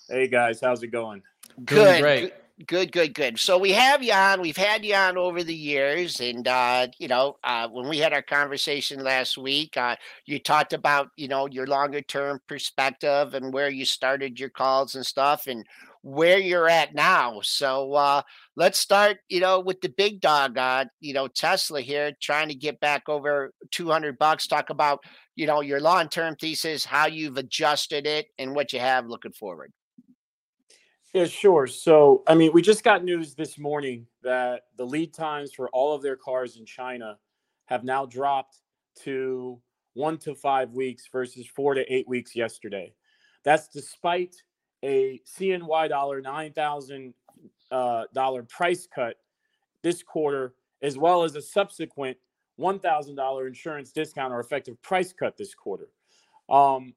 Hey 0.07 0.27
guys, 0.27 0.61
how's 0.61 0.83
it 0.83 0.87
going? 0.87 1.23
Doing 1.55 1.65
Good, 1.65 2.01
great. 2.01 2.33
Good, 2.67 2.91
good, 2.91 3.13
good. 3.13 3.39
So 3.39 3.57
we 3.57 3.71
have 3.71 4.03
you 4.03 4.13
on. 4.13 4.41
We've 4.41 4.57
had 4.57 4.85
you 4.85 4.95
on 4.95 5.17
over 5.17 5.43
the 5.43 5.55
years, 5.55 6.19
and 6.19 6.47
uh, 6.47 6.87
you 6.97 7.07
know, 7.07 7.37
uh, 7.43 7.67
when 7.69 7.87
we 7.87 7.99
had 7.99 8.13
our 8.13 8.21
conversation 8.21 9.03
last 9.03 9.37
week, 9.37 9.77
uh, 9.77 9.95
you 10.25 10.39
talked 10.39 10.73
about 10.73 11.09
you 11.15 11.27
know 11.27 11.47
your 11.47 11.67
longer 11.67 12.01
term 12.01 12.39
perspective 12.47 13.33
and 13.33 13.53
where 13.53 13.69
you 13.69 13.85
started 13.85 14.39
your 14.39 14.49
calls 14.49 14.95
and 14.95 15.05
stuff, 15.05 15.47
and 15.47 15.65
where 16.01 16.37
you're 16.39 16.69
at 16.69 16.95
now. 16.95 17.39
So 17.43 17.93
uh, 17.93 18.21
let's 18.55 18.79
start, 18.79 19.17
you 19.29 19.41
know, 19.41 19.59
with 19.59 19.81
the 19.81 19.89
big 19.89 20.21
dog. 20.21 20.57
Uh, 20.57 20.85
you 20.99 21.13
know, 21.13 21.27
Tesla 21.27 21.81
here 21.81 22.13
trying 22.21 22.49
to 22.49 22.55
get 22.55 22.79
back 22.79 23.03
over 23.07 23.53
200 23.71 24.17
bucks. 24.17 24.47
Talk 24.47 24.69
about 24.69 24.99
you 25.35 25.47
know 25.47 25.61
your 25.61 25.79
long 25.79 26.09
term 26.09 26.35
thesis, 26.35 26.85
how 26.85 27.07
you've 27.07 27.37
adjusted 27.37 28.05
it, 28.05 28.27
and 28.37 28.53
what 28.55 28.73
you 28.73 28.79
have 28.79 29.07
looking 29.07 29.33
forward. 29.33 29.71
Yeah, 31.13 31.25
sure. 31.25 31.65
So, 31.65 32.23
I 32.27 32.35
mean, 32.35 32.51
we 32.53 32.61
just 32.61 32.83
got 32.83 33.03
news 33.03 33.33
this 33.33 33.57
morning 33.57 34.05
that 34.21 34.65
the 34.77 34.85
lead 34.85 35.11
times 35.11 35.51
for 35.53 35.67
all 35.69 35.95
of 35.95 36.03
their 36.03 36.15
cars 36.15 36.57
in 36.57 36.65
China 36.65 37.17
have 37.65 37.83
now 37.83 38.05
dropped 38.05 38.57
to 39.01 39.59
one 39.95 40.19
to 40.19 40.35
five 40.35 40.71
weeks 40.71 41.07
versus 41.11 41.47
four 41.47 41.73
to 41.73 41.81
eight 41.91 42.07
weeks 42.07 42.35
yesterday. 42.35 42.93
That's 43.43 43.67
despite 43.69 44.35
a 44.83 45.19
CNY 45.25 45.89
dollar 45.89 46.21
nine 46.21 46.53
thousand 46.53 47.15
uh, 47.71 48.03
dollar 48.13 48.43
price 48.43 48.87
cut 48.93 49.15
this 49.81 50.03
quarter, 50.03 50.53
as 50.83 50.95
well 50.95 51.23
as 51.23 51.35
a 51.35 51.41
subsequent 51.41 52.17
one 52.57 52.77
thousand 52.77 53.15
dollar 53.15 53.47
insurance 53.47 53.91
discount 53.91 54.31
or 54.31 54.39
effective 54.41 54.79
price 54.83 55.11
cut 55.11 55.37
this 55.37 55.55
quarter. 55.55 55.87
Um, 56.49 56.93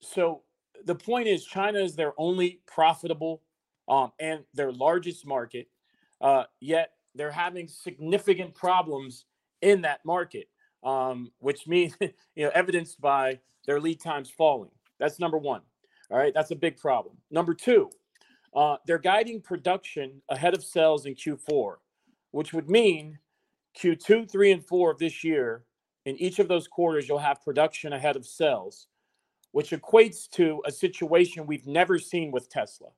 so 0.00 0.42
the 0.84 0.94
point 0.94 1.26
is, 1.26 1.44
China 1.44 1.80
is 1.80 1.96
their 1.96 2.12
only 2.18 2.60
profitable 2.66 3.42
um, 3.88 4.12
and 4.20 4.44
their 4.54 4.72
largest 4.72 5.26
market. 5.26 5.68
Uh, 6.20 6.44
yet 6.60 6.92
they're 7.14 7.30
having 7.30 7.68
significant 7.68 8.54
problems 8.54 9.24
in 9.62 9.82
that 9.82 10.04
market, 10.04 10.48
um, 10.84 11.30
which 11.38 11.66
means 11.66 11.94
you 12.00 12.44
know 12.44 12.50
evidenced 12.54 13.00
by 13.00 13.38
their 13.66 13.80
lead 13.80 14.00
times 14.00 14.30
falling. 14.30 14.70
That's 14.98 15.18
number 15.18 15.38
one. 15.38 15.62
All 16.10 16.18
right, 16.18 16.32
that's 16.34 16.50
a 16.50 16.56
big 16.56 16.78
problem. 16.78 17.16
Number 17.30 17.54
two, 17.54 17.90
uh, 18.54 18.76
they're 18.86 18.98
guiding 18.98 19.40
production 19.42 20.22
ahead 20.28 20.54
of 20.54 20.64
sales 20.64 21.04
in 21.06 21.14
Q4, 21.14 21.74
which 22.30 22.52
would 22.54 22.70
mean 22.70 23.18
Q2, 23.78 24.30
three, 24.30 24.52
and 24.52 24.64
four 24.64 24.90
of 24.90 24.98
this 24.98 25.22
year. 25.22 25.64
In 26.06 26.16
each 26.16 26.38
of 26.38 26.48
those 26.48 26.66
quarters, 26.66 27.06
you'll 27.06 27.18
have 27.18 27.44
production 27.44 27.92
ahead 27.92 28.16
of 28.16 28.24
sales, 28.24 28.86
which 29.52 29.70
equates 29.70 30.28
to 30.30 30.62
a 30.64 30.72
situation 30.72 31.46
we've 31.46 31.66
never 31.66 31.98
seen 31.98 32.30
with 32.30 32.48
Tesla. 32.48 32.88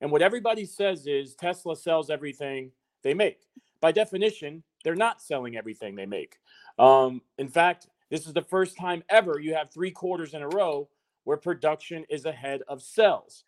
And 0.00 0.10
what 0.10 0.22
everybody 0.22 0.64
says 0.64 1.06
is 1.06 1.34
Tesla 1.34 1.76
sells 1.76 2.10
everything 2.10 2.70
they 3.02 3.14
make. 3.14 3.40
By 3.80 3.92
definition, 3.92 4.62
they're 4.84 4.94
not 4.94 5.22
selling 5.22 5.56
everything 5.56 5.94
they 5.94 6.06
make. 6.06 6.38
Um, 6.78 7.22
in 7.38 7.48
fact, 7.48 7.88
this 8.10 8.26
is 8.26 8.32
the 8.32 8.42
first 8.42 8.76
time 8.76 9.02
ever 9.08 9.38
you 9.38 9.54
have 9.54 9.70
three 9.70 9.90
quarters 9.90 10.34
in 10.34 10.42
a 10.42 10.48
row 10.48 10.88
where 11.24 11.36
production 11.36 12.04
is 12.08 12.24
ahead 12.24 12.62
of 12.68 12.82
sales. 12.82 13.44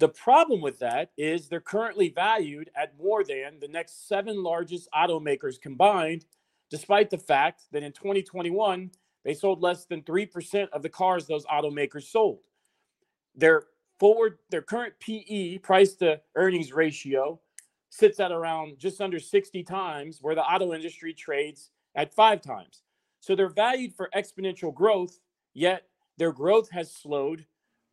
The 0.00 0.08
problem 0.08 0.60
with 0.60 0.78
that 0.78 1.10
is 1.16 1.48
they're 1.48 1.60
currently 1.60 2.08
valued 2.08 2.70
at 2.74 2.98
more 2.98 3.22
than 3.22 3.60
the 3.60 3.68
next 3.68 4.08
seven 4.08 4.42
largest 4.42 4.88
automakers 4.94 5.60
combined, 5.60 6.24
despite 6.70 7.10
the 7.10 7.18
fact 7.18 7.64
that 7.72 7.82
in 7.82 7.92
2021, 7.92 8.90
they 9.24 9.34
sold 9.34 9.60
less 9.60 9.84
than 9.84 10.02
3% 10.02 10.68
of 10.70 10.82
the 10.82 10.88
cars 10.88 11.26
those 11.26 11.44
automakers 11.46 12.04
sold. 12.04 12.40
Their 13.34 13.64
forward, 14.00 14.38
their 14.50 14.62
current 14.62 14.94
PE, 14.98 15.58
price 15.58 15.94
to 15.96 16.20
earnings 16.34 16.72
ratio, 16.72 17.38
sits 17.90 18.18
at 18.18 18.32
around 18.32 18.78
just 18.78 19.00
under 19.00 19.20
60 19.20 19.62
times, 19.62 20.18
where 20.22 20.34
the 20.34 20.42
auto 20.42 20.72
industry 20.72 21.12
trades 21.12 21.70
at 21.94 22.14
five 22.14 22.40
times. 22.40 22.82
So 23.20 23.36
they're 23.36 23.48
valued 23.48 23.94
for 23.94 24.08
exponential 24.16 24.74
growth, 24.74 25.20
yet 25.52 25.84
their 26.16 26.32
growth 26.32 26.70
has 26.70 26.90
slowed. 26.90 27.44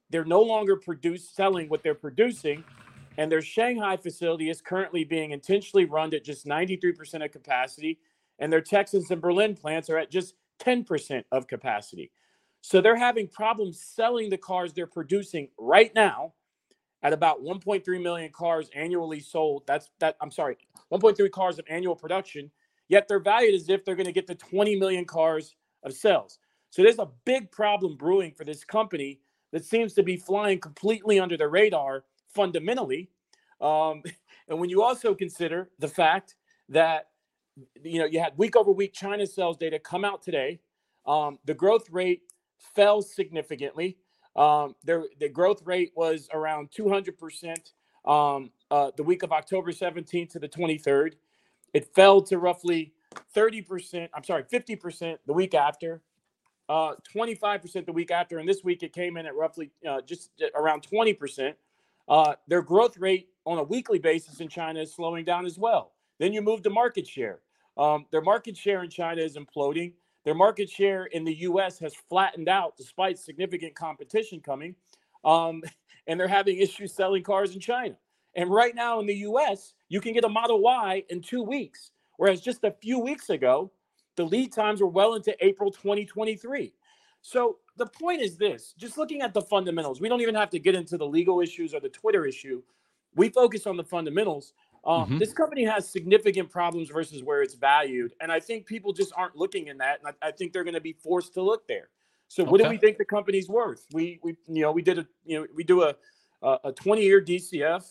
They're 0.09 0.23
no 0.23 0.41
longer 0.41 0.77
produce 0.77 1.29
selling 1.29 1.67
what 1.67 1.83
they're 1.83 1.93
producing, 1.93 2.63
and 3.17 3.31
their 3.31 3.41
Shanghai 3.41 3.97
facility 3.97 4.49
is 4.49 4.61
currently 4.61 5.03
being 5.03 5.31
intentionally 5.31 5.85
run 5.85 6.13
at 6.13 6.23
just 6.23 6.45
93% 6.45 7.25
of 7.25 7.31
capacity, 7.31 7.99
and 8.39 8.53
their 8.53 8.61
Texas 8.61 9.11
and 9.11 9.19
Berlin 9.19 9.55
plants 9.55 9.89
are 9.89 9.97
at 9.97 10.11
just 10.11 10.35
10% 10.59 11.23
of 11.31 11.47
capacity. 11.47 12.11
So 12.61 12.81
they're 12.81 12.97
having 12.97 13.27
problems 13.27 13.81
selling 13.81 14.29
the 14.29 14.37
cars 14.37 14.73
they're 14.73 14.87
producing 14.87 15.49
right 15.57 15.93
now 15.95 16.33
at 17.03 17.13
about 17.13 17.43
1.3 17.43 18.01
million 18.01 18.31
cars 18.31 18.69
annually 18.75 19.19
sold. 19.19 19.63
That's 19.67 19.89
that 19.99 20.15
I'm 20.21 20.31
sorry, 20.31 20.57
1.3 20.91 21.31
cars 21.31 21.59
of 21.59 21.65
annual 21.69 21.95
production, 21.95 22.51
yet 22.89 23.07
they're 23.07 23.19
valued 23.19 23.55
as 23.55 23.69
if 23.69 23.85
they're 23.85 23.95
going 23.95 24.07
to 24.07 24.11
get 24.11 24.27
to 24.27 24.35
20 24.35 24.75
million 24.77 25.05
cars 25.05 25.55
of 25.83 25.93
sales. 25.93 26.39
So 26.69 26.81
there's 26.81 26.99
a 26.99 27.09
big 27.25 27.51
problem 27.51 27.95
brewing 27.95 28.33
for 28.33 28.43
this 28.43 28.63
company 28.63 29.19
that 29.51 29.63
seems 29.63 29.93
to 29.93 30.03
be 30.03 30.17
flying 30.17 30.59
completely 30.59 31.19
under 31.19 31.37
the 31.37 31.47
radar 31.47 32.03
fundamentally. 32.33 33.09
Um, 33.61 34.03
and 34.49 34.59
when 34.59 34.69
you 34.69 34.83
also 34.83 35.15
consider 35.15 35.69
the 35.79 35.87
fact 35.87 36.35
that 36.69 37.07
you 37.83 37.99
know 37.99 38.05
you 38.05 38.19
had 38.19 38.37
week 38.37 38.55
over 38.55 38.71
week 38.71 38.93
China 38.93 39.25
sales 39.25 39.57
data 39.57 39.79
come 39.79 40.03
out 40.03 40.21
today, 40.21 40.59
um, 41.05 41.39
the 41.45 41.53
growth 41.53 41.89
rate 41.89 42.21
fell 42.75 43.01
significantly. 43.01 43.97
Um, 44.35 44.75
there, 44.83 45.05
the 45.19 45.29
growth 45.29 45.61
rate 45.65 45.91
was 45.95 46.29
around 46.33 46.71
200 46.71 47.17
percent 47.17 47.71
um, 48.05 48.51
uh, 48.71 48.91
the 48.95 49.03
week 49.03 49.23
of 49.23 49.31
October 49.31 49.71
17th 49.71 50.29
to 50.31 50.39
the 50.39 50.47
23rd. 50.47 51.13
It 51.73 51.93
fell 51.93 52.21
to 52.23 52.37
roughly 52.37 52.93
30 53.33 53.61
percent. 53.63 54.11
I'm 54.13 54.23
sorry, 54.23 54.43
50 54.49 54.75
percent 54.75 55.19
the 55.25 55.33
week 55.33 55.53
after. 55.53 56.01
Uh, 56.69 56.95
25% 57.15 57.85
the 57.85 57.93
week 57.93 58.11
after, 58.11 58.39
and 58.39 58.49
this 58.49 58.61
week 58.61 58.83
it 58.83 58.91
came 58.91 59.15
in 59.15 59.25
at 59.25 59.33
roughly 59.33 59.71
uh, 59.87 60.01
just 60.01 60.31
around 60.53 60.85
20%. 60.85 61.53
Uh, 62.09 62.33
their 62.49 62.61
growth 62.61 62.97
rate 62.97 63.29
on 63.45 63.57
a 63.57 63.63
weekly 63.63 63.99
basis 63.99 64.41
in 64.41 64.49
China 64.49 64.81
is 64.81 64.93
slowing 64.93 65.23
down 65.23 65.45
as 65.45 65.57
well. 65.57 65.93
Then 66.19 66.33
you 66.33 66.41
move 66.41 66.63
to 66.63 66.69
market 66.69 67.07
share. 67.07 67.39
Um, 67.77 68.05
their 68.11 68.21
market 68.21 68.57
share 68.57 68.83
in 68.83 68.89
China 68.89 69.21
is 69.21 69.37
imploding. 69.37 69.93
Their 70.27 70.35
market 70.35 70.69
share 70.69 71.05
in 71.05 71.23
the 71.23 71.33
US 71.35 71.79
has 71.79 71.95
flattened 71.95 72.49
out 72.49 72.75
despite 72.75 73.17
significant 73.17 73.75
competition 73.75 74.41
coming. 74.41 74.75
Um, 75.23 75.63
and 76.07 76.19
they're 76.19 76.27
having 76.27 76.57
issues 76.57 76.93
selling 76.93 77.23
cars 77.23 77.53
in 77.53 77.61
China. 77.61 77.95
And 78.35 78.49
right 78.49 78.75
now 78.75 78.99
in 78.99 79.05
the 79.05 79.15
US, 79.19 79.73
you 79.87 80.01
can 80.01 80.11
get 80.11 80.25
a 80.25 80.29
Model 80.29 80.59
Y 80.59 81.05
in 81.07 81.21
two 81.21 81.41
weeks. 81.41 81.91
Whereas 82.17 82.41
just 82.41 82.65
a 82.65 82.71
few 82.71 82.99
weeks 82.99 83.29
ago, 83.29 83.71
the 84.17 84.25
lead 84.25 84.51
times 84.51 84.81
were 84.81 84.89
well 84.89 85.13
into 85.13 85.33
April 85.39 85.71
2023. 85.71 86.73
So 87.21 87.59
the 87.77 87.85
point 87.85 88.21
is 88.21 88.35
this 88.35 88.73
just 88.77 88.97
looking 88.97 89.21
at 89.21 89.33
the 89.33 89.41
fundamentals, 89.41 90.01
we 90.01 90.09
don't 90.09 90.19
even 90.19 90.35
have 90.35 90.49
to 90.49 90.59
get 90.59 90.75
into 90.75 90.97
the 90.97 91.07
legal 91.07 91.39
issues 91.39 91.73
or 91.73 91.79
the 91.79 91.87
Twitter 91.87 92.25
issue. 92.25 92.61
We 93.15 93.29
focus 93.29 93.65
on 93.65 93.77
the 93.77 93.83
fundamentals. 93.85 94.51
Um, 94.85 95.03
mm-hmm. 95.03 95.17
This 95.17 95.33
company 95.33 95.63
has 95.65 95.87
significant 95.89 96.49
problems 96.49 96.89
versus 96.89 97.23
where 97.23 97.41
it's 97.41 97.55
valued. 97.55 98.13
And 98.21 98.31
I 98.31 98.39
think 98.39 98.65
people 98.65 98.93
just 98.93 99.11
aren't 99.15 99.35
looking 99.35 99.67
in 99.67 99.77
that. 99.79 99.99
And 99.99 100.15
I, 100.21 100.27
I 100.27 100.31
think 100.31 100.53
they're 100.53 100.63
going 100.63 100.73
to 100.73 100.81
be 100.81 100.93
forced 100.93 101.33
to 101.35 101.41
look 101.41 101.67
there. 101.67 101.89
So 102.29 102.43
what 102.43 102.61
do 102.61 102.69
we 102.69 102.77
think 102.77 102.97
the 102.97 103.05
company's 103.05 103.47
worth? 103.47 103.85
We, 103.93 104.19
we, 104.21 104.35
you 104.47 104.61
know, 104.61 104.71
we 104.71 104.81
did 104.81 104.99
a, 104.99 105.07
you 105.25 105.39
know, 105.39 105.47
we 105.55 105.63
do 105.63 105.83
a, 105.83 105.95
a 106.41 106.71
20 106.73 107.01
year 107.01 107.21
DCF. 107.21 107.85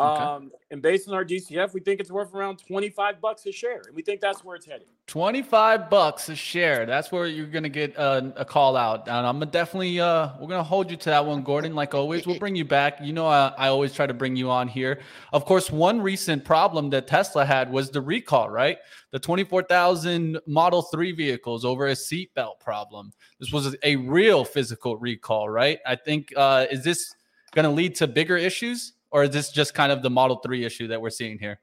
Okay. 0.00 0.22
Um, 0.22 0.50
and 0.70 0.80
based 0.80 1.08
on 1.08 1.14
our 1.14 1.24
DCF, 1.24 1.74
we 1.74 1.80
think 1.80 2.00
it's 2.00 2.10
worth 2.10 2.32
around 2.32 2.58
25 2.58 3.20
bucks 3.20 3.44
a 3.46 3.52
share. 3.52 3.82
And 3.86 3.94
we 3.94 4.02
think 4.02 4.20
that's 4.20 4.44
where 4.44 4.56
it's 4.56 4.64
headed. 4.64 4.86
25 5.08 5.90
bucks 5.90 6.28
a 6.28 6.36
share. 6.36 6.86
That's 6.86 7.12
where 7.12 7.26
you're 7.26 7.48
going 7.48 7.64
to 7.64 7.68
get 7.68 7.96
a, 7.96 8.32
a, 8.36 8.44
call 8.44 8.76
out. 8.76 9.08
And 9.08 9.26
I'm 9.26 9.40
gonna 9.40 9.50
definitely, 9.50 10.00
uh, 10.00 10.30
we're 10.34 10.46
going 10.46 10.60
to 10.60 10.62
hold 10.62 10.90
you 10.90 10.96
to 10.96 11.10
that 11.10 11.26
one, 11.26 11.42
Gordon. 11.42 11.74
Like 11.74 11.94
always, 11.94 12.26
we'll 12.26 12.38
bring 12.38 12.56
you 12.56 12.64
back. 12.64 12.98
You 13.02 13.12
know, 13.12 13.26
I, 13.26 13.52
I 13.58 13.68
always 13.68 13.92
try 13.92 14.06
to 14.06 14.14
bring 14.14 14.36
you 14.36 14.50
on 14.50 14.68
here. 14.68 15.00
Of 15.32 15.44
course, 15.44 15.70
one 15.70 16.00
recent 16.00 16.44
problem 16.44 16.88
that 16.90 17.06
Tesla 17.06 17.44
had 17.44 17.70
was 17.70 17.90
the 17.90 18.00
recall, 18.00 18.48
right? 18.48 18.78
The 19.10 19.18
24,000 19.18 20.38
Model 20.46 20.82
3 20.82 21.12
vehicles 21.12 21.64
over 21.64 21.88
a 21.88 21.92
seatbelt 21.92 22.60
problem. 22.60 23.12
This 23.40 23.52
was 23.52 23.76
a 23.82 23.96
real 23.96 24.44
physical 24.44 24.96
recall, 24.96 25.50
right? 25.50 25.80
I 25.84 25.96
think, 25.96 26.32
uh, 26.36 26.66
is 26.70 26.84
this 26.84 27.12
going 27.52 27.64
to 27.64 27.70
lead 27.70 27.96
to 27.96 28.06
bigger 28.06 28.36
issues? 28.36 28.92
Or 29.10 29.24
is 29.24 29.30
this 29.30 29.50
just 29.50 29.74
kind 29.74 29.92
of 29.92 30.02
the 30.02 30.10
Model 30.10 30.36
3 30.36 30.64
issue 30.64 30.88
that 30.88 31.00
we're 31.00 31.10
seeing 31.10 31.38
here? 31.38 31.60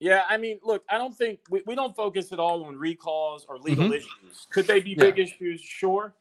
Yeah, 0.00 0.22
I 0.28 0.36
mean, 0.36 0.60
look, 0.62 0.84
I 0.88 0.96
don't 0.96 1.16
think 1.16 1.40
we, 1.50 1.62
we 1.66 1.74
don't 1.74 1.94
focus 1.94 2.32
at 2.32 2.38
all 2.38 2.64
on 2.64 2.76
recalls 2.76 3.44
or 3.48 3.58
legal 3.58 3.84
mm-hmm. 3.84 3.94
issues. 3.94 4.46
Could 4.50 4.66
they 4.66 4.80
be 4.80 4.94
big 4.94 5.18
issues? 5.18 5.60
Sure. 5.60 6.14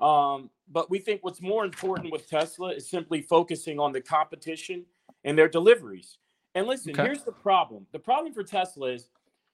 Um, 0.00 0.50
but 0.70 0.90
we 0.90 0.98
think 0.98 1.24
what's 1.24 1.40
more 1.40 1.64
important 1.64 2.12
with 2.12 2.28
Tesla 2.28 2.70
is 2.72 2.88
simply 2.88 3.22
focusing 3.22 3.80
on 3.80 3.92
the 3.92 4.00
competition 4.00 4.84
and 5.24 5.36
their 5.36 5.48
deliveries. 5.48 6.18
And 6.54 6.66
listen, 6.66 6.92
okay. 6.92 7.02
here's 7.02 7.24
the 7.24 7.32
problem. 7.32 7.86
The 7.92 7.98
problem 7.98 8.32
for 8.32 8.44
Tesla 8.44 8.92
is 8.92 9.08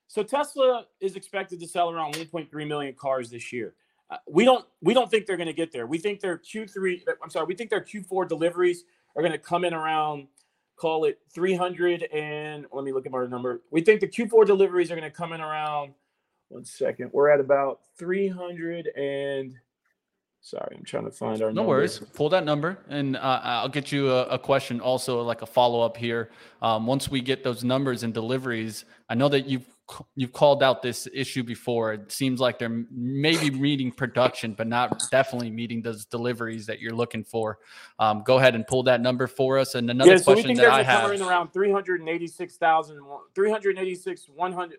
so 0.09 0.23
Tesla 0.23 0.87
is 1.01 1.15
expected 1.15 1.61
to 1.61 1.69
sell 1.69 1.91
around 1.91 2.15
1.3 2.15 2.67
million 2.67 2.95
cars 2.95 3.31
this 3.31 3.53
year. 3.53 3.75
Uh, 4.11 4.17
we 4.29 4.45
don't 4.45 4.67
we 4.83 4.93
don't 4.93 5.11
think 5.11 5.25
they're 5.25 5.37
going 5.37 5.47
to 5.47 5.53
get 5.53 5.73
there. 5.73 5.87
We 5.87 5.99
think 5.99 6.21
their 6.21 6.37
Q3 6.37 7.03
I'm 7.23 7.31
sorry, 7.31 7.47
we 7.47 7.55
think 7.55 7.71
their 7.71 7.85
Q4 7.85 8.29
deliveries 8.29 8.85
are 9.17 9.23
going 9.23 9.33
to 9.33 9.39
come 9.39 9.65
in 9.65 9.73
around 9.73 10.27
call 10.81 11.05
it 11.05 11.19
300 11.35 12.05
and 12.05 12.65
let 12.73 12.85
me 12.85 12.93
look 12.93 13.05
at 13.05 13.13
my 13.13 13.27
number. 13.27 13.61
We 13.71 13.83
think 13.83 14.01
the 14.01 14.09
Q4 14.09 14.47
deliveries 14.47 14.91
are 14.91 14.97
going 14.97 15.11
to 15.11 15.15
come 15.15 15.33
in 15.35 15.41
around 15.43 15.93
one 16.49 16.65
second. 16.65 17.11
We're 17.13 17.29
at 17.29 17.39
about 17.39 17.81
300 17.99 18.89
and 18.97 19.55
sorry, 20.41 20.75
I'm 20.77 20.85
trying 20.85 21.05
to 21.05 21.11
find 21.11 21.43
our. 21.43 21.53
No 21.53 21.65
worries. 21.65 21.99
Pull 21.99 22.31
that 22.31 22.47
number, 22.47 22.79
and 22.89 23.17
uh, 23.17 23.41
I'll 23.43 23.69
get 23.69 23.93
you 23.93 24.11
a, 24.11 24.23
a, 24.25 24.39
question 24.39 24.81
also, 24.81 25.21
like 25.21 25.43
a 25.43 25.47
follow 25.47 25.83
up 25.83 25.99
here. 25.99 26.31
Um, 26.63 26.87
once 26.87 27.11
we 27.11 27.21
get 27.21 27.45
those 27.45 27.63
numbers 27.63 28.03
and 28.03 28.15
deliveries, 28.15 28.87
I 29.11 29.15
know 29.15 29.29
that 29.29 29.47
you've 29.47 29.67
you've 30.17 30.33
called 30.33 30.63
out 30.63 30.83
this 30.83 31.07
issue 31.13 31.43
before. 31.43 31.93
It 31.95 32.13
seems 32.13 32.39
like 32.41 32.59
they're 32.59 32.85
maybe 32.91 33.51
meeting 33.51 33.93
production, 33.93 34.53
but 34.55 34.67
not 34.67 35.03
definitely 35.11 35.51
meeting 35.51 35.81
those 35.83 36.05
deliveries 36.05 36.67
that 36.67 36.81
you're 36.81 36.95
looking 36.95 37.25
for. 37.25 37.59
Um, 37.99 38.23
go 38.25 38.37
ahead 38.39 38.55
and 38.55 38.67
pull 38.67 38.83
that 38.85 39.01
number 39.01 39.27
for 39.27 39.59
us. 39.59 39.75
And 39.75 39.91
another 39.91 40.13
yeah, 40.13 40.19
so 40.19 40.33
question 40.33 40.57
that 40.57 40.71
I 40.71 40.83
have. 40.83 41.11
in 41.13 41.23
around 41.23 41.53
386,000, 41.53 43.01
386, 43.35 44.29
100, 44.29 44.79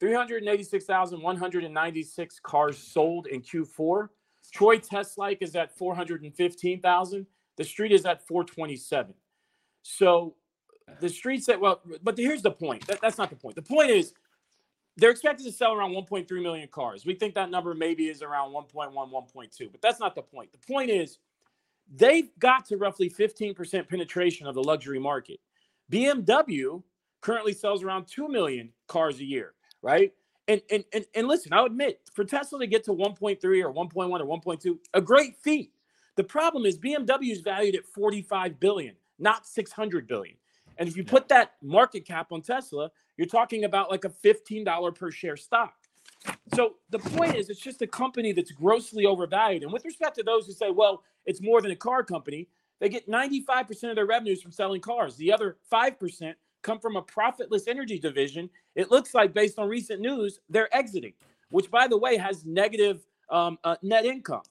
386,196 0.00 2.40
cars 2.40 2.78
sold 2.78 3.26
in 3.28 3.40
Q4. 3.40 4.08
Troy 4.52 4.78
Teslike 4.78 5.38
is 5.40 5.56
at 5.56 5.74
415,000. 5.76 7.26
The 7.56 7.64
street 7.64 7.92
is 7.92 8.04
at 8.04 8.26
427. 8.26 9.14
So 9.82 10.34
the 11.00 11.08
street 11.08 11.44
said, 11.44 11.60
well, 11.60 11.80
but 12.02 12.18
here's 12.18 12.42
the 12.42 12.50
point. 12.50 12.86
That, 12.86 13.00
that's 13.00 13.18
not 13.18 13.30
the 13.30 13.36
point. 13.36 13.56
The 13.56 13.62
point 13.62 13.90
is 13.90 14.12
they're 14.96 15.10
expected 15.10 15.44
to 15.44 15.52
sell 15.52 15.72
around 15.72 15.92
1.3 15.92 16.30
million 16.42 16.68
cars. 16.68 17.06
We 17.06 17.14
think 17.14 17.34
that 17.34 17.50
number 17.50 17.74
maybe 17.74 18.08
is 18.08 18.22
around 18.22 18.52
1.1, 18.52 18.92
1.2, 18.92 19.72
but 19.72 19.80
that's 19.80 20.00
not 20.00 20.14
the 20.14 20.22
point. 20.22 20.52
The 20.52 20.72
point 20.72 20.90
is 20.90 21.18
they've 21.94 22.28
got 22.38 22.66
to 22.66 22.76
roughly 22.76 23.08
15% 23.08 23.88
penetration 23.88 24.46
of 24.46 24.54
the 24.54 24.62
luxury 24.62 24.98
market. 24.98 25.40
BMW 25.90 26.82
currently 27.20 27.52
sells 27.52 27.82
around 27.82 28.06
2 28.06 28.28
million 28.28 28.70
cars 28.88 29.18
a 29.20 29.24
year, 29.24 29.54
right? 29.80 30.12
And, 30.48 30.60
and, 30.70 30.84
and, 30.92 31.06
and 31.14 31.28
listen, 31.28 31.52
I'll 31.52 31.66
admit, 31.66 32.00
for 32.12 32.24
Tesla 32.24 32.58
to 32.60 32.66
get 32.66 32.84
to 32.84 32.92
1.3 32.92 33.42
or 33.44 33.72
1.1 33.72 34.20
or 34.20 34.40
1.2, 34.40 34.78
a 34.92 35.00
great 35.00 35.36
feat. 35.36 35.72
The 36.16 36.24
problem 36.24 36.66
is 36.66 36.78
BMW 36.78 37.30
is 37.30 37.40
valued 37.40 37.76
at 37.76 37.86
45 37.86 38.60
billion, 38.60 38.94
not 39.18 39.46
600 39.46 40.06
billion. 40.06 40.36
And 40.78 40.88
if 40.88 40.96
you 40.96 41.04
put 41.04 41.28
that 41.28 41.52
market 41.62 42.06
cap 42.06 42.32
on 42.32 42.42
Tesla, 42.42 42.90
you're 43.16 43.26
talking 43.26 43.64
about 43.64 43.90
like 43.90 44.04
a 44.04 44.10
$15 44.10 44.94
per 44.94 45.10
share 45.10 45.36
stock. 45.36 45.74
So 46.54 46.74
the 46.90 46.98
point 46.98 47.34
is, 47.34 47.50
it's 47.50 47.60
just 47.60 47.82
a 47.82 47.86
company 47.86 48.32
that's 48.32 48.52
grossly 48.52 49.06
overvalued. 49.06 49.62
And 49.62 49.72
with 49.72 49.84
respect 49.84 50.16
to 50.16 50.22
those 50.22 50.46
who 50.46 50.52
say, 50.52 50.70
well, 50.70 51.02
it's 51.26 51.40
more 51.40 51.60
than 51.60 51.70
a 51.70 51.76
car 51.76 52.02
company, 52.02 52.48
they 52.80 52.88
get 52.88 53.08
95% 53.08 53.90
of 53.90 53.96
their 53.96 54.06
revenues 54.06 54.42
from 54.42 54.52
selling 54.52 54.80
cars. 54.80 55.16
The 55.16 55.32
other 55.32 55.56
5% 55.72 56.34
come 56.62 56.78
from 56.78 56.96
a 56.96 57.02
profitless 57.02 57.68
energy 57.68 57.98
division. 57.98 58.50
It 58.74 58.90
looks 58.90 59.14
like, 59.14 59.32
based 59.32 59.58
on 59.58 59.68
recent 59.68 60.00
news, 60.00 60.40
they're 60.48 60.74
exiting, 60.74 61.12
which, 61.50 61.70
by 61.70 61.86
the 61.86 61.96
way, 61.96 62.16
has 62.16 62.44
negative 62.44 63.04
um, 63.30 63.58
uh, 63.64 63.76
net 63.82 64.04
income. 64.04 64.42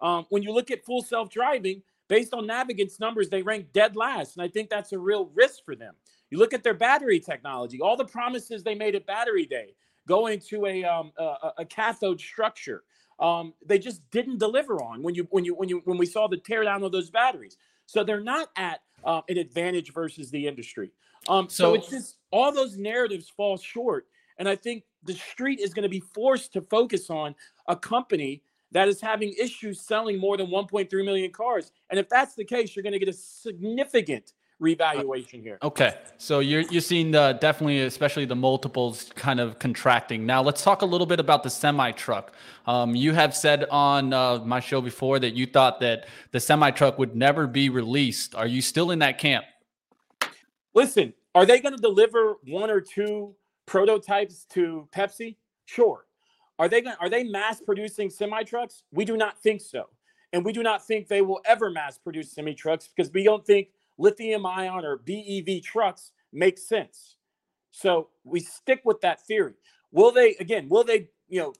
Um, 0.00 0.26
when 0.30 0.42
you 0.42 0.52
look 0.52 0.70
at 0.70 0.84
full 0.84 1.02
self 1.02 1.30
driving, 1.30 1.82
based 2.10 2.34
on 2.34 2.44
Navigant's 2.44 2.98
numbers, 2.98 3.30
they 3.30 3.40
rank 3.40 3.72
dead 3.72 3.96
last. 3.96 4.36
And 4.36 4.42
I 4.42 4.48
think 4.48 4.68
that's 4.68 4.92
a 4.92 4.98
real 4.98 5.30
risk 5.32 5.64
for 5.64 5.76
them. 5.76 5.94
You 6.28 6.38
look 6.38 6.52
at 6.52 6.64
their 6.64 6.74
battery 6.74 7.20
technology, 7.20 7.80
all 7.80 7.96
the 7.96 8.04
promises 8.04 8.62
they 8.62 8.74
made 8.74 8.96
at 8.96 9.06
Battery 9.06 9.46
Day, 9.46 9.74
going 10.08 10.40
to 10.50 10.66
a, 10.66 10.84
um, 10.84 11.12
a, 11.16 11.52
a 11.58 11.64
cathode 11.64 12.20
structure. 12.20 12.82
Um, 13.20 13.54
they 13.64 13.78
just 13.78 14.02
didn't 14.10 14.38
deliver 14.38 14.82
on 14.82 15.02
when 15.02 15.14
you 15.14 15.28
when 15.30 15.44
you 15.44 15.54
when 15.54 15.68
you 15.68 15.82
when 15.84 15.98
we 15.98 16.06
saw 16.06 16.26
the 16.26 16.38
teardown 16.38 16.84
of 16.84 16.90
those 16.90 17.10
batteries. 17.10 17.56
So 17.86 18.02
they're 18.02 18.20
not 18.20 18.48
at 18.56 18.80
uh, 19.04 19.20
an 19.28 19.38
advantage 19.38 19.92
versus 19.92 20.30
the 20.30 20.46
industry. 20.46 20.90
Um, 21.28 21.48
so, 21.48 21.64
so 21.64 21.74
it's 21.74 21.90
just 21.90 22.16
all 22.30 22.50
those 22.50 22.76
narratives 22.76 23.28
fall 23.28 23.58
short, 23.58 24.06
and 24.38 24.48
I 24.48 24.56
think 24.56 24.84
the 25.04 25.14
street 25.14 25.60
is 25.60 25.74
going 25.74 25.82
to 25.82 25.88
be 25.88 26.00
forced 26.00 26.54
to 26.54 26.62
focus 26.62 27.10
on 27.10 27.34
a 27.68 27.76
company 27.76 28.42
that 28.72 28.88
is 28.88 29.00
having 29.00 29.32
issues 29.38 29.80
selling 29.80 30.18
more 30.18 30.36
than 30.36 30.46
1.3 30.46 31.04
million 31.04 31.30
cars. 31.30 31.72
And 31.90 31.98
if 31.98 32.08
that's 32.08 32.34
the 32.34 32.44
case, 32.44 32.74
you're 32.74 32.82
going 32.82 32.92
to 32.92 32.98
get 32.98 33.08
a 33.08 33.12
significant 33.12 34.32
revaluation 34.60 35.40
here. 35.40 35.58
Okay, 35.62 35.94
so 36.18 36.38
you're 36.40 36.60
you're 36.62 36.80
seeing 36.80 37.10
the, 37.10 37.36
definitely, 37.40 37.80
especially 37.80 38.26
the 38.26 38.36
multiples 38.36 39.10
kind 39.16 39.40
of 39.40 39.58
contracting. 39.58 40.26
Now 40.26 40.42
let's 40.42 40.62
talk 40.62 40.82
a 40.82 40.86
little 40.86 41.06
bit 41.06 41.18
about 41.18 41.42
the 41.42 41.50
semi 41.50 41.90
truck. 41.92 42.32
Um, 42.66 42.94
you 42.94 43.12
have 43.12 43.34
said 43.34 43.64
on 43.70 44.12
uh, 44.12 44.38
my 44.44 44.60
show 44.60 44.80
before 44.80 45.18
that 45.18 45.34
you 45.34 45.46
thought 45.46 45.80
that 45.80 46.06
the 46.30 46.38
semi 46.38 46.70
truck 46.70 46.98
would 46.98 47.16
never 47.16 47.46
be 47.46 47.70
released. 47.70 48.34
Are 48.34 48.46
you 48.46 48.62
still 48.62 48.90
in 48.90 49.00
that 49.00 49.18
camp? 49.18 49.44
Listen, 50.74 51.12
are 51.34 51.46
they 51.46 51.58
going 51.60 51.74
to 51.74 51.82
deliver 51.82 52.36
one 52.44 52.70
or 52.70 52.80
two 52.80 53.34
prototypes 53.66 54.44
to 54.50 54.88
Pepsi? 54.94 55.36
Sure. 55.64 56.06
Are 56.60 56.68
they 56.68 56.82
going? 56.82 56.96
Are 57.00 57.08
they 57.08 57.24
mass 57.24 57.58
producing 57.62 58.10
semi 58.10 58.42
trucks? 58.42 58.82
We 58.92 59.06
do 59.06 59.16
not 59.16 59.42
think 59.42 59.62
so, 59.62 59.88
and 60.34 60.44
we 60.44 60.52
do 60.52 60.62
not 60.62 60.86
think 60.86 61.08
they 61.08 61.22
will 61.22 61.40
ever 61.46 61.70
mass 61.70 61.96
produce 61.96 62.32
semi 62.32 62.52
trucks 62.52 62.86
because 62.94 63.10
we 63.14 63.24
don't 63.24 63.44
think 63.46 63.68
lithium 63.96 64.44
ion 64.44 64.84
or 64.84 64.98
BEV 64.98 65.62
trucks 65.62 66.12
make 66.34 66.58
sense. 66.58 67.16
So 67.70 68.10
we 68.24 68.40
stick 68.40 68.82
with 68.84 69.00
that 69.00 69.22
theory. 69.26 69.54
Will 69.90 70.12
they 70.12 70.34
again? 70.34 70.68
Will 70.68 70.84
they? 70.84 71.08
You 71.30 71.40
know, 71.40 71.54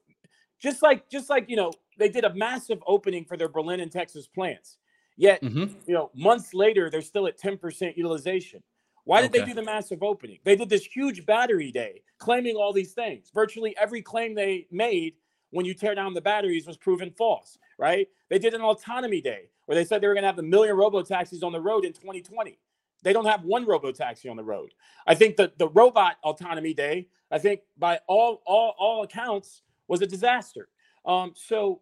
just 0.61 0.82
like 0.82 1.09
just 1.09 1.30
like 1.30 1.48
you 1.48 1.57
know, 1.57 1.72
they 1.96 2.11
did 2.11 2.24
a 2.24 2.34
massive 2.34 2.82
opening 2.86 3.24
for 3.24 3.38
their 3.38 3.48
Berlin 3.48 3.80
and 3.80 3.90
Texas 3.90 4.26
plants. 4.26 4.76
Yet, 5.16 5.40
Mhm. 5.40 5.74
you 5.86 5.94
know, 5.94 6.11
months 6.14 6.53
later, 6.53 6.90
they're 6.90 7.01
still 7.01 7.26
at 7.26 7.38
10% 7.38 7.96
utilization. 7.96 8.62
Why 9.05 9.22
did 9.22 9.32
they 9.32 9.44
do 9.44 9.55
the 9.55 9.62
massive 9.62 10.03
opening? 10.03 10.38
They 10.44 10.57
did 10.57 10.68
this 10.68 10.84
huge 10.84 11.26
battery 11.26 11.72
day 11.72 12.03
claiming 12.18 12.57
all 12.57 12.72
these 12.72 12.92
things. 12.92 13.30
Virtually 13.34 13.74
every 13.76 14.03
claim 14.03 14.34
they 14.34 14.66
made 14.70 15.14
when 15.51 15.66
you 15.66 15.74
tear 15.74 15.94
down 15.94 16.14
the 16.14 16.20
batteries 16.20 16.66
was 16.66 16.76
proven 16.76 17.11
false, 17.11 17.59
right? 17.78 18.09
They 18.28 18.38
did 18.38 18.55
an 18.55 18.61
autonomy 18.61 19.20
day 19.20 19.51
where 19.66 19.76
they 19.76 19.84
said 19.84 20.01
they 20.01 20.09
were 20.09 20.14
going 20.14 20.22
to 20.22 20.28
have 20.28 20.38
a 20.38 20.42
million 20.42 20.76
robo 20.76 21.03
taxis 21.03 21.42
on 21.42 21.53
the 21.53 21.61
road 21.61 21.84
in 21.84 21.92
2020. 21.92 22.59
They 23.03 23.12
don't 23.12 23.26
have 23.26 23.44
one 23.44 23.66
robo 23.66 23.92
taxi 23.92 24.28
on 24.28 24.36
the 24.36 24.44
road. 24.44 24.74
I 25.07 25.14
think 25.14 25.36
that 25.36 25.59
the 25.59 25.68
robot 25.68 26.16
autonomy 26.22 26.74
day, 26.74 27.09
I 27.30 27.38
think 27.38 27.61
by 27.78 28.01
all 28.07 28.42
all 28.44 28.74
all 28.78 29.03
accounts, 29.03 29.62
was 29.88 30.03
a 30.03 30.07
disaster. 30.07 30.68
Um, 31.07 31.32
so, 31.34 31.80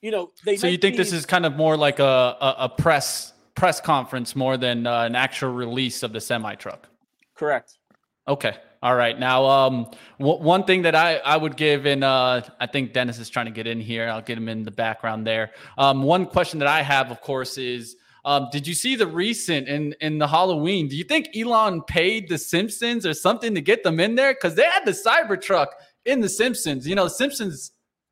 you 0.00 0.10
know, 0.10 0.32
they. 0.44 0.56
So 0.56 0.66
you 0.66 0.78
think 0.78 0.96
this 0.96 1.12
is 1.12 1.26
kind 1.26 1.44
of 1.44 1.56
more 1.56 1.76
like 1.76 1.98
a 1.98 2.04
a, 2.04 2.54
a 2.60 2.68
press 2.70 3.34
press 3.56 3.80
conference 3.80 4.36
more 4.36 4.56
than 4.56 4.86
uh, 4.86 5.02
an 5.02 5.16
actual 5.16 5.52
release 5.52 6.02
of 6.02 6.12
the 6.12 6.20
semi 6.20 6.54
truck? 6.54 6.88
correct? 7.36 7.78
Okay. 8.26 8.56
All 8.82 8.96
right. 8.96 9.18
Now, 9.18 9.44
um, 9.44 9.90
w- 10.18 10.42
one 10.42 10.64
thing 10.64 10.82
that 10.82 10.94
I, 10.94 11.16
I 11.18 11.36
would 11.36 11.56
give, 11.56 11.86
and 11.86 12.02
uh, 12.02 12.42
I 12.58 12.66
think 12.66 12.92
Dennis 12.92 13.18
is 13.18 13.28
trying 13.28 13.46
to 13.46 13.52
get 13.52 13.66
in 13.66 13.80
here. 13.80 14.08
I'll 14.08 14.22
get 14.22 14.36
him 14.36 14.48
in 14.48 14.64
the 14.64 14.70
background 14.70 15.26
there. 15.26 15.52
Um, 15.78 16.02
one 16.02 16.26
question 16.26 16.58
that 16.58 16.68
I 16.68 16.82
have, 16.82 17.10
of 17.10 17.20
course, 17.20 17.56
is 17.58 17.96
um, 18.24 18.48
did 18.50 18.66
you 18.66 18.74
see 18.74 18.96
the 18.96 19.06
recent 19.06 19.68
in 19.68 19.94
in 20.00 20.18
the 20.18 20.26
Halloween? 20.26 20.88
Do 20.88 20.96
you 20.96 21.04
think 21.04 21.28
Elon 21.36 21.82
paid 21.82 22.28
the 22.28 22.38
Simpsons 22.38 23.06
or 23.06 23.14
something 23.14 23.54
to 23.54 23.60
get 23.60 23.84
them 23.84 24.00
in 24.00 24.16
there? 24.16 24.34
Because 24.34 24.56
they 24.56 24.64
had 24.64 24.84
the 24.84 24.92
Cybertruck 24.92 25.68
in 26.04 26.20
the 26.20 26.28
Simpsons. 26.28 26.88
You 26.88 26.96
know, 26.96 27.06
Simpsons, 27.06 27.70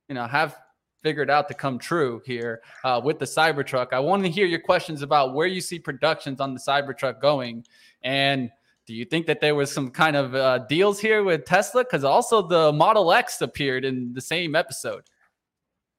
you 0.09 0.15
know, 0.15 0.27
have 0.27 0.57
figured 1.05 1.31
out 1.31 1.47
to 1.49 1.55
come 1.55 1.79
true 1.79 2.21
here 2.25 2.63
uh, 2.83 3.01
with 3.05 3.19
the 3.21 3.27
Cybertruck. 3.27 3.93
I 3.93 4.01
want 4.01 4.25
to 4.25 4.31
hear 4.31 4.47
your 4.47 4.59
questions 4.59 5.03
about 5.03 5.35
where 5.35 5.47
you 5.47 5.61
see 5.61 5.79
productions 5.79 6.41
on 6.41 6.55
the 6.55 6.59
Cybertruck 6.61 7.21
going, 7.21 7.65
and 8.03 8.51
do 8.87 8.95
you 8.95 9.05
think 9.05 9.27
that 9.27 9.41
there 9.41 9.55
was 9.55 9.71
some 9.73 9.91
kind 9.91 10.17
of 10.17 10.35
uh, 10.35 10.59
deals 10.67 10.99
here 10.99 11.23
with 11.23 11.45
Tesla? 11.45 11.85
Because 11.85 12.03
also 12.05 12.43
the 12.43 12.73
Model 12.73 13.13
X 13.13 13.41
appeared 13.43 13.85
in 13.85 14.13
the 14.15 14.21
same 14.21 14.57
episode. 14.57 15.05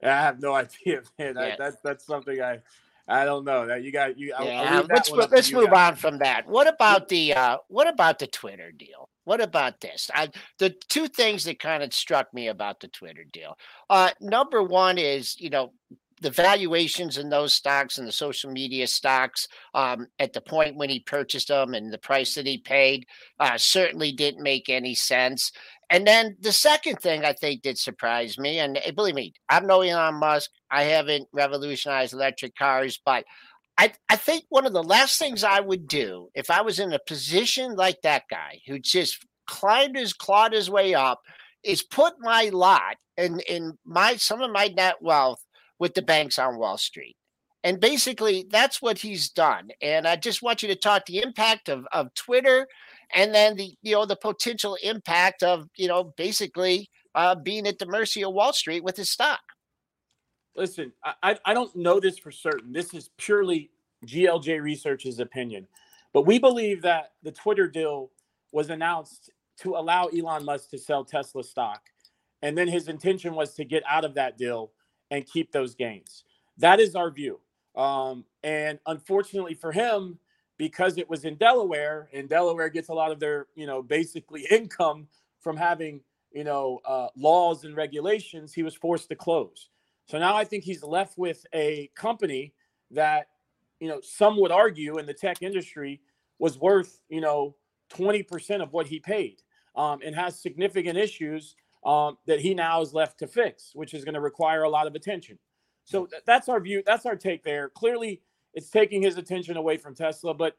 I 0.04 0.08
have 0.10 0.42
no 0.42 0.54
idea, 0.64 1.02
man. 1.18 1.36
That, 1.36 1.48
Yeah. 1.50 1.56
that's 1.58 1.78
that's 1.84 2.06
something 2.06 2.42
I 2.42 2.60
I 3.08 3.24
don't 3.26 3.46
know. 3.46 3.68
That 3.68 3.84
you 3.84 3.92
got 3.92 4.18
you. 4.18 4.34
I'll- 4.34 4.48
I'll 4.48 4.54
Yeah, 4.54 4.84
let's 4.90 5.10
one 5.12 5.20
mo- 5.20 5.24
up 5.26 5.30
to 5.30 5.36
let's 5.36 5.52
move 5.54 5.70
guys. 5.70 5.92
on 5.92 5.96
from 5.98 6.18
that. 6.20 6.48
What 6.48 6.68
about 6.68 7.08
the 7.10 7.34
uh, 7.36 7.58
what 7.68 7.88
about 7.88 8.18
the 8.20 8.28
Twitter 8.28 8.72
deal? 8.72 9.10
What 9.26 9.42
about 9.42 9.82
this? 9.82 10.10
I, 10.14 10.30
the 10.60 10.74
two 10.90 11.08
things 11.08 11.44
that 11.44 11.60
kind 11.60 11.84
of 11.84 11.94
struck 11.94 12.34
me 12.34 12.48
about 12.48 12.80
the 12.80 12.88
Twitter 12.88 13.26
deal. 13.32 13.58
Uh, 13.90 14.12
number 14.22 14.64
one 14.64 14.98
is 14.98 15.36
you 15.40 15.50
know 15.50 15.74
the 16.22 16.30
valuations 16.30 17.18
in 17.18 17.30
those 17.30 17.54
stocks 17.54 17.98
and 17.98 18.08
the 18.08 18.12
social 18.12 18.50
media 18.50 18.88
stocks 18.88 19.48
um, 19.74 20.08
at 20.20 20.32
the 20.32 20.42
point 20.42 20.78
when 20.78 20.90
he 20.90 21.00
purchased 21.02 21.50
them 21.50 21.74
and 21.74 21.92
the 21.92 21.98
price 21.98 22.36
that 22.36 22.48
he 22.48 22.58
paid 22.58 23.06
uh, 23.40 23.58
certainly 23.58 24.12
didn't 24.12 24.42
make 24.42 24.70
any 24.70 24.96
sense. 24.96 25.52
And 25.90 26.08
then 26.08 26.38
the 26.40 26.52
second 26.52 26.98
thing 26.98 27.26
I 27.26 27.34
think 27.34 27.62
did 27.62 27.78
surprise 27.78 28.38
me, 28.38 28.60
and 28.60 28.78
eh, 28.78 28.92
believe 28.92 29.16
me, 29.16 29.34
I'm 29.50 29.68
no 29.68 29.82
Elon 29.82 30.16
Musk. 30.16 30.50
I 30.72 30.84
haven't 30.84 31.28
revolutionized 31.32 32.14
electric 32.14 32.56
cars, 32.56 33.00
but 33.06 33.26
I, 33.78 33.94
I 34.10 34.16
think 34.16 34.46
one 34.50 34.66
of 34.66 34.74
the 34.74 34.84
last 34.84 35.20
things 35.20 35.44
I 35.44 35.60
would 35.60 35.88
do 35.88 36.30
if 36.34 36.50
I 36.50 36.62
was 36.62 36.80
in 36.80 36.94
a 36.94 37.00
position 37.00 37.76
like 37.76 38.02
that 38.04 38.24
guy 38.30 38.60
who 38.68 38.80
just 38.80 39.26
climbed 39.48 39.98
his 39.98 40.14
clawed 40.14 40.54
his 40.54 40.70
way 40.70 40.94
up 40.94 41.22
is 41.64 41.84
put 41.84 42.14
my 42.20 42.50
lot 42.54 42.96
and 43.18 43.42
in 43.42 43.78
my 43.86 44.16
some 44.16 44.42
of 44.42 44.52
my 44.52 44.68
net 44.68 44.96
wealth 45.02 45.44
with 45.80 45.94
the 45.94 46.02
banks 46.02 46.40
on 46.40 46.58
Wall 46.58 46.78
Street. 46.78 47.18
And 47.64 47.80
basically 47.80 48.46
that's 48.50 48.82
what 48.82 49.00
he's 49.00 49.30
done. 49.30 49.70
And 49.82 50.08
I 50.08 50.16
just 50.16 50.42
want 50.42 50.62
you 50.62 50.70
to 50.70 50.76
talk 50.76 51.06
the 51.06 51.22
impact 51.22 51.68
of, 51.68 51.86
of 51.92 52.14
Twitter 52.14 52.68
and 53.14 53.34
then 53.34 53.56
the 53.56 53.74
you 53.82 53.96
know 53.96 54.06
the 54.06 54.16
potential 54.16 54.78
impact 54.84 55.44
of 55.44 55.68
you 55.76 55.88
know 55.88 56.14
basically 56.18 56.90
uh, 57.16 57.36
being 57.36 57.68
at 57.68 57.80
the 57.80 57.86
mercy 57.86 58.24
of 58.24 58.34
Wall 58.34 58.54
Street 58.54 58.84
with 58.84 58.98
his 58.98 59.10
stock. 59.10 59.42
Listen, 60.56 60.94
I, 61.22 61.38
I 61.44 61.54
don't 61.54 61.76
know 61.76 62.00
this 62.00 62.18
for 62.18 62.32
certain. 62.32 62.72
This 62.72 62.94
is 62.94 63.10
purely 63.18 63.70
GLJ 64.06 64.62
Research's 64.62 65.20
opinion, 65.20 65.68
but 66.14 66.26
we 66.26 66.40
believe 66.40 66.82
that 66.84 67.12
the 67.24 67.32
Twitter 67.32 67.68
deal 67.68 68.12
was 68.54 68.70
announced 68.70 69.32
to 69.58 69.76
allow 69.76 70.08
Elon 70.08 70.46
Musk 70.46 70.70
to 70.70 70.78
sell 70.78 71.04
Tesla 71.04 71.44
stock, 71.44 71.82
and 72.42 72.58
then 72.58 72.68
his 72.68 72.88
intention 72.88 73.36
was 73.36 73.54
to 73.56 73.66
get 73.66 73.84
out 73.88 74.06
of 74.06 74.14
that 74.14 74.38
deal 74.38 74.72
and 75.12 75.26
keep 75.26 75.52
those 75.52 75.76
gains. 75.76 76.24
That 76.58 76.80
is 76.80 76.96
our 76.96 77.12
view. 77.12 77.40
Um, 77.76 78.24
and 78.44 78.80
unfortunately 78.86 79.56
for 79.56 79.74
him, 79.74 80.18
because 80.58 80.98
it 80.98 81.10
was 81.10 81.26
in 81.26 81.36
Delaware, 81.36 82.08
and 82.14 82.30
Delaware 82.30 82.70
gets 82.70 82.88
a 82.88 82.94
lot 82.94 83.12
of 83.12 83.20
their, 83.20 83.48
you 83.56 83.68
know, 83.68 83.82
basically 83.82 84.48
income 84.52 85.08
from 85.42 85.58
having, 85.58 86.00
you 86.32 86.46
know, 86.46 86.80
uh, 86.86 87.08
laws 87.18 87.66
and 87.66 87.76
regulations, 87.76 88.54
he 88.54 88.64
was 88.64 88.74
forced 88.74 89.10
to 89.10 89.16
close. 89.16 89.70
So 90.08 90.20
now 90.20 90.36
I 90.36 90.46
think 90.46 90.64
he's 90.64 90.84
left 90.84 91.18
with 91.18 91.46
a 91.54 91.90
company 91.96 92.54
that, 92.92 93.28
you 93.80 93.90
know, 93.90 94.02
some 94.04 94.40
would 94.42 94.52
argue 94.52 94.98
in 95.00 95.06
the 95.06 95.14
tech 95.14 95.42
industry 95.42 96.02
was 96.40 96.60
worth, 96.60 97.02
you 97.10 97.22
know, 97.22 97.56
20% 97.94 98.62
of 98.62 98.74
what 98.74 98.88
he 98.88 99.00
paid 99.00 99.42
um, 99.76 100.00
and 100.06 100.16
has 100.16 100.40
significant 100.42 100.98
issues 100.98 101.56
um, 101.86 102.18
that 102.28 102.40
he 102.42 102.54
now 102.54 102.82
is 102.82 102.94
left 102.94 103.20
to 103.20 103.28
fix, 103.28 103.72
which 103.76 103.94
is 103.94 104.06
going 104.06 104.16
to 104.16 104.22
require 104.22 104.64
a 104.64 104.70
lot 104.70 104.88
of 104.88 104.96
attention. 104.96 105.38
So 105.86 106.06
th- 106.08 106.24
that's 106.26 106.50
our 106.50 106.60
view. 106.60 106.84
That's 106.86 107.06
our 107.06 107.16
take 107.16 107.44
there. 107.44 107.70
Clearly, 107.70 108.22
it's 108.54 108.70
taking 108.72 109.02
his 109.04 109.18
attention 109.18 109.58
away 109.58 109.78
from 109.78 109.96
Tesla, 109.96 110.34
but 110.34 110.58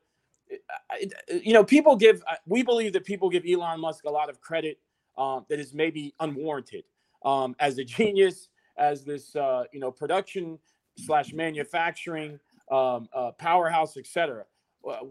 it- 1.00 1.14
you 1.44 1.52
know, 1.52 1.64
people 1.64 1.96
give. 1.96 2.22
uh, 2.30 2.36
We 2.46 2.62
believe 2.62 2.92
that 2.94 3.04
people 3.04 3.30
give 3.30 3.44
Elon 3.46 3.80
Musk 3.80 4.04
a 4.04 4.10
lot 4.10 4.30
of 4.30 4.40
credit 4.40 4.78
um, 5.18 5.46
that 5.48 5.60
is 5.60 5.74
maybe 5.74 6.14
unwarranted 6.20 6.84
um, 7.24 7.56
as 7.60 7.78
a 7.78 7.84
genius, 7.84 8.48
as 8.78 9.04
this 9.04 9.34
uh, 9.36 9.64
you 9.72 9.80
know 9.80 9.90
production 9.90 10.58
slash 10.98 11.32
manufacturing 11.32 12.38
um, 12.70 13.08
uh, 13.14 13.32
powerhouse, 13.32 13.96
etc. 13.96 14.44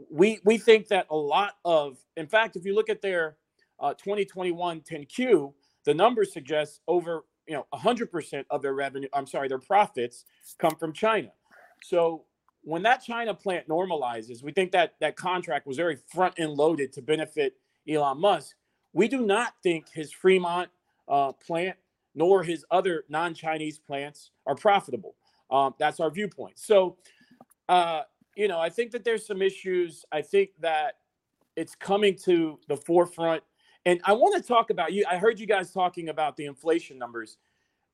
We 0.10 0.40
we 0.44 0.58
think 0.58 0.88
that 0.90 1.08
a 1.10 1.16
lot 1.16 1.56
of, 1.66 1.98
in 2.16 2.28
fact, 2.28 2.56
if 2.56 2.66
you 2.66 2.74
look 2.74 2.90
at 2.90 3.02
their 3.02 3.38
uh, 3.80 3.94
2021 3.94 4.82
10Q, 4.82 5.54
the 5.86 5.94
numbers 5.94 6.34
suggest 6.34 6.82
over 6.88 7.24
you 7.48 7.54
know 7.54 7.66
100% 7.74 8.46
of 8.50 8.62
their 8.62 8.74
revenue 8.74 9.08
i'm 9.14 9.28
sorry 9.28 9.48
their 9.48 9.60
profits 9.60 10.26
come 10.60 10.76
from 10.76 10.92
china 10.92 11.30
so 11.84 12.24
when 12.62 12.82
that 12.84 13.04
china 13.04 13.34
plant 13.34 13.68
normalizes 13.68 14.44
we 14.44 14.52
think 14.52 14.72
that 14.72 14.96
that 15.00 15.16
contract 15.16 15.66
was 15.66 15.78
very 15.78 15.98
front 16.12 16.34
end 16.38 16.52
loaded 16.54 16.92
to 16.92 17.02
benefit 17.02 17.56
elon 17.88 18.20
musk 18.20 18.56
we 18.94 19.08
do 19.08 19.26
not 19.26 19.54
think 19.62 19.86
his 19.94 20.12
fremont 20.12 20.70
uh, 21.08 21.32
plant 21.34 21.78
nor 22.16 22.44
his 22.44 22.66
other 22.72 23.04
non-chinese 23.10 23.80
plants 23.80 24.32
are 24.46 24.56
profitable 24.56 25.16
um, 25.52 25.74
that's 25.80 26.00
our 26.00 26.10
viewpoint 26.10 26.58
so 26.58 26.98
uh, 27.70 28.02
you 28.36 28.48
know 28.48 28.60
i 28.60 28.70
think 28.70 28.92
that 28.92 29.04
there's 29.04 29.26
some 29.26 29.42
issues 29.42 30.06
i 30.12 30.22
think 30.22 30.50
that 30.60 30.96
it's 31.56 31.76
coming 31.76 32.16
to 32.16 32.60
the 32.68 32.76
forefront 32.76 33.44
and 33.86 34.02
I 34.04 34.14
want 34.14 34.36
to 34.36 34.46
talk 34.46 34.72
about 34.72 34.94
you. 34.94 35.06
I 35.10 35.18
heard 35.18 35.40
you 35.40 35.46
guys 35.46 35.72
talking 35.72 36.10
about 36.10 36.36
the 36.38 36.46
inflation 36.46 36.98
numbers. 36.98 37.38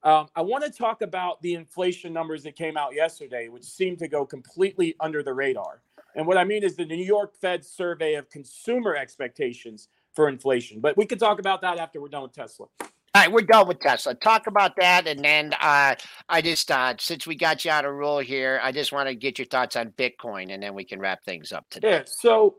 Um, 0.03 0.27
I 0.35 0.41
want 0.41 0.63
to 0.63 0.71
talk 0.71 1.01
about 1.01 1.41
the 1.41 1.53
inflation 1.53 2.13
numbers 2.13 2.43
that 2.43 2.55
came 2.55 2.77
out 2.77 2.95
yesterday, 2.95 3.49
which 3.49 3.65
seemed 3.65 3.99
to 3.99 4.07
go 4.07 4.25
completely 4.25 4.95
under 4.99 5.21
the 5.21 5.33
radar. 5.33 5.83
And 6.15 6.25
what 6.25 6.37
I 6.37 6.43
mean 6.43 6.63
is 6.63 6.75
the 6.75 6.85
New 6.85 6.95
York 6.95 7.35
Fed 7.35 7.63
survey 7.63 8.15
of 8.15 8.29
consumer 8.29 8.95
expectations 8.95 9.89
for 10.13 10.27
inflation. 10.27 10.79
But 10.79 10.97
we 10.97 11.05
can 11.05 11.19
talk 11.19 11.39
about 11.39 11.61
that 11.61 11.77
after 11.77 12.01
we're 12.01 12.09
done 12.09 12.23
with 12.23 12.33
Tesla. 12.33 12.67
All 13.13 13.21
right, 13.21 13.31
we're 13.31 13.41
done 13.41 13.67
with 13.67 13.81
Tesla. 13.81 14.15
Talk 14.15 14.47
about 14.47 14.77
that, 14.77 15.05
and 15.05 15.19
then 15.19 15.53
uh, 15.59 15.95
I 16.29 16.41
just 16.41 16.71
uh, 16.71 16.93
since 16.97 17.27
we 17.27 17.35
got 17.35 17.65
you 17.65 17.71
out 17.71 17.83
of 17.83 17.93
rule 17.93 18.19
here, 18.19 18.61
I 18.63 18.71
just 18.71 18.93
want 18.93 19.09
to 19.09 19.15
get 19.15 19.37
your 19.37 19.47
thoughts 19.47 19.75
on 19.75 19.89
Bitcoin, 19.97 20.53
and 20.53 20.63
then 20.63 20.73
we 20.73 20.85
can 20.85 20.97
wrap 20.97 21.21
things 21.25 21.51
up 21.51 21.65
today. 21.69 21.89
Yeah. 21.89 22.03
So, 22.05 22.55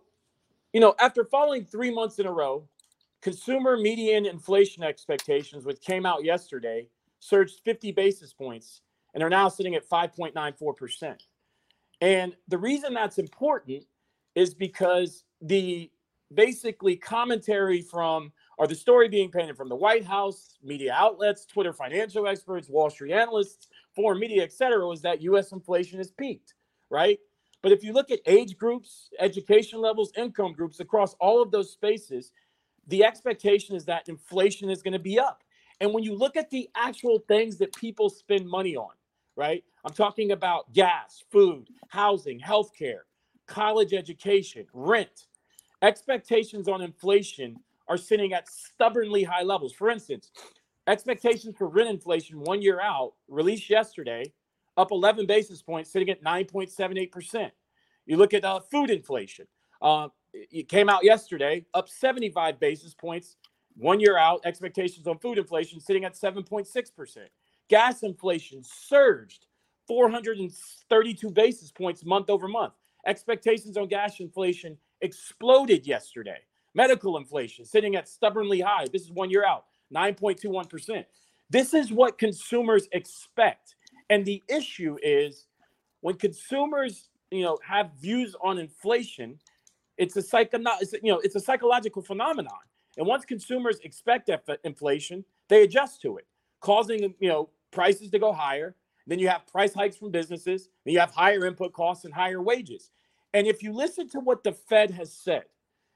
you 0.75 0.81
know, 0.81 0.95
after 1.01 1.25
falling 1.25 1.65
three 1.65 1.91
months 1.91 2.19
in 2.19 2.27
a 2.27 2.33
row, 2.33 2.69
consumer 3.23 3.79
median 3.79 4.27
inflation 4.27 4.83
expectations, 4.83 5.65
which 5.65 5.81
came 5.81 6.05
out 6.05 6.23
yesterday, 6.23 6.87
surged 7.19 7.61
50 7.65 7.93
basis 7.93 8.35
points 8.35 8.83
and 9.15 9.23
are 9.23 9.31
now 9.31 9.49
sitting 9.49 9.75
at 9.75 9.89
5.94%. 9.89 11.17
And 12.03 12.37
the 12.49 12.59
reason 12.59 12.93
that's 12.93 13.17
important 13.17 13.85
is 14.35 14.53
because 14.53 15.25
the 15.41 15.91
basically 16.35 16.97
commentary 16.97 17.81
from 17.81 18.33
or 18.63 18.69
the 18.69 18.77
story 18.77 19.09
being 19.09 19.29
painted 19.29 19.57
from 19.57 19.69
the 19.69 19.75
White 19.75 20.05
House, 20.05 20.57
media 20.63 20.95
outlets, 20.97 21.45
Twitter 21.45 21.73
financial 21.73 22.29
experts, 22.29 22.69
Wall 22.69 22.91
Street 22.91 23.13
analysts, 23.13 23.67
foreign 23.93 24.21
media, 24.21 24.45
et 24.45 24.53
cetera, 24.53 24.87
was 24.87 25.03
that 25.03 25.21
US 25.23 25.51
inflation 25.51 25.99
has 25.99 26.13
peaked, 26.13 26.55
right? 26.89 27.19
But 27.61 27.73
if 27.73 27.83
you 27.83 27.93
look 27.93 28.13
at 28.13 28.21
age 28.25 28.57
groups, 28.57 29.11
education 29.19 29.81
levels, 29.81 30.13
income 30.17 30.53
groups 30.53 30.79
across 30.79 31.15
all 31.15 31.43
of 31.43 31.51
those 31.51 31.73
spaces, 31.73 32.31
the 32.87 33.05
expectation 33.05 33.75
is 33.75 33.85
that 33.87 34.09
inflation 34.09 34.71
is 34.71 34.81
going 34.81 34.93
to 34.93 35.01
be 35.01 35.19
up. 35.19 35.43
And 35.81 35.93
when 35.93 36.05
you 36.05 36.15
look 36.15 36.37
at 36.37 36.49
the 36.49 36.71
actual 36.77 37.19
things 37.19 37.57
that 37.59 37.75
people 37.75 38.11
spend 38.11 38.49
money 38.49 38.77
on, 38.77 38.93
right? 39.35 39.65
I'm 39.85 39.93
talking 39.93 40.31
about 40.31 40.73
gas, 40.73 41.25
food, 41.33 41.67
housing, 41.89 42.39
healthcare, 42.39 43.01
college 43.49 43.93
education, 43.93 44.67
rent. 44.73 45.27
Expectations 45.83 46.69
on 46.69 46.81
inflation 46.81 47.59
are 47.89 47.97
sitting 47.97 48.33
at 48.33 48.49
stubbornly 48.49 49.23
high 49.23 49.43
levels. 49.43 49.73
For 49.73 49.91
instance, 49.91 50.31
expectations 50.87 51.55
for 51.57 51.69
rent 51.69 51.89
inflation 51.89 52.41
one 52.41 52.63
year 52.63 52.81
out, 52.81 53.13
released 53.29 53.71
yesterday, 53.71 54.33
up 54.77 54.91
11 54.91 55.27
basis 55.27 55.63
points, 55.63 55.91
sitting 55.93 56.11
at 56.11 56.23
9.78%. 56.23 57.51
You 58.07 58.17
look 58.17 58.35
at 58.35 58.45
uh, 58.45 58.61
food 58.61 58.91
inflation, 58.91 59.47
uh, 59.81 60.09
it 60.33 60.69
came 60.69 60.89
out 60.89 61.05
yesterday, 61.05 61.65
up 61.75 61.89
75 61.89 62.59
basis 62.59 62.95
points, 62.95 63.37
one 63.77 64.01
year 64.01 64.17
out, 64.17 64.41
expectations 64.45 65.07
on 65.07 65.19
food 65.19 65.39
inflation 65.39 65.81
sitting 65.81 66.05
at 66.05 66.15
7.6%. 66.15 67.19
Gas 67.69 68.03
inflation 68.03 68.63
surged 68.65 69.47
432 69.89 71.31
basis 71.31 71.71
points 71.71 72.05
month 72.05 72.31
over 72.31 72.49
month. 72.49 72.75
Expectations 73.07 73.77
on 73.77 73.89
gas 73.89 74.21
inflation 74.21 74.77
exploded 75.01 75.87
yesterday. 75.87 76.39
Medical 76.75 77.17
inflation 77.17 77.65
sitting 77.65 77.97
at 77.97 78.09
stubbornly 78.09 78.61
high. 78.61 78.87
This 78.93 79.03
is 79.03 79.11
one 79.11 79.31
year 79.31 79.45
out, 79.45 79.67
9.21%. 79.95 81.05
This 81.51 81.75
is 81.75 81.93
what 81.93 82.17
consumers 82.19 82.89
expect. 82.93 83.77
And 84.09 84.25
the 84.25 84.43
issue 84.49 84.97
is 85.03 85.47
when 86.01 86.17
consumers, 86.17 87.11
you 87.31 87.43
know, 87.43 87.59
have 87.67 87.91
views 88.01 88.35
on 88.43 88.59
inflation, 88.59 89.39
it's 89.99 90.17
a 90.17 90.23
psycho, 90.23 90.59
you 91.03 91.13
know, 91.13 91.21
it's 91.21 91.37
a 91.37 91.41
psychological 91.41 92.03
phenomenon. 92.03 92.59
And 92.97 93.07
once 93.07 93.25
consumers 93.25 93.79
expect 93.81 94.31
inflation, 94.65 95.25
they 95.49 95.63
adjust 95.63 96.03
to 96.03 96.17
it, 96.17 96.27
causing 96.61 97.15
you 97.21 97.29
know 97.29 97.51
prices 97.71 98.11
to 98.11 98.19
go 98.19 98.33
higher. 98.33 98.75
Then 99.07 99.19
you 99.19 99.29
have 99.29 99.47
price 99.47 99.75
hikes 99.75 99.97
from 99.97 100.11
businesses. 100.11 100.69
Then 100.85 100.95
you 100.95 101.01
have 101.01 101.11
higher 101.11 101.47
input 101.47 101.73
costs 101.73 102.05
and 102.05 102.15
higher 102.15 102.41
wages. 102.41 102.91
And 103.35 103.47
if 103.47 103.63
you 103.63 103.73
listen 103.73 104.09
to 104.11 104.21
what 104.21 104.45
the 104.45 104.53
Fed 104.53 104.91
has 104.93 105.13
said, 105.13 105.45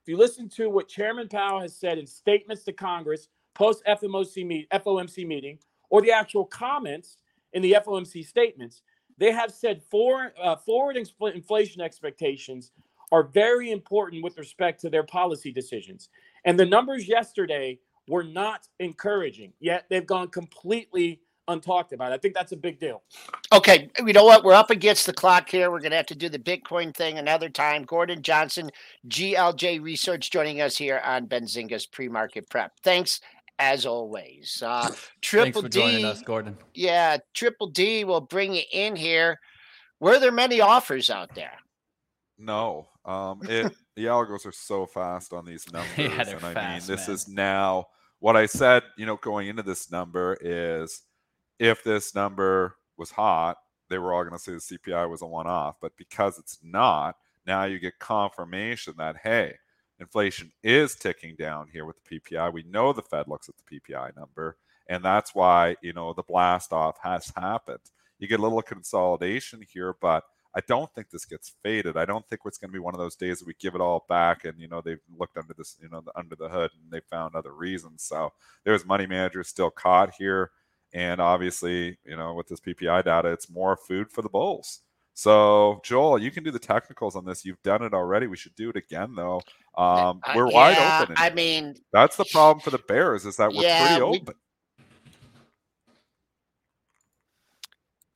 if 0.07 0.11
you 0.11 0.16
listen 0.16 0.48
to 0.50 0.70
what 0.70 0.86
Chairman 0.86 1.26
Powell 1.26 1.61
has 1.61 1.74
said 1.74 1.98
in 1.98 2.07
statements 2.07 2.62
to 2.62 2.72
Congress 2.72 3.26
post 3.57 3.82
FOMC, 3.88 4.46
meet, 4.46 4.70
FOMC 4.70 5.26
meeting, 5.26 5.59
or 5.90 6.00
the 6.00 6.12
actual 6.12 6.44
comments 6.44 7.16
in 7.54 7.61
the 7.61 7.72
FOMC 7.84 8.24
statements, 8.24 8.82
they 9.18 9.32
have 9.32 9.50
said 9.50 9.82
for, 9.90 10.32
uh, 10.40 10.54
forward 10.54 10.96
inflation 10.96 11.80
expectations 11.80 12.70
are 13.11 13.24
very 13.24 13.72
important 13.72 14.22
with 14.22 14.38
respect 14.38 14.80
to 14.82 14.90
their 14.90 15.02
policy 15.02 15.50
decisions. 15.50 16.09
And 16.44 16.57
the 16.57 16.66
numbers 16.66 17.09
yesterday 17.09 17.80
were 18.07 18.22
not 18.22 18.68
encouraging, 18.78 19.54
yet 19.59 19.86
they've 19.90 20.07
gone 20.07 20.28
completely 20.28 21.20
untalked 21.49 21.92
about. 21.92 22.12
I 22.12 22.18
think 22.18 22.34
that's 22.34 22.53
a 22.53 22.57
big 22.57 22.78
deal. 22.78 23.03
Okay, 23.53 23.90
you 24.05 24.12
know 24.12 24.24
what? 24.24 24.44
We're 24.44 24.55
up 24.55 24.70
against 24.70 25.07
the 25.07 25.12
clock 25.12 25.49
here. 25.49 25.70
We're 25.70 25.80
going 25.80 25.90
to 25.92 25.97
have 25.97 26.07
to 26.07 26.14
do 26.14 26.28
the 26.28 26.38
Bitcoin 26.38 26.94
thing 26.94 27.18
another 27.18 27.49
time. 27.49 27.84
Gordon 27.84 28.22
Johnson, 28.22 28.70
GLJ 29.09 29.82
Research, 29.82 30.30
joining 30.30 30.61
us 30.61 30.76
here 30.76 31.01
on 31.05 31.26
Benzinga's 31.26 31.86
pre-market 31.86 32.49
prep. 32.51 32.72
Thanks 32.82 33.20
as 33.59 33.86
always. 33.86 34.62
Uh, 34.64 34.90
Triple 35.22 35.62
Thanks 35.62 35.66
for 35.66 35.68
D, 35.68 35.80
joining 35.80 36.05
us, 36.05 36.22
Gordon. 36.22 36.57
Yeah, 36.74 37.18
Triple 37.34 37.68
D 37.68 38.05
will 38.05 38.20
bring 38.20 38.55
you 38.55 38.62
in 38.72 38.97
here. 38.97 39.38
Were 40.01 40.18
there 40.18 40.32
many 40.32 40.61
offers 40.61 41.11
out 41.11 41.34
there? 41.34 41.55
No. 42.38 42.88
Um, 43.05 43.40
it 43.49 43.72
the 43.97 44.07
algos 44.07 44.44
are 44.47 44.53
so 44.53 44.86
fast 44.86 45.32
on 45.32 45.44
these 45.44 45.64
numbers, 45.72 45.97
yeah, 45.97 46.28
and 46.28 46.44
I 46.44 46.55
fast, 46.55 46.88
mean, 46.88 46.97
this 46.97 47.09
man. 47.09 47.14
is 47.14 47.28
now 47.28 47.86
what 48.18 48.36
I 48.36 48.47
said. 48.47 48.82
You 48.99 49.07
know, 49.07 49.16
going 49.16 49.49
into 49.49 49.62
this 49.62 49.90
number 49.90 50.36
is 50.40 51.03
if 51.59 51.82
this 51.84 52.14
number 52.14 52.76
was 52.96 53.11
hot, 53.11 53.59
they 53.88 53.98
were 53.98 54.12
all 54.12 54.24
going 54.24 54.36
to 54.36 54.38
say 54.38 54.52
the 54.52 54.78
CPI 54.78 55.09
was 55.09 55.22
a 55.22 55.26
one 55.26 55.46
off. 55.46 55.76
But 55.80 55.96
because 55.96 56.38
it's 56.38 56.59
not, 56.62 57.16
now 57.46 57.64
you 57.64 57.78
get 57.78 57.98
confirmation 57.98 58.94
that, 58.98 59.16
hey, 59.22 59.54
inflation 60.00 60.52
is 60.62 60.94
ticking 60.94 61.36
down 61.36 61.68
here 61.72 61.84
with 61.84 61.96
the 62.04 62.20
PPI. 62.20 62.52
We 62.52 62.64
know 62.64 62.92
the 62.92 63.02
Fed 63.02 63.28
looks 63.28 63.48
at 63.48 63.54
the 63.57 63.80
PPI 63.80 64.16
number. 64.16 64.57
And 64.88 65.04
that's 65.04 65.34
why, 65.34 65.76
you 65.82 65.92
know, 65.92 66.12
the 66.12 66.22
blast 66.22 66.72
off 66.72 66.96
has 67.02 67.32
happened. 67.36 67.80
You 68.18 68.28
get 68.28 68.40
a 68.40 68.42
little 68.42 68.62
consolidation 68.62 69.62
here, 69.72 69.94
but 70.00 70.24
I 70.54 70.61
don't 70.66 70.92
think 70.94 71.11
this 71.11 71.26
gets 71.26 71.52
faded. 71.62 71.98
I 71.98 72.07
don't 72.07 72.26
think 72.28 72.40
it's 72.46 72.57
going 72.57 72.70
to 72.70 72.72
be 72.72 72.78
one 72.78 72.94
of 72.94 72.98
those 72.98 73.14
days 73.14 73.38
that 73.38 73.46
we 73.46 73.54
give 73.59 73.74
it 73.74 73.80
all 73.82 74.07
back 74.09 74.46
and 74.46 74.59
you 74.59 74.68
know 74.68 74.80
they've 74.80 75.02
looked 75.18 75.36
under 75.36 75.52
this 75.52 75.76
you 75.82 75.90
know 75.90 76.02
under 76.14 76.34
the 76.34 76.48
hood 76.48 76.70
and 76.82 76.90
they 76.90 77.00
found 77.11 77.34
other 77.34 77.52
reasons. 77.52 78.02
So 78.04 78.32
there's 78.64 78.86
money 78.86 79.07
managers 79.07 79.48
still 79.48 79.70
caught 79.70 80.14
here. 80.18 80.50
And 80.97 81.20
obviously, 81.20 81.99
you 82.07 82.16
know, 82.16 82.32
with 82.32 82.49
this 82.49 82.59
PPI 82.59 83.05
data, 83.05 83.28
it's 83.28 83.51
more 83.51 83.76
food 83.76 84.11
for 84.11 84.22
the 84.22 84.30
bulls. 84.30 84.80
So, 85.12 85.78
Joel, 85.84 86.18
you 86.18 86.30
can 86.30 86.42
do 86.42 86.51
the 86.51 86.59
technicals 86.59 87.16
on 87.16 87.26
this. 87.26 87.44
You've 87.44 87.61
done 87.62 87.82
it 87.82 87.92
already. 87.92 88.28
We 88.28 88.38
should 88.38 88.55
do 88.55 88.70
it 88.70 88.76
again, 88.76 89.14
though. 89.14 89.42
Um, 89.76 90.20
uh, 90.24 90.32
we're 90.34 90.47
uh, 90.47 90.53
wide 90.53 90.76
yeah, 90.78 91.01
open. 91.03 91.14
I 91.18 91.28
mean, 91.28 91.74
that's 91.92 92.16
the 92.16 92.24
problem 92.24 92.62
for 92.62 92.70
the 92.70 92.78
Bears 92.78 93.26
is 93.26 93.36
that 93.36 93.53
we're 93.53 93.64
yeah, 93.64 93.88
pretty 93.88 94.01
open. 94.01 94.34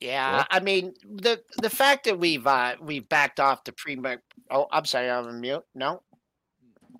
We, 0.00 0.06
yeah, 0.06 0.46
I 0.50 0.60
mean 0.60 0.94
the 1.04 1.42
the 1.60 1.68
fact 1.68 2.04
that 2.04 2.18
we've 2.18 2.46
uh, 2.46 2.76
we've 2.80 3.06
backed 3.06 3.40
off 3.40 3.62
the 3.64 3.72
pre. 3.72 4.00
Oh, 4.50 4.68
I'm 4.72 4.86
sorry, 4.86 5.10
I'm 5.10 5.26
on 5.26 5.38
mute. 5.38 5.62
No, 5.74 6.00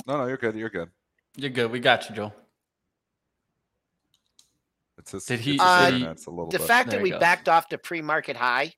no, 0.06 0.18
no, 0.18 0.26
you're 0.26 0.36
good. 0.36 0.56
You're 0.56 0.68
good. 0.68 0.90
You're 1.36 1.48
good. 1.48 1.70
We 1.70 1.80
got 1.80 2.10
you, 2.10 2.16
Joel. 2.16 2.34
It's 5.14 5.26
just, 5.26 5.28
did 5.28 5.40
he? 5.40 5.58
Uh, 5.58 6.10
it's 6.10 6.26
a 6.26 6.30
little 6.30 6.48
the 6.48 6.58
bit. 6.58 6.66
fact 6.66 6.90
there 6.90 6.98
that 6.98 7.02
we 7.02 7.12
backed 7.12 7.48
off 7.48 7.68
the 7.68 7.78
pre-market 7.78 8.36
high. 8.36 8.72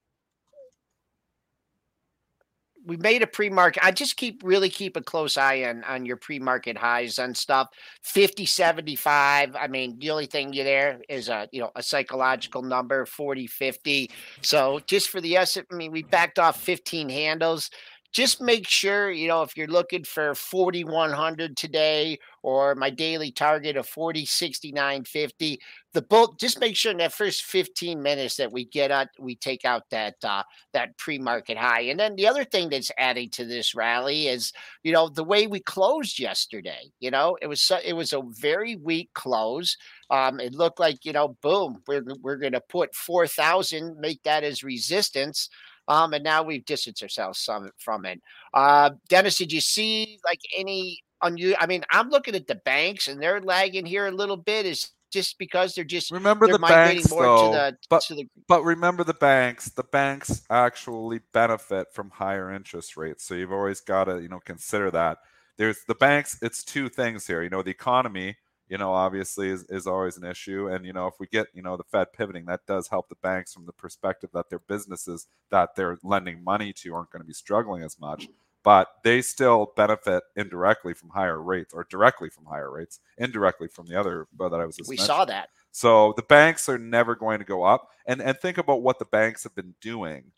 We 2.85 2.97
made 2.97 3.23
a 3.23 3.29
pre-market. 3.29 3.85
I 3.85 3.93
just 3.93 4.17
keep 4.17 4.43
really 4.43 4.69
keep 4.69 4.97
a 4.97 5.03
close 5.03 5.37
eye 5.37 5.63
on 5.63 5.85
on 5.85 6.05
your 6.05 6.17
pre-market 6.17 6.77
highs 6.77 7.21
and 7.21 7.37
stuff. 7.37 7.69
50, 8.03 8.45
75. 8.45 9.55
I 9.55 9.69
mean, 9.69 10.01
the 10.01 10.11
only 10.11 10.27
thing 10.27 10.53
you 10.53 10.65
there 10.65 11.01
is 11.09 11.29
a 11.29 11.49
you 11.53 11.61
know 11.61 11.71
a 11.77 11.83
psychological 11.83 12.61
number, 12.63 13.07
40, 13.07 13.47
50. 13.47 14.11
So 14.41 14.81
just 14.87 15.11
for 15.11 15.21
the 15.21 15.37
S, 15.37 15.57
I 15.57 15.75
mean, 15.75 15.93
we 15.93 16.03
backed 16.03 16.41
off 16.41 16.61
15 16.61 17.09
handles 17.09 17.71
just 18.13 18.41
make 18.43 18.69
sure, 18.69 19.11
you 19.11 19.27
know, 19.29 19.43
if 19.43 19.57
you're 19.57 19.67
looking 19.67 20.05
for 20.05 20.35
4,100 20.35 21.57
today 21.57 22.19
or 22.43 22.75
my 22.75 22.91
daily 22.91 23.33
target 23.33 23.77
of 23.77 23.89
40, 23.89 24.27
69, 24.27 25.05
50, 25.05 25.59
the 25.95 26.03
bolt, 26.03 26.39
just 26.39 26.61
make 26.61 26.77
sure 26.77 26.93
in 26.93 26.99
that 26.99 27.13
first 27.15 27.43
15 27.45 28.03
minutes 28.03 28.37
that 28.37 28.53
we 28.53 28.65
get 28.67 28.91
out, 28.91 29.09
we 29.19 29.35
take 29.37 29.65
out 29.65 29.85
that, 29.91 30.15
uh, 30.25 30.43
that 30.75 30.97
pre-market 30.99 31.57
high. 31.57 31.83
And 31.83 31.99
then 31.99 32.15
the 32.17 32.27
other 32.27 32.45
thing 32.45 32.69
that's 32.69 32.91
adding 32.99 33.31
to 33.31 33.45
this 33.47 33.75
rally 33.75 34.29
is, 34.29 34.53
you 34.83 34.93
know, 34.93 35.09
the 35.09 35.25
way 35.25 35.47
we 35.47 35.61
closed 35.61 36.19
yesterday, 36.19 36.93
you 37.01 37.11
know, 37.11 37.37
it 37.41 37.47
was, 37.47 37.63
so, 37.63 37.79
it 37.85 37.95
was 37.95 38.13
a 38.13 38.23
very 38.27 38.77
weak 38.77 39.11
close. 39.15 39.77
Um, 40.11 40.41
it 40.41 40.53
looked 40.55 40.81
like, 40.81 41.05
you 41.05 41.13
know, 41.13 41.37
boom, 41.43 41.83
we're, 41.87 42.05
we're 42.21 42.37
going 42.37 42.53
to 42.53 42.61
put 42.61 42.95
4,000, 42.95 43.97
make 43.99 44.23
that 44.25 44.45
as 44.45 44.63
resistance. 44.63 45.49
Um, 45.89 46.15
and 46.15 46.25
now 46.25 46.43
we've 46.43 46.65
distanced 46.65 47.03
ourselves 47.03 47.41
some 47.41 47.71
from 47.79 48.05
it. 48.05 48.21
Uh, 48.55 48.91
Dennis, 49.09 49.39
did 49.39 49.53
you 49.53 49.61
see 49.61 50.19
like 50.25 50.41
any 50.57 51.03
unusual? 51.23 51.57
I 51.61 51.67
mean, 51.67 51.85
I'm 51.91 52.09
looking 52.09 52.35
at 52.35 52.47
the 52.47 52.57
banks 52.57 53.09
and 53.09 53.21
they're 53.21 53.41
lagging 53.41 53.87
here 53.87 54.07
a 54.07 54.13
little 54.13 54.37
bit. 54.37 54.67
Is 54.67 54.91
just 55.13 55.39
because 55.39 55.75
they're 55.75 55.85
just 55.85 56.11
remember 56.11 56.47
they're 56.47 56.55
the 56.55 56.67
banks 56.67 57.09
though, 57.09 57.53
the, 57.53 57.77
but, 57.89 58.05
the... 58.09 58.29
but 58.49 58.65
remember 58.65 59.05
the 59.05 59.15
banks 59.15 59.69
the 59.71 59.85
banks 59.85 60.43
actually 60.51 61.21
benefit 61.33 61.93
from 61.93 62.11
higher 62.11 62.51
interest 62.51 62.97
rates 62.97 63.25
so 63.25 63.35
you've 63.35 63.53
always 63.53 63.81
got 63.81 64.05
to 64.05 64.21
you 64.21 64.29
know 64.29 64.41
consider 64.41 64.91
that 64.91 65.19
there's 65.59 65.85
the 65.87 65.95
banks 65.95 66.39
it's 66.41 66.65
two 66.65 66.89
things 66.89 67.27
here 67.27 67.43
you 67.43 67.51
know 67.51 67.63
the 67.63 67.71
economy 67.71 68.37
you 68.69 68.79
know, 68.79 68.93
obviously 68.93 69.51
is, 69.51 69.65
is 69.69 69.87
always 69.87 70.17
an 70.17 70.25
issue. 70.25 70.69
And, 70.69 70.87
you 70.87 70.93
know, 70.93 71.07
if 71.07 71.15
we 71.21 71.27
get, 71.27 71.49
you 71.53 71.63
know, 71.63 71.77
the 71.77 71.85
Fed 71.85 72.13
pivoting, 72.13 72.47
that 72.47 72.67
does 72.67 72.89
help 72.89 73.09
the 73.09 73.17
banks 73.17 73.53
from 73.53 73.67
the 73.67 73.73
perspective 73.73 74.31
that 74.33 74.51
their 74.51 74.61
businesses 74.61 75.27
that 75.51 75.77
they're 75.77 75.99
lending 76.03 76.43
money 76.43 76.73
to 76.75 76.95
aren't 76.95 77.11
going 77.11 77.23
to 77.23 77.27
be 77.27 77.35
struggling 77.35 77.83
as 77.83 78.01
much. 78.01 78.29
But 78.65 78.89
they 79.03 79.23
still 79.23 79.73
benefit 79.77 80.23
indirectly 80.37 80.95
from 80.95 81.11
higher 81.11 81.43
rates 81.43 81.75
or 81.75 81.85
directly 81.91 82.31
from 82.31 82.45
higher 82.47 82.71
rates, 82.71 83.01
indirectly 83.19 83.67
from 83.67 83.89
the 83.89 83.99
other 83.99 84.29
uh, 84.39 84.49
that 84.49 84.61
I 84.61 84.67
was 84.67 84.77
just 84.77 84.89
We 84.89 84.97
saw 84.97 85.25
that. 85.25 85.49
So 85.73 86.13
the 86.17 86.23
banks 86.23 86.69
are 86.69 86.79
never 86.79 87.17
going 87.17 87.41
to 87.41 87.45
go 87.45 87.65
up. 87.65 87.89
And 88.07 88.23
and 88.23 88.39
think 88.39 88.59
about 88.59 88.83
what 88.83 89.01
the 89.01 89.05
banks 89.05 89.43
have 89.43 89.55
been 89.57 89.75
doing 89.81 90.31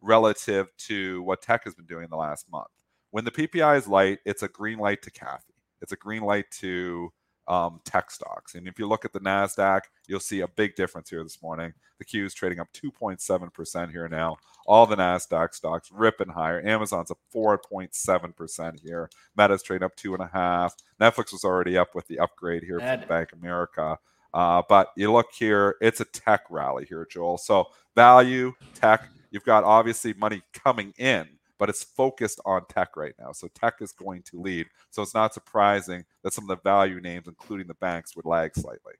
relative 0.00 0.68
to 0.76 1.22
what 1.22 1.42
tech 1.42 1.64
has 1.64 1.74
been 1.74 1.86
doing 1.86 2.04
in 2.04 2.10
the 2.10 2.16
last 2.16 2.50
month. 2.50 2.68
When 3.10 3.24
the 3.24 3.30
PPI 3.30 3.78
is 3.78 3.88
light, 3.88 4.20
it's 4.24 4.42
a 4.42 4.48
green 4.48 4.78
light 4.78 5.02
to 5.02 5.10
Cathie. 5.10 5.54
It's 5.80 5.92
a 5.92 5.96
green 5.96 6.22
light 6.22 6.50
to 6.60 7.12
um, 7.48 7.80
tech 7.84 8.10
stocks. 8.10 8.54
And 8.54 8.68
if 8.68 8.78
you 8.78 8.86
look 8.86 9.04
at 9.04 9.12
the 9.12 9.20
NASDAQ, 9.20 9.82
you'll 10.06 10.20
see 10.20 10.40
a 10.40 10.48
big 10.48 10.74
difference 10.76 11.10
here 11.10 11.22
this 11.22 11.42
morning. 11.42 11.72
The 11.98 12.04
Q 12.04 12.24
is 12.24 12.34
trading 12.34 12.60
up 12.60 12.68
2.7% 12.72 13.90
here 13.90 14.08
now. 14.08 14.36
All 14.66 14.86
the 14.86 14.96
NASDAQ 14.96 15.54
stocks 15.54 15.90
ripping 15.92 16.30
higher. 16.30 16.66
Amazon's 16.66 17.10
up 17.10 17.18
4.7% 17.34 18.80
here. 18.82 19.10
Meta's 19.36 19.62
trading 19.62 19.84
up 19.84 19.96
2.5. 19.96 20.70
Netflix 21.00 21.32
was 21.32 21.44
already 21.44 21.76
up 21.76 21.94
with 21.94 22.06
the 22.06 22.18
upgrade 22.18 22.62
here 22.62 22.78
from 22.78 23.08
Bank 23.08 23.30
America. 23.32 23.98
Uh, 24.34 24.62
but 24.68 24.88
you 24.96 25.12
look 25.12 25.28
here, 25.38 25.76
it's 25.80 26.00
a 26.00 26.06
tech 26.06 26.42
rally 26.48 26.86
here, 26.88 27.06
Joel. 27.10 27.38
So 27.38 27.66
value, 27.94 28.52
tech, 28.74 29.08
you've 29.30 29.44
got 29.44 29.64
obviously 29.64 30.14
money 30.14 30.42
coming 30.54 30.94
in 30.96 31.28
but 31.62 31.68
it's 31.68 31.84
focused 31.84 32.40
on 32.44 32.66
tech 32.66 32.96
right 32.96 33.14
now. 33.20 33.30
So 33.30 33.46
tech 33.54 33.74
is 33.82 33.92
going 33.92 34.22
to 34.22 34.40
lead. 34.40 34.66
So 34.90 35.00
it's 35.00 35.14
not 35.14 35.32
surprising 35.32 36.04
that 36.24 36.32
some 36.32 36.42
of 36.42 36.48
the 36.48 36.60
value 36.68 37.00
names, 37.00 37.28
including 37.28 37.68
the 37.68 37.74
banks, 37.74 38.16
would 38.16 38.24
lag 38.24 38.52
slightly. 38.56 38.94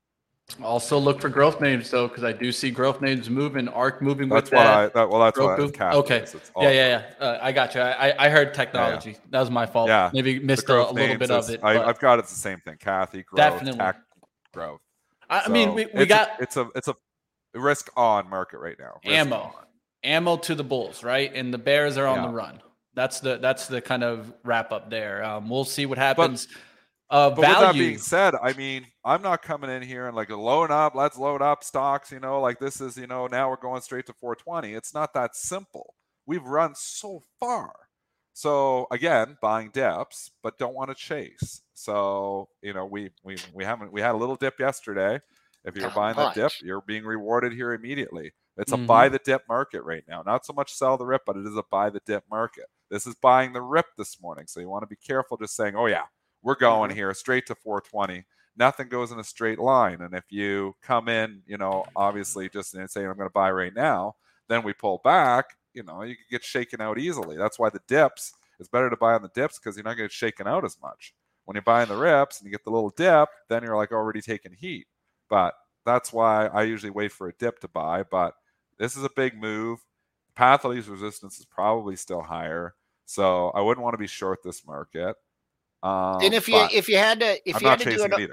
Also 0.62 0.96
look 0.96 1.20
for 1.20 1.28
growth 1.28 1.60
names 1.60 1.90
though, 1.90 2.06
because 2.06 2.22
I 2.22 2.30
do 2.30 2.52
see 2.52 2.70
growth 2.70 3.00
names 3.00 3.28
moving, 3.28 3.66
ARK 3.66 4.00
moving 4.00 4.28
that's 4.28 4.52
with 4.52 4.58
what 4.58 4.62
that. 4.62 4.76
I, 4.76 4.86
that. 4.90 5.10
Well, 5.10 5.20
that's 5.22 5.36
Roku. 5.36 5.64
what 5.64 5.80
I 5.80 5.92
Okay. 5.94 6.24
Yeah, 6.56 6.70
yeah, 6.70 7.04
yeah. 7.18 7.26
Uh, 7.26 7.38
I 7.42 7.50
got 7.50 7.74
you. 7.74 7.80
I, 7.80 8.26
I 8.26 8.28
heard 8.28 8.54
technology. 8.54 9.10
Yeah, 9.10 9.16
yeah. 9.16 9.30
That 9.30 9.40
was 9.40 9.50
my 9.50 9.66
fault. 9.66 9.88
Yeah. 9.88 10.12
Maybe 10.14 10.38
missed 10.38 10.68
a, 10.68 10.88
a, 10.88 10.92
little 10.92 11.16
bit 11.16 11.32
of 11.32 11.50
it. 11.50 11.64
I, 11.64 11.84
have 11.84 11.98
got 11.98 12.20
it's 12.20 12.30
the 12.30 12.38
same 12.38 12.60
thing. 12.60 12.76
Cathie, 12.76 13.24
growth, 13.24 13.38
Definitely. 13.38 13.80
tech, 13.80 13.96
growth. 14.54 14.82
I, 15.28 15.46
so 15.46 15.50
mean, 15.50 15.74
we, 15.74 15.88
we 15.92 16.06
got 16.06 16.38
a, 16.38 16.42
it's 16.44 16.56
a 16.56 16.68
it's 16.76 16.86
a 16.86 16.94
risk 17.54 17.90
on 17.96 18.30
market 18.30 18.58
right 18.58 18.76
now. 18.78 19.00
Risk 19.04 19.16
ammo, 19.16 19.36
on. 19.36 19.52
Ammo 20.04 20.36
to 20.38 20.54
the 20.54 20.64
bulls, 20.64 21.02
right? 21.02 21.32
And 21.34 21.52
the 21.52 21.58
bears 21.58 21.96
are 21.96 22.06
on 22.06 22.16
yeah. 22.16 22.26
the 22.26 22.32
run. 22.32 22.62
That's 22.94 23.20
the 23.20 23.38
that's 23.38 23.66
the 23.66 23.80
kind 23.80 24.04
of 24.04 24.32
wrap 24.44 24.72
up 24.72 24.90
there. 24.90 25.24
Um, 25.24 25.48
we'll 25.48 25.64
see 25.64 25.86
what 25.86 25.98
happens. 25.98 26.46
But, 26.46 27.16
uh, 27.16 27.30
but 27.30 27.40
value. 27.42 27.54
with 27.54 27.66
that 27.66 27.78
being 27.78 27.98
said, 27.98 28.34
I 28.42 28.52
mean, 28.54 28.86
I'm 29.04 29.22
not 29.22 29.42
coming 29.42 29.70
in 29.70 29.82
here 29.82 30.06
and 30.06 30.16
like 30.16 30.30
load 30.30 30.70
up, 30.70 30.94
let's 30.94 31.18
load 31.18 31.42
up 31.42 31.64
stocks. 31.64 32.10
You 32.10 32.20
know, 32.20 32.40
like 32.40 32.58
this 32.58 32.80
is 32.80 32.96
you 32.96 33.06
know 33.06 33.26
now 33.26 33.50
we're 33.50 33.56
going 33.56 33.82
straight 33.82 34.06
to 34.06 34.14
420. 34.20 34.74
It's 34.74 34.94
not 34.94 35.14
that 35.14 35.36
simple. 35.36 35.94
We've 36.26 36.44
run 36.44 36.74
so 36.74 37.24
far. 37.40 37.72
So 38.34 38.86
again, 38.90 39.36
buying 39.42 39.70
dips, 39.70 40.30
but 40.42 40.58
don't 40.58 40.74
want 40.74 40.90
to 40.90 40.94
chase. 40.94 41.62
So 41.74 42.48
you 42.62 42.72
know, 42.72 42.86
we 42.86 43.10
we 43.22 43.36
we 43.54 43.64
haven't 43.64 43.92
we 43.92 44.00
had 44.00 44.14
a 44.14 44.18
little 44.18 44.36
dip 44.36 44.58
yesterday. 44.58 45.20
If 45.64 45.76
you're 45.76 45.90
buying 45.90 46.16
that 46.16 46.34
dip, 46.34 46.52
you're 46.62 46.80
being 46.80 47.04
rewarded 47.04 47.52
here 47.52 47.72
immediately. 47.72 48.32
It's 48.58 48.72
a 48.72 48.76
mm-hmm. 48.76 48.86
buy 48.86 49.08
the 49.08 49.20
dip 49.24 49.42
market 49.48 49.82
right 49.82 50.04
now. 50.08 50.22
Not 50.24 50.44
so 50.44 50.52
much 50.52 50.74
sell 50.74 50.96
the 50.96 51.06
rip, 51.06 51.22
but 51.26 51.36
it 51.36 51.46
is 51.46 51.56
a 51.56 51.64
buy 51.70 51.90
the 51.90 52.02
dip 52.04 52.24
market. 52.30 52.66
This 52.90 53.06
is 53.06 53.14
buying 53.14 53.52
the 53.52 53.62
rip 53.62 53.86
this 53.96 54.20
morning. 54.20 54.44
So 54.46 54.60
you 54.60 54.68
want 54.68 54.82
to 54.82 54.86
be 54.86 54.96
careful 54.96 55.36
just 55.38 55.56
saying, 55.56 55.74
oh, 55.74 55.86
yeah, 55.86 56.04
we're 56.42 56.54
going 56.54 56.90
mm-hmm. 56.90 56.98
here 56.98 57.14
straight 57.14 57.46
to 57.46 57.54
420. 57.54 58.24
Nothing 58.56 58.88
goes 58.88 59.10
in 59.12 59.18
a 59.18 59.24
straight 59.24 59.58
line. 59.58 60.02
And 60.02 60.14
if 60.14 60.24
you 60.30 60.76
come 60.82 61.08
in, 61.08 61.40
you 61.46 61.56
know, 61.56 61.86
obviously 61.96 62.50
just 62.50 62.72
saying, 62.72 63.06
I'm 63.06 63.16
going 63.16 63.28
to 63.28 63.30
buy 63.30 63.50
right 63.50 63.74
now, 63.74 64.16
then 64.48 64.62
we 64.62 64.74
pull 64.74 65.00
back, 65.02 65.46
you 65.72 65.82
know, 65.82 66.02
you 66.02 66.16
can 66.16 66.24
get 66.30 66.44
shaken 66.44 66.82
out 66.82 66.98
easily. 66.98 67.38
That's 67.38 67.58
why 67.58 67.70
the 67.70 67.80
dips, 67.88 68.34
it's 68.60 68.68
better 68.68 68.90
to 68.90 68.96
buy 68.96 69.14
on 69.14 69.22
the 69.22 69.30
dips 69.34 69.58
because 69.58 69.76
you're 69.76 69.84
not 69.84 69.96
going 69.96 70.08
to 70.08 70.12
get 70.12 70.12
shaken 70.12 70.46
out 70.46 70.66
as 70.66 70.76
much. 70.82 71.14
When 71.46 71.54
you're 71.54 71.62
buying 71.62 71.88
the 71.88 71.96
rips 71.96 72.38
and 72.38 72.46
you 72.46 72.52
get 72.52 72.64
the 72.64 72.70
little 72.70 72.90
dip, 72.90 73.30
then 73.48 73.62
you're 73.62 73.76
like 73.76 73.92
already 73.92 74.20
taking 74.20 74.52
heat. 74.52 74.86
But 75.30 75.54
that's 75.86 76.12
why 76.12 76.46
I 76.48 76.64
usually 76.64 76.90
wait 76.90 77.12
for 77.12 77.28
a 77.28 77.32
dip 77.32 77.58
to 77.60 77.68
buy. 77.68 78.02
But 78.02 78.34
this 78.82 78.96
is 78.96 79.04
a 79.04 79.10
big 79.14 79.40
move. 79.40 79.78
Path 80.34 80.64
of 80.64 80.72
least 80.72 80.88
resistance 80.88 81.38
is 81.38 81.44
probably 81.44 81.94
still 81.94 82.20
higher. 82.20 82.74
So 83.06 83.50
I 83.50 83.60
wouldn't 83.60 83.82
want 83.82 83.94
to 83.94 83.98
be 83.98 84.08
short 84.08 84.42
this 84.42 84.66
market. 84.66 85.14
Um, 85.84 86.18
and 86.20 86.34
if 86.34 86.48
you 86.48 86.66
if 86.72 86.88
you 86.88 86.96
had 86.96 87.20
to 87.20 87.38
if 87.48 87.56
I'm 87.56 87.62
you 87.62 87.68
had 87.68 87.78
to 87.80 87.96
do 87.96 88.04
it 88.04 88.30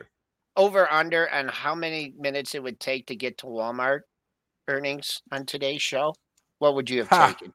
over 0.57 0.91
under 0.91 1.25
and 1.25 1.51
how 1.51 1.75
many 1.75 2.13
minutes 2.17 2.55
it 2.55 2.63
would 2.63 2.79
take 2.79 3.07
to 3.07 3.15
get 3.15 3.37
to 3.39 3.45
Walmart 3.45 4.01
earnings 4.67 5.21
on 5.31 5.45
today's 5.45 5.83
show, 5.83 6.15
what 6.57 6.73
would 6.73 6.89
you 6.89 6.99
have 6.99 7.09
ha. 7.09 7.27
taken? 7.27 7.53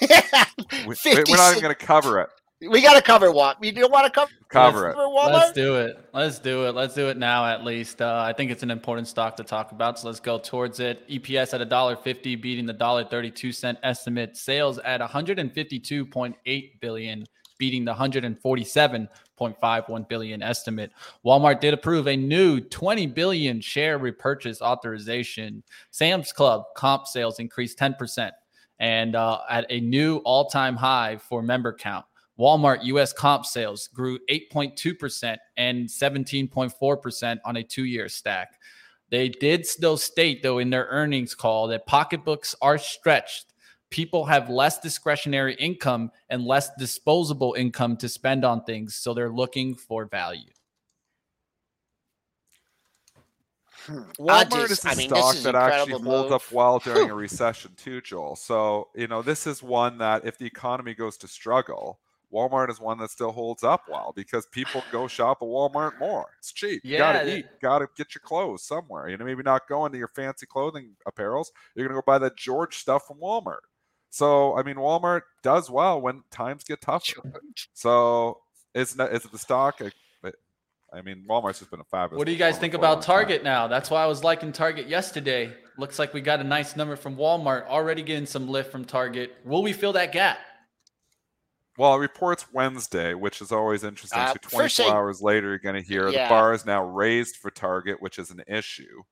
we, 0.86 0.94
are 1.12 1.24
not 1.28 1.50
even 1.50 1.62
going 1.62 1.74
to 1.74 1.74
cover 1.74 2.20
it. 2.20 2.30
We 2.68 2.80
got 2.80 2.94
to 2.94 3.02
cover 3.02 3.32
what 3.32 3.58
we 3.60 3.72
don't 3.72 3.90
want 3.90 4.06
to 4.06 4.10
cover. 4.10 4.30
Cover 4.48 4.90
it. 4.90 4.96
Let's 4.96 5.52
do 5.52 5.76
it. 5.76 6.08
Let's 6.12 6.38
do 6.38 6.66
it. 6.66 6.74
Let's 6.74 6.94
do 6.94 7.08
it 7.08 7.16
now. 7.16 7.44
At 7.44 7.64
least 7.64 8.00
uh, 8.00 8.22
I 8.24 8.32
think 8.32 8.50
it's 8.50 8.62
an 8.62 8.70
important 8.70 9.08
stock 9.08 9.36
to 9.36 9.44
talk 9.44 9.72
about. 9.72 9.98
So 9.98 10.06
let's 10.06 10.20
go 10.20 10.38
towards 10.38 10.78
it. 10.78 11.08
EPS 11.08 11.54
at 11.54 11.60
a 11.60 11.64
dollar 11.64 11.96
fifty, 11.96 12.36
beating 12.36 12.66
the 12.66 12.72
dollar 12.72 13.04
thirty-two 13.04 13.52
cent 13.52 13.78
estimate. 13.82 14.36
Sales 14.36 14.78
at 14.78 15.00
one 15.00 15.08
hundred 15.08 15.38
and 15.38 15.52
fifty-two 15.52 16.06
point 16.06 16.36
eight 16.46 16.80
billion, 16.80 17.26
beating 17.58 17.84
the 17.84 17.90
one 17.90 17.98
hundred 17.98 18.24
and 18.24 18.40
forty-seven 18.40 19.08
point 19.36 19.56
five 19.60 19.88
one 19.88 20.06
billion 20.08 20.42
estimate. 20.42 20.92
Walmart 21.26 21.60
did 21.60 21.74
approve 21.74 22.06
a 22.06 22.16
new 22.16 22.60
twenty 22.60 23.06
billion 23.06 23.60
share 23.60 23.98
repurchase 23.98 24.62
authorization. 24.62 25.64
Sam's 25.90 26.32
Club 26.32 26.64
comp 26.76 27.06
sales 27.06 27.40
increased 27.40 27.78
ten 27.78 27.94
percent 27.94 28.34
and 28.78 29.16
uh, 29.16 29.40
at 29.48 29.66
a 29.70 29.80
new 29.80 30.18
all-time 30.18 30.76
high 30.76 31.16
for 31.16 31.42
member 31.42 31.72
count. 31.72 32.04
Walmart 32.38 32.84
US 32.84 33.12
comp 33.12 33.46
sales 33.46 33.88
grew 33.88 34.18
8.2% 34.30 35.36
and 35.56 35.88
17.4% 35.88 37.38
on 37.44 37.56
a 37.56 37.62
two 37.62 37.84
year 37.84 38.08
stack. 38.08 38.58
They 39.10 39.28
did 39.28 39.66
still 39.66 39.98
state, 39.98 40.42
though, 40.42 40.58
in 40.58 40.70
their 40.70 40.86
earnings 40.86 41.34
call 41.34 41.68
that 41.68 41.86
pocketbooks 41.86 42.54
are 42.62 42.78
stretched. 42.78 43.52
People 43.90 44.24
have 44.24 44.48
less 44.48 44.80
discretionary 44.80 45.54
income 45.56 46.10
and 46.30 46.46
less 46.46 46.70
disposable 46.78 47.54
income 47.58 47.98
to 47.98 48.08
spend 48.08 48.42
on 48.42 48.64
things. 48.64 48.94
So 48.94 49.12
they're 49.12 49.28
looking 49.28 49.74
for 49.74 50.06
value. 50.06 50.48
Hmm. 53.84 54.02
Walmart 54.18 54.68
just, 54.68 54.72
is 54.72 54.84
a 54.86 54.88
I 54.88 54.94
mean, 54.94 55.08
stock 55.10 55.36
that 55.36 55.54
actually 55.54 55.92
move. 55.94 56.04
holds 56.04 56.32
up 56.32 56.52
well 56.52 56.78
during 56.78 57.10
a 57.10 57.14
recession 57.26 57.72
too, 57.76 58.00
Joel. 58.00 58.36
So 58.36 58.88
you 58.94 59.08
know 59.08 59.22
this 59.22 59.46
is 59.46 59.62
one 59.62 59.98
that 59.98 60.24
if 60.24 60.38
the 60.38 60.46
economy 60.46 60.94
goes 60.94 61.16
to 61.18 61.28
struggle, 61.28 61.98
Walmart 62.32 62.70
is 62.70 62.80
one 62.80 62.98
that 62.98 63.10
still 63.10 63.32
holds 63.32 63.62
up 63.62 63.84
well 63.88 64.12
because 64.14 64.46
people 64.46 64.82
go 64.90 65.06
shop 65.08 65.38
at 65.42 65.46
Walmart 65.46 65.98
more. 65.98 66.26
It's 66.38 66.52
cheap. 66.52 66.82
Yeah, 66.84 66.92
you 66.92 66.98
gotta 66.98 67.36
eat, 67.36 67.46
gotta 67.60 67.88
get 67.96 68.14
your 68.14 68.22
clothes 68.24 68.62
somewhere. 68.62 69.08
You 69.08 69.16
know, 69.16 69.24
maybe 69.24 69.42
not 69.42 69.68
going 69.68 69.92
to 69.92 69.98
your 69.98 70.08
fancy 70.08 70.46
clothing 70.46 70.96
apparels. 71.06 71.46
You're 71.74 71.86
gonna 71.86 72.00
go 72.00 72.04
buy 72.06 72.18
that 72.18 72.36
George 72.36 72.76
stuff 72.76 73.06
from 73.06 73.18
Walmart. 73.18 73.64
So 74.10 74.56
I 74.56 74.62
mean, 74.62 74.76
Walmart 74.76 75.22
does 75.42 75.70
well 75.70 76.00
when 76.00 76.22
times 76.30 76.64
get 76.64 76.80
tough. 76.80 77.08
So 77.74 78.38
it's 78.74 78.96
not 78.96 79.12
it's 79.12 79.26
the 79.26 79.38
stock. 79.38 79.80
I 80.92 81.00
mean, 81.00 81.24
Walmart's 81.28 81.58
just 81.60 81.70
been 81.70 81.80
a 81.80 81.84
fabulous. 81.84 82.18
What 82.18 82.26
do 82.26 82.32
you 82.32 82.38
guys 82.38 82.58
think 82.58 82.74
about 82.74 83.00
Target 83.00 83.42
now? 83.42 83.66
That's 83.66 83.90
why 83.90 84.02
I 84.02 84.06
was 84.06 84.22
liking 84.22 84.52
Target 84.52 84.88
yesterday. 84.88 85.54
Looks 85.78 85.98
like 85.98 86.12
we 86.12 86.20
got 86.20 86.40
a 86.40 86.44
nice 86.44 86.76
number 86.76 86.96
from 86.96 87.16
Walmart, 87.16 87.66
already 87.66 88.02
getting 88.02 88.26
some 88.26 88.46
lift 88.46 88.70
from 88.70 88.84
Target. 88.84 89.34
Will 89.44 89.62
we 89.62 89.72
fill 89.72 89.94
that 89.94 90.12
gap? 90.12 90.38
Well, 91.82 91.96
it 91.96 91.98
reports 91.98 92.46
Wednesday, 92.52 93.12
which 93.12 93.40
is 93.40 93.50
always 93.50 93.82
interesting. 93.82 94.20
Uh, 94.20 94.34
so 94.34 94.38
24 94.40 94.94
hours 94.94 95.20
later, 95.20 95.48
you're 95.48 95.58
going 95.58 95.74
to 95.74 95.82
hear 95.82 96.08
yeah. 96.10 96.22
the 96.22 96.28
bar 96.28 96.54
is 96.54 96.64
now 96.64 96.84
raised 96.84 97.34
for 97.34 97.50
Target, 97.50 98.00
which 98.00 98.20
is 98.20 98.30
an 98.30 98.40
issue. 98.46 99.02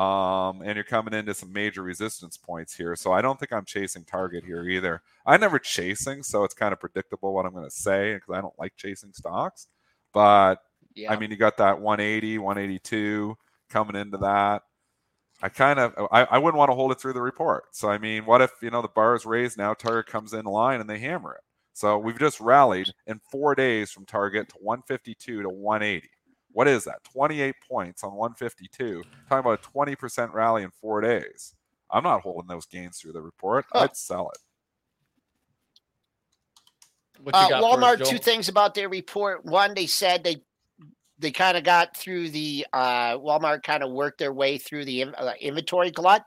Um, 0.00 0.62
and 0.62 0.76
you're 0.76 0.84
coming 0.84 1.12
into 1.12 1.34
some 1.34 1.52
major 1.52 1.82
resistance 1.82 2.36
points 2.36 2.72
here. 2.72 2.94
So 2.94 3.10
I 3.10 3.20
don't 3.20 3.36
think 3.36 3.52
I'm 3.52 3.64
chasing 3.64 4.04
Target 4.04 4.44
here 4.44 4.62
either. 4.62 5.02
I'm 5.26 5.40
never 5.40 5.58
chasing, 5.58 6.22
so 6.22 6.44
it's 6.44 6.54
kind 6.54 6.72
of 6.72 6.78
predictable 6.78 7.34
what 7.34 7.46
I'm 7.46 7.52
going 7.52 7.64
to 7.64 7.70
say 7.74 8.14
because 8.14 8.32
I 8.32 8.40
don't 8.40 8.56
like 8.60 8.76
chasing 8.76 9.12
stocks. 9.12 9.66
But 10.14 10.60
yeah. 10.94 11.12
I 11.12 11.16
mean, 11.16 11.32
you 11.32 11.36
got 11.36 11.56
that 11.56 11.80
180, 11.80 12.38
182 12.38 13.36
coming 13.70 13.96
into 13.96 14.18
that. 14.18 14.62
I 15.42 15.48
kind 15.48 15.80
of 15.80 15.94
I, 16.12 16.22
I 16.30 16.38
wouldn't 16.38 16.58
want 16.58 16.70
to 16.70 16.76
hold 16.76 16.92
it 16.92 17.00
through 17.00 17.14
the 17.14 17.22
report. 17.22 17.64
So 17.72 17.90
I 17.90 17.98
mean, 17.98 18.24
what 18.24 18.40
if 18.40 18.52
you 18.62 18.70
know 18.70 18.82
the 18.82 18.88
bar 18.88 19.16
is 19.16 19.26
raised 19.26 19.58
now, 19.58 19.74
Target 19.74 20.06
comes 20.06 20.32
in 20.32 20.44
line 20.44 20.80
and 20.80 20.88
they 20.88 21.00
hammer 21.00 21.32
it? 21.32 21.40
So 21.80 21.96
we've 21.96 22.18
just 22.18 22.40
rallied 22.40 22.92
in 23.06 23.18
four 23.30 23.54
days 23.54 23.90
from 23.90 24.04
target 24.04 24.50
to 24.50 24.56
152 24.56 25.40
to 25.40 25.48
180. 25.48 26.10
What 26.52 26.68
is 26.68 26.84
that? 26.84 27.02
28 27.04 27.54
points 27.66 28.04
on 28.04 28.10
152. 28.10 29.02
Talking 29.30 29.38
about 29.38 29.64
a 29.64 29.70
20% 29.70 30.34
rally 30.34 30.62
in 30.62 30.70
four 30.72 31.00
days. 31.00 31.54
I'm 31.90 32.02
not 32.02 32.20
holding 32.20 32.48
those 32.48 32.66
gains 32.66 32.98
through 32.98 33.12
the 33.12 33.22
report. 33.22 33.64
I'd 33.72 33.96
sell 33.96 34.30
it. 34.30 34.38
Uh, 37.32 37.48
Walmart. 37.62 38.04
two 38.04 38.18
things 38.18 38.50
about 38.50 38.74
their 38.74 38.90
report. 38.90 39.46
One, 39.46 39.72
they 39.72 39.86
said 39.86 40.22
they 40.22 40.42
they 41.18 41.30
kind 41.30 41.56
of 41.56 41.64
got 41.64 41.96
through 41.96 42.28
the 42.28 42.66
uh, 42.74 43.16
Walmart 43.16 43.62
kind 43.62 43.82
of 43.82 43.90
worked 43.90 44.18
their 44.18 44.34
way 44.34 44.58
through 44.58 44.84
the 44.84 45.04
uh, 45.04 45.32
inventory 45.40 45.90
glut 45.90 46.26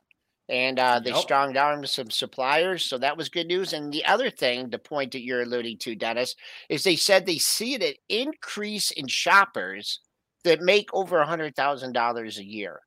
and 0.54 0.78
uh, 0.78 1.00
they 1.00 1.10
yep. 1.10 1.20
strong 1.20 1.52
down 1.52 1.84
some 1.88 2.12
suppliers. 2.12 2.86
So 2.86 3.00
that 3.00 3.18
was 3.18 3.28
good 3.28 3.48
news. 3.48 3.74
And 3.74 3.92
the 3.92 4.06
other 4.06 4.30
thing, 4.30 4.70
the 4.70 4.78
point 4.78 5.12
that 5.14 5.24
you're 5.24 5.42
alluding 5.42 5.80
to, 5.80 5.96
Dennis, 5.96 6.36
is 6.70 6.84
they 6.84 6.96
said 6.96 7.26
they 7.26 7.40
see 7.40 7.74
an 7.74 7.94
increase 8.08 8.92
in 8.92 9.08
shoppers 9.08 10.00
that 10.44 10.62
make 10.62 10.94
over 10.94 11.18
a 11.18 11.26
hundred 11.26 11.56
thousand 11.56 11.94
dollars 11.94 12.38
a 12.38 12.46
year. 12.46 12.82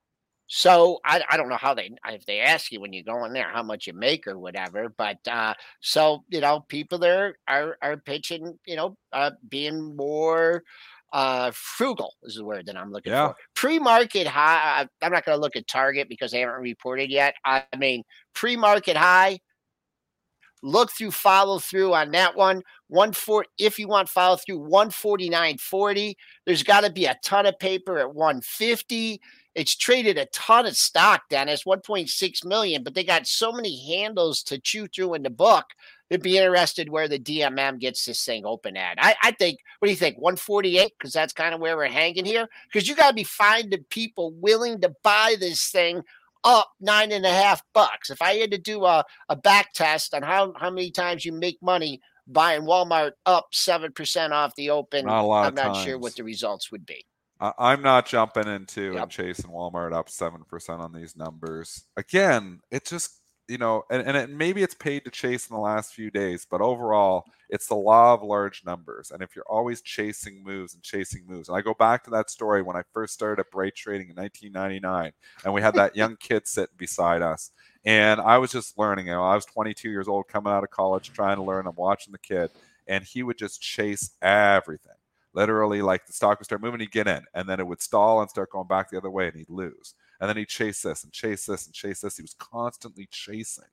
So 0.47 1.01
I, 1.05 1.25
I 1.29 1.37
don't 1.37 1.49
know 1.49 1.57
how 1.57 1.75
they 1.75 1.91
if 2.07 2.25
they 2.25 2.39
ask 2.39 2.71
you 2.71 2.81
when 2.81 2.93
you 2.93 3.03
go 3.03 3.25
in 3.25 3.33
there 3.33 3.51
how 3.53 3.65
much 3.65 3.89
you 3.89 3.95
make 3.95 4.29
or 4.29 4.39
whatever, 4.39 4.89
but 4.97 5.19
uh, 5.29 5.55
so 5.81 6.23
you 6.29 6.41
know 6.41 6.61
people 6.69 6.99
there 6.99 7.35
are 7.49 7.77
are 7.83 7.97
pitching 7.97 8.57
you 8.65 8.77
know 8.77 8.97
uh, 9.13 9.33
being 9.49 9.97
more 9.97 10.63
uh, 11.13 11.51
frugal 11.55 12.15
is 12.25 12.35
the 12.37 12.45
word 12.45 12.67
that 12.67 12.77
I'm 12.77 12.93
looking 12.93 13.13
Yeah. 13.13 13.29
for. 13.29 13.37
Pre-market 13.55 14.27
high. 14.27 14.87
I'm 15.03 15.13
not 15.13 15.25
going 15.25 15.37
to 15.37 15.41
look 15.41 15.57
at 15.57 15.67
Target 15.67 16.09
because 16.09 16.33
they 16.33 16.41
haven't 16.41 16.61
reported 16.61 17.11
yet. 17.11 17.35
I 17.45 17.65
mean 17.79 18.03
pre-market 18.35 18.97
high. 18.97 19.39
Look 20.63 20.91
through 20.91 21.13
follow 21.13 21.59
through 21.59 21.95
on 21.95 22.11
that 22.13 22.35
one. 22.35 22.63
One 22.89 23.13
four 23.13 23.47
if 23.59 23.79
you 23.79 23.89
want 23.89 24.09
follow 24.09 24.37
through 24.37 24.61
149.40. 24.69 26.15
There's 26.45 26.63
got 26.63 26.81
to 26.83 26.91
be 26.91 27.05
a 27.07 27.17
ton 27.23 27.47
of 27.47 27.59
paper 27.59 27.99
at 27.99 28.15
150. 28.15 29.21
It's 29.55 29.77
traded 29.77 30.19
a 30.19 30.27
ton 30.35 30.67
of 30.67 30.77
stock, 30.77 31.23
Dennis, 31.31 31.65
1.6 31.65 32.45
million, 32.45 32.83
but 32.83 32.95
they 32.95 33.05
got 33.05 33.27
so 33.27 33.53
many 33.53 33.87
handles 33.87 34.43
to 34.45 34.59
chew 34.59 34.87
through 34.89 35.15
in 35.15 35.23
the 35.23 35.31
book. 35.31 35.65
They'd 36.09 36.23
be 36.23 36.39
interested 36.39 36.89
where 36.89 37.09
the 37.09 37.19
DMM 37.19 37.81
gets 37.81 38.05
this 38.05 38.25
thing 38.25 38.45
open 38.45 38.77
at. 38.77 38.99
I, 39.01 39.17
I 39.23 39.31
think, 39.33 39.59
what 39.79 39.87
do 39.87 39.91
you 39.91 39.97
think? 39.97 40.17
148? 40.19 40.93
Because 40.99 41.13
that's 41.13 41.33
kind 41.33 41.55
of 41.55 41.61
where 41.61 41.77
we're 41.77 41.87
hanging 41.87 42.25
here. 42.25 42.49
Because 42.73 42.89
you 42.89 42.95
got 42.95 43.09
to 43.09 43.15
be 43.15 43.25
finding 43.25 43.85
people 43.91 44.33
willing 44.33 44.81
to 44.83 44.95
buy 45.03 45.35
this 45.39 45.69
thing 45.69 46.03
up 46.45 46.71
nine 46.81 47.11
and 47.11 47.27
a 47.27 47.31
half 47.31 47.63
bucks. 47.73 48.11
If 48.11 48.23
I 48.23 48.35
had 48.35 48.53
to 48.53 48.59
do 48.59 48.85
a, 48.85 49.05
a 49.29 49.35
back 49.37 49.73
test 49.73 50.15
on 50.15 50.23
how, 50.23 50.53
how 50.57 50.71
many 50.71 50.93
times 50.93 51.25
you 51.25 51.33
make 51.33 51.59
money 51.61 52.01
buying 52.29 52.63
Walmart 52.63 53.13
up 53.25 53.49
7% 53.53 54.31
off 54.31 54.55
the 54.55 54.71
open, 54.71 55.07
Not 55.07 55.23
a 55.23 55.27
lot 55.27 55.47
I'm 55.47 55.55
not 55.55 55.85
sure 55.85 55.99
what 55.99 56.15
the 56.15 56.25
results 56.25 56.71
would 56.71 56.87
be. 56.87 57.05
I'm 57.39 57.83
not 57.83 58.07
jumping 58.07 58.49
into 58.49 58.95
Yep. 58.95 59.03
and 59.03 59.11
chasing 59.11 59.51
Walmart 59.51 59.93
up 59.93 60.09
seven 60.09 60.43
percent 60.45 60.81
on 60.81 60.93
these 60.93 61.17
numbers. 61.17 61.85
Again, 61.97 62.61
it 62.71 62.87
just 62.87 63.21
you 63.49 63.59
know, 63.59 63.85
and, 63.91 64.03
and 64.07 64.17
it, 64.17 64.31
maybe 64.31 64.63
it's 64.63 64.75
paid 64.75 65.05
to 65.05 65.11
chase 65.11 65.49
in 65.49 65.55
the 65.55 65.61
last 65.61 65.95
few 65.95 66.11
days, 66.11 66.47
but 66.49 66.61
overall, 66.61 67.25
it's 67.49 67.67
the 67.69 67.75
law 67.75 68.15
of 68.15 68.23
large 68.23 68.65
numbers. 68.65 69.11
And 69.11 69.23
if 69.23 69.37
you're 69.37 69.47
always 69.49 69.81
chasing 69.83 70.43
moves 70.43 70.75
and 70.75 70.83
chasing 70.83 71.25
moves, 71.27 71.49
and 71.49 71.57
I 71.57 71.61
go 71.61 71.75
back 71.75 72.05
to 72.05 72.11
that 72.11 72.31
story 72.31 72.63
when 72.63 72.77
I 72.77 72.83
first 72.93 73.15
started 73.15 73.41
at 73.41 73.51
Bright 73.51 73.77
Trading 73.77 74.09
in 74.11 74.17
1999, 74.17 75.13
and 75.45 75.55
we 75.55 75.63
had 75.63 75.75
that 75.75 75.97
young 75.97 76.17
kid 76.21 76.47
sitting 76.47 76.75
beside 76.77 77.23
us, 77.23 77.53
and 77.85 78.21
I 78.21 78.39
was 78.39 78.51
just 78.51 78.79
learning. 78.79 79.07
You 79.07 79.13
know, 79.13 79.25
I 79.25 79.35
was 79.35 79.45
22 79.45 79.91
years 79.91 80.09
old, 80.09 80.29
coming 80.29 80.53
out 80.53 80.65
of 80.65 80.71
college, 80.71 81.13
trying 81.13 81.37
to 81.37 81.43
learn. 81.43 81.67
I'm 81.67 81.77
watching 81.77 82.13
the 82.13 82.19
kid, 82.19 82.51
and 82.87 83.05
he 83.05 83.23
would 83.23 83.39
just 83.39 83.61
chase 83.63 84.11
everything 84.23 84.93
literally 85.37 85.83
like 85.83 86.07
the 86.07 86.13
stock 86.13 86.41
would 86.41 86.47
start 86.47 86.63
moving, 86.63 86.81
he'd 86.81 86.91
get 86.91 87.07
in, 87.07 87.23
and 87.35 87.49
then 87.49 87.61
it 87.61 87.67
would 87.67 87.83
stall 87.83 88.23
and 88.23 88.31
start 88.31 88.51
going 88.51 88.67
back 88.67 88.91
the 88.91 88.97
other 88.97 89.11
way, 89.11 89.29
and 89.29 89.37
he'd 89.37 89.51
lose. 89.51 89.95
And 90.21 90.29
then 90.29 90.37
he 90.37 90.45
chased 90.45 90.83
chase 90.83 90.83
this 90.83 91.05
and 91.05 91.13
chased 91.13 91.47
this 91.47 91.67
and 91.67 91.75
chased 91.75 92.03
this. 92.03 92.17
He 92.17 92.23
was 92.23 92.35
constantly 92.39 93.09
chasing. 93.11 93.65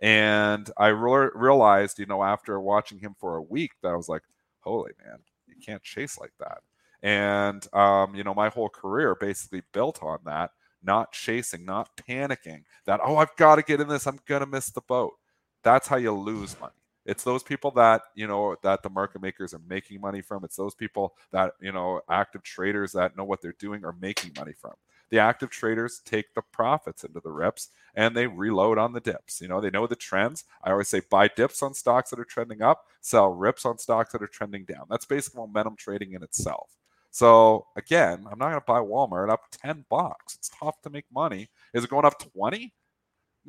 And 0.00 0.70
I 0.76 0.88
re- 0.88 1.30
realized, 1.34 1.98
you 1.98 2.06
know, 2.06 2.22
after 2.22 2.60
watching 2.60 2.98
him 2.98 3.14
for 3.18 3.36
a 3.36 3.42
week, 3.42 3.72
that 3.82 3.92
I 3.92 3.96
was 3.96 4.08
like, 4.08 4.22
holy 4.60 4.92
man, 5.04 5.18
you 5.46 5.54
can't 5.64 5.82
chase 5.82 6.18
like 6.18 6.32
that. 6.38 6.58
And, 7.02 7.66
um, 7.74 8.14
you 8.14 8.24
know, 8.24 8.34
my 8.34 8.48
whole 8.48 8.68
career 8.68 9.14
basically 9.14 9.62
built 9.72 10.02
on 10.02 10.18
that 10.24 10.50
not 10.82 11.12
chasing, 11.12 11.64
not 11.64 11.96
panicking, 11.96 12.62
that, 12.86 13.00
oh, 13.02 13.16
I've 13.16 13.34
got 13.36 13.56
to 13.56 13.62
get 13.62 13.80
in 13.80 13.88
this, 13.88 14.06
I'm 14.06 14.20
going 14.26 14.40
to 14.40 14.46
miss 14.46 14.70
the 14.70 14.82
boat. 14.82 15.14
That's 15.62 15.88
how 15.88 15.96
you 15.96 16.12
lose 16.12 16.58
money. 16.60 16.72
It's 17.04 17.24
those 17.24 17.42
people 17.42 17.70
that, 17.72 18.02
you 18.14 18.26
know, 18.26 18.56
that 18.62 18.82
the 18.82 18.90
market 18.90 19.22
makers 19.22 19.54
are 19.54 19.60
making 19.68 20.00
money 20.00 20.20
from. 20.20 20.44
It's 20.44 20.56
those 20.56 20.74
people 20.74 21.14
that, 21.32 21.52
you 21.60 21.72
know, 21.72 22.00
active 22.10 22.42
traders 22.42 22.92
that 22.92 23.16
know 23.16 23.24
what 23.24 23.40
they're 23.40 23.54
doing 23.58 23.84
are 23.84 23.94
making 24.00 24.32
money 24.36 24.52
from. 24.60 24.74
The 25.10 25.18
active 25.20 25.50
traders 25.50 26.00
take 26.04 26.34
the 26.34 26.42
profits 26.52 27.04
into 27.04 27.20
the 27.20 27.30
rips 27.30 27.68
and 27.94 28.16
they 28.16 28.26
reload 28.26 28.76
on 28.78 28.92
the 28.92 29.00
dips. 29.00 29.40
You 29.40 29.48
know, 29.48 29.60
they 29.60 29.70
know 29.70 29.86
the 29.86 29.96
trends. 29.96 30.44
I 30.64 30.72
always 30.72 30.88
say 30.88 31.00
buy 31.10 31.28
dips 31.28 31.62
on 31.62 31.74
stocks 31.74 32.10
that 32.10 32.18
are 32.18 32.24
trending 32.24 32.60
up, 32.62 32.84
sell 33.00 33.28
rips 33.28 33.64
on 33.64 33.78
stocks 33.78 34.12
that 34.12 34.22
are 34.22 34.26
trending 34.26 34.64
down. 34.64 34.86
That's 34.90 35.04
basically 35.06 35.40
momentum 35.40 35.76
trading 35.76 36.12
in 36.12 36.22
itself. 36.22 36.70
So 37.12 37.66
again, 37.76 38.26
I'm 38.30 38.38
not 38.38 38.50
going 38.50 38.60
to 38.60 38.64
buy 38.66 38.80
Walmart 38.80 39.30
up 39.30 39.42
10 39.52 39.86
bucks. 39.88 40.34
It's 40.34 40.50
tough 40.50 40.80
to 40.82 40.90
make 40.90 41.06
money. 41.14 41.48
Is 41.72 41.84
it 41.84 41.90
going 41.90 42.04
up 42.04 42.18
20? 42.32 42.72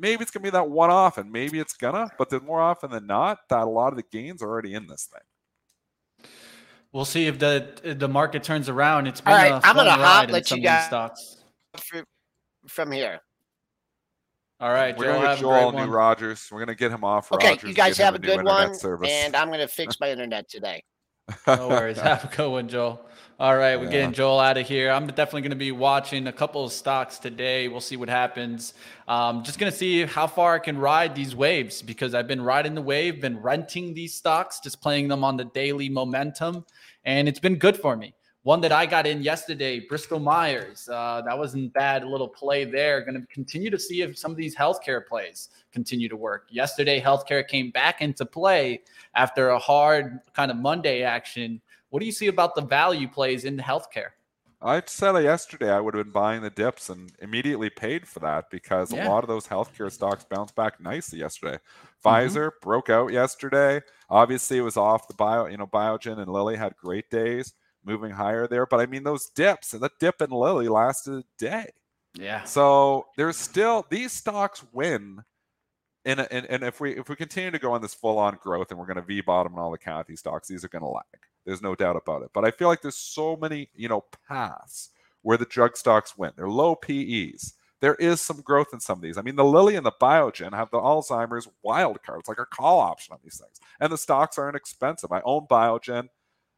Maybe 0.00 0.22
it's 0.22 0.30
going 0.30 0.42
to 0.42 0.46
be 0.46 0.50
that 0.52 0.70
one 0.70 0.90
off, 0.90 1.18
and 1.18 1.30
maybe 1.32 1.58
it's 1.58 1.72
gonna, 1.74 2.08
but 2.16 2.30
then 2.30 2.44
more 2.44 2.60
often 2.60 2.88
than 2.92 3.08
not, 3.08 3.40
that 3.50 3.62
a 3.64 3.68
lot 3.68 3.88
of 3.92 3.96
the 3.96 4.04
gains 4.12 4.40
are 4.44 4.48
already 4.48 4.74
in 4.74 4.86
this 4.86 5.08
thing. 5.12 6.28
We'll 6.92 7.04
see 7.04 7.26
if 7.26 7.38
the 7.40 7.94
the 7.98 8.08
market 8.08 8.44
turns 8.44 8.68
around. 8.68 9.08
It's 9.08 9.20
been 9.20 9.32
All 9.32 9.38
right, 9.38 9.50
a 9.50 9.54
I'm 9.56 9.62
fun 9.74 9.76
gonna 9.76 9.90
hop, 9.90 10.00
ride 10.00 10.28
in 10.28 10.32
let 10.34 10.46
some 10.46 10.58
you 10.58 10.60
of 10.60 10.62
these 10.62 10.70
guys- 10.70 10.86
stocks. 10.86 11.36
Fr- 11.76 11.98
From 12.66 12.92
here. 12.92 13.20
All 14.60 14.70
right, 14.72 14.96
We're 14.96 15.04
Joel, 15.04 15.14
gonna 15.16 15.28
have 15.28 15.38
get 15.38 15.44
a 15.44 15.48
great 15.48 15.60
Joel 15.60 15.86
new. 15.86 15.92
Rogers. 15.92 16.48
We're 16.50 16.58
gonna 16.58 16.74
get 16.74 16.90
him 16.90 17.04
off. 17.04 17.30
Okay, 17.30 17.50
Rogers 17.50 17.68
you 17.68 17.74
guys 17.74 17.96
have 17.98 18.14
a 18.16 18.18
new 18.18 18.26
good 18.26 18.44
one, 18.44 18.74
service. 18.74 19.08
and 19.08 19.36
I'm 19.36 19.48
going 19.48 19.60
to 19.60 19.68
fix 19.68 20.00
my 20.00 20.10
internet 20.10 20.48
today. 20.48 20.82
No 21.46 21.68
worries. 21.68 21.98
Have 22.00 22.24
a 22.32 22.34
good 22.36 22.48
one, 22.50 22.68
Joel. 22.68 23.06
All 23.38 23.54
right, 23.56 23.76
we're 23.76 23.84
Yeah. 23.84 23.90
getting 23.90 24.12
Joel 24.14 24.40
out 24.40 24.56
of 24.56 24.66
here. 24.66 24.90
I'm 24.90 25.06
definitely 25.06 25.42
going 25.42 25.50
to 25.50 25.56
be 25.56 25.72
watching 25.72 26.26
a 26.26 26.32
couple 26.32 26.64
of 26.64 26.72
stocks 26.72 27.18
today. 27.18 27.68
We'll 27.68 27.82
see 27.82 27.96
what 27.98 28.08
happens. 28.08 28.72
Um, 29.06 29.44
just 29.44 29.58
going 29.58 29.70
to 29.70 29.76
see 29.76 30.06
how 30.06 30.26
far 30.26 30.54
I 30.54 30.58
can 30.58 30.78
ride 30.78 31.14
these 31.14 31.36
waves 31.36 31.82
because 31.82 32.14
I've 32.14 32.26
been 32.26 32.40
riding 32.40 32.74
the 32.74 32.80
wave, 32.82 33.20
been 33.20 33.40
renting 33.42 33.92
these 33.92 34.14
stocks, 34.14 34.58
just 34.60 34.80
playing 34.80 35.06
them 35.08 35.22
on 35.22 35.36
the 35.36 35.44
daily 35.44 35.90
momentum, 35.90 36.64
and 37.04 37.28
it's 37.28 37.38
been 37.40 37.56
good 37.56 37.76
for 37.76 37.94
me. 37.94 38.14
One 38.48 38.62
that 38.62 38.72
I 38.72 38.86
got 38.86 39.06
in 39.06 39.20
yesterday, 39.20 39.78
Bristol 39.78 40.18
Myers. 40.18 40.88
Uh, 40.90 41.20
that 41.26 41.36
wasn't 41.36 41.70
bad. 41.74 42.02
Little 42.02 42.26
play 42.26 42.64
there. 42.64 43.02
Going 43.02 43.20
to 43.20 43.26
continue 43.26 43.68
to 43.68 43.78
see 43.78 44.00
if 44.00 44.16
some 44.16 44.30
of 44.30 44.38
these 44.38 44.56
healthcare 44.56 45.06
plays 45.06 45.50
continue 45.70 46.08
to 46.08 46.16
work. 46.16 46.46
Yesterday, 46.48 46.98
healthcare 46.98 47.46
came 47.46 47.70
back 47.70 48.00
into 48.00 48.24
play 48.24 48.80
after 49.14 49.50
a 49.50 49.58
hard 49.58 50.20
kind 50.32 50.50
of 50.50 50.56
Monday 50.56 51.02
action. 51.02 51.60
What 51.90 52.00
do 52.00 52.06
you 52.06 52.12
see 52.12 52.28
about 52.28 52.54
the 52.54 52.62
value 52.62 53.06
plays 53.06 53.44
in 53.44 53.58
healthcare? 53.58 54.12
I 54.62 54.82
said 54.86 55.22
yesterday. 55.22 55.70
I 55.70 55.80
would 55.80 55.92
have 55.92 56.06
been 56.06 56.12
buying 56.12 56.40
the 56.40 56.48
dips 56.48 56.88
and 56.88 57.12
immediately 57.20 57.68
paid 57.68 58.08
for 58.08 58.20
that 58.20 58.48
because 58.50 58.94
Yeah. 58.94 59.06
a 59.06 59.10
lot 59.10 59.24
of 59.24 59.28
those 59.28 59.46
healthcare 59.46 59.92
stocks 59.92 60.24
bounced 60.24 60.54
back 60.56 60.80
nicely 60.80 61.18
yesterday. 61.18 61.58
Mm-hmm. 62.02 62.08
Pfizer 62.08 62.52
broke 62.62 62.88
out 62.88 63.12
yesterday. 63.12 63.82
Obviously, 64.08 64.56
it 64.56 64.62
was 64.62 64.78
off 64.78 65.06
the 65.06 65.12
bio. 65.12 65.44
You 65.48 65.58
know, 65.58 65.66
Biogen 65.66 66.18
and 66.18 66.32
Lilly 66.32 66.56
had 66.56 66.74
great 66.78 67.10
days, 67.10 67.52
moving 67.84 68.10
higher 68.10 68.46
there. 68.46 68.66
But 68.66 68.80
I 68.80 68.86
mean, 68.86 69.04
those 69.04 69.26
dips 69.26 69.72
and 69.72 69.82
that 69.82 69.98
dip 69.98 70.20
in 70.22 70.30
Lilly 70.30 70.68
lasted 70.68 71.14
a 71.14 71.24
day. 71.38 71.70
Yeah. 72.14 72.44
So 72.44 73.06
there's 73.16 73.36
still 73.36 73.86
these 73.90 74.12
stocks 74.12 74.64
win. 74.72 75.22
And, 76.04 76.26
and, 76.30 76.46
and 76.46 76.62
if 76.62 76.80
we 76.80 76.96
if 76.96 77.08
we 77.08 77.16
continue 77.16 77.50
to 77.50 77.58
go 77.58 77.72
on 77.72 77.82
this 77.82 77.94
full 77.94 78.18
on 78.18 78.38
growth 78.42 78.70
and 78.70 78.78
we're 78.78 78.86
going 78.86 78.96
to 78.96 79.02
V 79.02 79.20
bottom 79.20 79.52
and 79.52 79.60
all 79.60 79.70
the 79.70 79.78
county 79.78 80.16
stocks, 80.16 80.48
these 80.48 80.64
are 80.64 80.68
going 80.68 80.82
to 80.82 80.88
lag. 80.88 81.04
There's 81.44 81.62
no 81.62 81.74
doubt 81.74 81.96
about 81.96 82.22
it. 82.22 82.30
But 82.32 82.44
I 82.44 82.50
feel 82.50 82.68
like 82.68 82.82
there's 82.82 82.96
so 82.96 83.36
many 83.36 83.68
you 83.74 83.88
know 83.88 84.04
paths 84.26 84.90
where 85.22 85.36
the 85.36 85.44
drug 85.44 85.76
stocks 85.76 86.16
win. 86.16 86.32
They're 86.36 86.48
low 86.48 86.76
PEs. 86.76 87.54
There 87.80 87.94
is 87.96 88.20
some 88.20 88.40
growth 88.40 88.68
in 88.72 88.80
some 88.80 88.98
of 88.98 89.02
these. 89.02 89.18
I 89.18 89.22
mean, 89.22 89.36
the 89.36 89.44
Lilly 89.44 89.76
and 89.76 89.86
the 89.86 89.92
Biogen 89.92 90.52
have 90.52 90.70
the 90.70 90.78
Alzheimer's 90.78 91.46
wild 91.62 92.02
cards, 92.02 92.26
like 92.26 92.40
a 92.40 92.46
call 92.46 92.80
option 92.80 93.12
on 93.12 93.20
these 93.22 93.38
things, 93.38 93.60
and 93.80 93.92
the 93.92 93.98
stocks 93.98 94.38
aren't 94.38 94.56
expensive. 94.56 95.12
I 95.12 95.20
own 95.24 95.46
Biogen. 95.46 96.08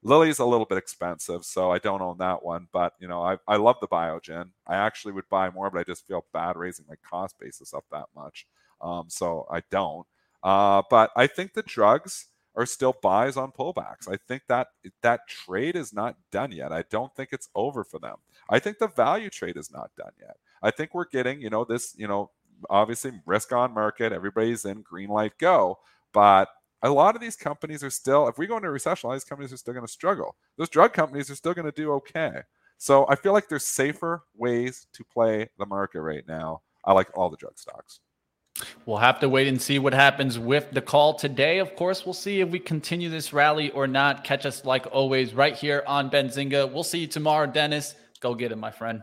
Lilly's 0.03 0.39
a 0.39 0.45
little 0.45 0.67
bit 0.67 0.79
expensive, 0.79 1.45
so 1.45 1.71
I 1.71 1.79
don't 1.79 2.03
own 2.03 2.19
that 2.19 2.43
one. 2.43 2.69
But 2.73 2.95
you 3.01 3.09
know, 3.09 3.23
I, 3.23 3.37
I 3.47 3.57
love 3.57 3.77
the 3.81 3.89
Biogen. 3.89 4.51
I 4.67 4.77
actually 4.77 5.13
would 5.13 5.29
buy 5.29 5.51
more, 5.51 5.71
but 5.71 5.79
I 5.79 5.85
just 5.85 6.07
feel 6.07 6.25
bad 6.33 6.57
raising 6.57 6.87
my 6.89 6.97
cost 7.09 7.39
basis 7.39 7.75
up 7.75 7.85
that 7.93 8.07
much. 8.15 8.47
Um, 8.81 9.07
so 9.09 9.47
I 9.51 9.63
don't. 9.71 10.07
Uh, 10.43 10.83
but 10.89 11.11
I 11.17 11.27
think 11.27 11.53
the 11.53 11.63
drugs 11.63 12.27
are 12.57 12.67
still 12.67 12.97
buys 13.03 13.37
on 13.37 13.53
pullbacks. 13.53 14.09
I 14.11 14.17
think 14.27 14.43
that 14.49 14.69
that 15.03 15.29
trade 15.29 15.77
is 15.77 15.93
not 15.93 16.17
done 16.33 16.53
yet. 16.53 16.73
I 16.73 16.85
don't 16.91 17.15
think 17.15 17.31
it's 17.33 17.49
over 17.55 17.85
for 17.85 17.99
them. 17.99 18.17
I 18.49 18.59
think 18.59 18.79
the 18.79 18.89
value 18.89 19.31
trade 19.31 19.57
is 19.57 19.71
not 19.71 19.91
done 19.97 20.13
yet. 20.19 20.37
I 20.63 20.71
think 20.71 20.95
we're 20.95 21.07
getting, 21.07 21.41
you 21.41 21.51
know, 21.51 21.65
this, 21.65 21.95
you 21.97 22.09
know, 22.09 22.31
obviously 22.69 23.13
risk 23.25 23.53
on 23.53 23.73
market. 23.73 24.13
Everybody's 24.13 24.65
in 24.65 24.83
green 24.83 25.11
light 25.11 25.39
go, 25.39 25.79
but 26.13 26.49
a 26.83 26.91
lot 26.91 27.15
of 27.15 27.21
these 27.21 27.37
companies 27.37 27.85
are 27.85 27.91
still, 27.91 28.29
if 28.29 28.39
we 28.39 28.47
go 28.47 28.57
into 28.57 28.69
a 28.69 28.73
recession, 28.73 29.11
these 29.13 29.25
companies 29.25 29.53
are 29.53 29.57
still 29.57 29.75
going 29.75 29.87
to 29.87 29.93
struggle. 29.93 30.37
Those 30.57 30.69
drug 30.69 30.93
companies 30.93 31.31
are 31.31 31.35
still 31.35 31.55
going 31.55 31.67
to 31.67 31.73
do 31.73 31.93
okay. 31.93 32.43
So 32.79 33.07
I 33.09 33.17
feel 33.17 33.33
like 33.33 33.49
there's 33.49 33.67
safer 33.67 34.23
ways 34.35 34.87
to 34.95 35.05
play 35.05 35.51
the 35.59 35.67
market 35.67 36.01
right 36.01 36.25
now. 36.27 36.63
I 36.85 36.93
like 36.93 37.09
all 37.15 37.29
the 37.29 37.37
drug 37.37 37.59
stocks. 37.59 38.01
We'll 38.87 38.99
have 38.99 39.21
to 39.21 39.29
wait 39.29 39.49
and 39.49 39.61
see 39.61 39.79
what 39.79 39.93
happens 39.93 40.39
with 40.39 40.71
the 40.73 40.81
call 40.81 41.15
today. 41.15 41.59
Of 41.59 41.77
course, 41.77 42.05
we'll 42.05 42.15
see 42.15 42.41
if 42.41 42.49
we 42.49 42.59
continue 42.59 43.09
this 43.09 43.33
rally 43.33 43.71
or 43.71 43.87
not. 43.87 44.25
Catch 44.25 44.47
us 44.47 44.65
like 44.65 44.87
always 44.91 45.35
right 45.35 45.55
here 45.55 45.83
on 45.87 46.11
Benzinga. 46.11 46.73
We'll 46.73 46.83
see 46.83 47.01
you 47.01 47.07
tomorrow, 47.07 47.47
Dennis. 47.47 47.95
Go 48.21 48.35
get 48.35 48.53
it, 48.53 48.57
my 48.57 48.71
friend. 48.71 49.03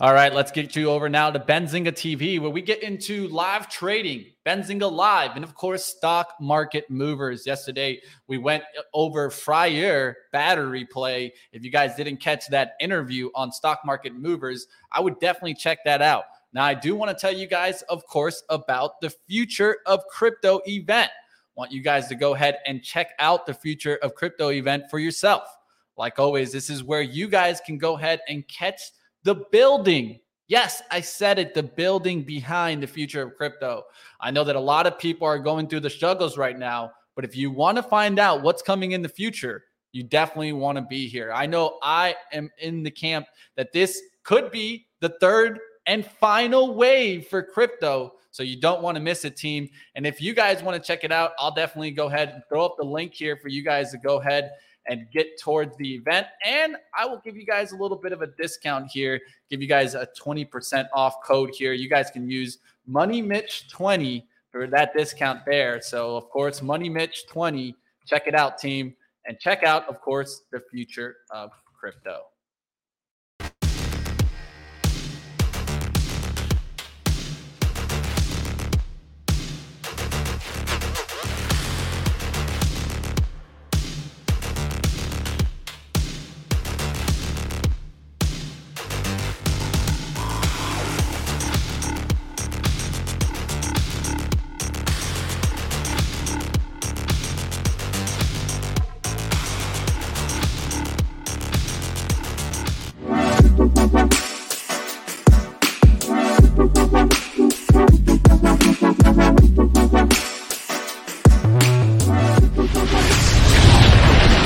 All 0.00 0.14
right, 0.14 0.32
let's 0.32 0.52
get 0.52 0.76
you 0.76 0.90
over 0.90 1.08
now 1.08 1.28
to 1.28 1.40
Benzinga 1.40 1.88
TV, 1.88 2.38
where 2.38 2.50
we 2.50 2.62
get 2.62 2.84
into 2.84 3.26
live 3.30 3.68
trading, 3.68 4.26
Benzinga 4.46 4.88
Live, 4.88 5.34
and 5.34 5.42
of 5.42 5.56
course, 5.56 5.84
stock 5.84 6.34
market 6.40 6.88
movers. 6.88 7.44
Yesterday, 7.44 8.00
we 8.28 8.38
went 8.38 8.62
over 8.94 9.28
Freyr 9.28 10.14
battery 10.30 10.84
play. 10.84 11.32
If 11.50 11.64
you 11.64 11.72
guys 11.72 11.96
didn't 11.96 12.18
catch 12.18 12.46
that 12.50 12.74
interview 12.78 13.30
on 13.34 13.50
stock 13.50 13.80
market 13.84 14.14
movers, 14.14 14.68
I 14.92 15.00
would 15.00 15.18
definitely 15.18 15.54
check 15.54 15.80
that 15.84 16.00
out. 16.00 16.26
Now, 16.52 16.62
I 16.62 16.74
do 16.74 16.94
want 16.94 17.10
to 17.10 17.20
tell 17.20 17.36
you 17.36 17.48
guys, 17.48 17.82
of 17.88 18.06
course, 18.06 18.44
about 18.50 19.00
the 19.00 19.10
future 19.26 19.78
of 19.84 20.06
crypto 20.06 20.60
event. 20.66 21.10
Want 21.56 21.72
you 21.72 21.82
guys 21.82 22.06
to 22.06 22.14
go 22.14 22.36
ahead 22.36 22.58
and 22.68 22.84
check 22.84 23.14
out 23.18 23.46
the 23.46 23.54
future 23.54 23.96
of 23.96 24.14
crypto 24.14 24.50
event 24.50 24.84
for 24.90 25.00
yourself. 25.00 25.48
Like 25.96 26.20
always, 26.20 26.52
this 26.52 26.70
is 26.70 26.84
where 26.84 27.02
you 27.02 27.26
guys 27.26 27.60
can 27.60 27.78
go 27.78 27.96
ahead 27.96 28.20
and 28.28 28.46
catch 28.46 28.80
the 29.24 29.46
building. 29.52 30.20
Yes, 30.48 30.82
I 30.90 31.00
said 31.00 31.38
it, 31.38 31.54
the 31.54 31.62
building 31.62 32.22
behind 32.22 32.82
the 32.82 32.86
future 32.86 33.22
of 33.22 33.36
crypto. 33.36 33.84
I 34.20 34.30
know 34.30 34.44
that 34.44 34.56
a 34.56 34.60
lot 34.60 34.86
of 34.86 34.98
people 34.98 35.26
are 35.26 35.38
going 35.38 35.68
through 35.68 35.80
the 35.80 35.90
struggles 35.90 36.38
right 36.38 36.58
now, 36.58 36.92
but 37.14 37.24
if 37.24 37.36
you 37.36 37.50
want 37.50 37.76
to 37.76 37.82
find 37.82 38.18
out 38.18 38.42
what's 38.42 38.62
coming 38.62 38.92
in 38.92 39.02
the 39.02 39.08
future, 39.08 39.64
you 39.92 40.02
definitely 40.02 40.52
want 40.52 40.76
to 40.76 40.82
be 40.82 41.08
here. 41.08 41.32
I 41.32 41.46
know 41.46 41.78
I 41.82 42.14
am 42.32 42.50
in 42.58 42.82
the 42.82 42.90
camp 42.90 43.26
that 43.56 43.72
this 43.72 44.00
could 44.22 44.50
be 44.50 44.86
the 45.00 45.10
third 45.20 45.58
and 45.86 46.06
final 46.06 46.74
wave 46.74 47.26
for 47.26 47.42
crypto. 47.42 48.12
So 48.30 48.42
you 48.42 48.60
don't 48.60 48.82
want 48.82 48.96
to 48.96 49.02
miss 49.02 49.24
it, 49.24 49.36
team. 49.36 49.68
And 49.94 50.06
if 50.06 50.20
you 50.20 50.34
guys 50.34 50.62
want 50.62 50.80
to 50.80 50.86
check 50.86 51.02
it 51.02 51.10
out, 51.10 51.32
I'll 51.38 51.54
definitely 51.54 51.90
go 51.90 52.06
ahead 52.06 52.28
and 52.28 52.42
throw 52.48 52.64
up 52.64 52.76
the 52.78 52.84
link 52.84 53.14
here 53.14 53.36
for 53.36 53.48
you 53.48 53.64
guys 53.64 53.90
to 53.92 53.98
go 53.98 54.20
ahead 54.20 54.52
and 54.88 55.06
get 55.12 55.38
towards 55.40 55.76
the 55.76 55.94
event. 55.94 56.26
And 56.44 56.76
I 56.98 57.06
will 57.06 57.20
give 57.24 57.36
you 57.36 57.44
guys 57.44 57.72
a 57.72 57.76
little 57.76 57.96
bit 57.96 58.12
of 58.12 58.22
a 58.22 58.26
discount 58.26 58.90
here, 58.90 59.20
give 59.50 59.60
you 59.60 59.68
guys 59.68 59.94
a 59.94 60.08
20% 60.18 60.86
off 60.94 61.16
code 61.24 61.50
here. 61.54 61.72
You 61.72 61.88
guys 61.88 62.10
can 62.10 62.30
use 62.30 62.58
Money 62.86 63.20
Mitch 63.20 63.68
20 63.70 64.26
for 64.50 64.66
that 64.66 64.94
discount 64.96 65.40
there. 65.46 65.80
So, 65.80 66.16
of 66.16 66.30
course, 66.30 66.62
Money 66.62 66.88
Mitch 66.88 67.26
20. 67.26 67.74
Check 68.06 68.26
it 68.26 68.34
out, 68.34 68.58
team. 68.58 68.94
And 69.26 69.38
check 69.38 69.62
out, 69.62 69.86
of 69.88 70.00
course, 70.00 70.42
the 70.50 70.60
future 70.70 71.16
of 71.30 71.50
crypto. 71.78 72.22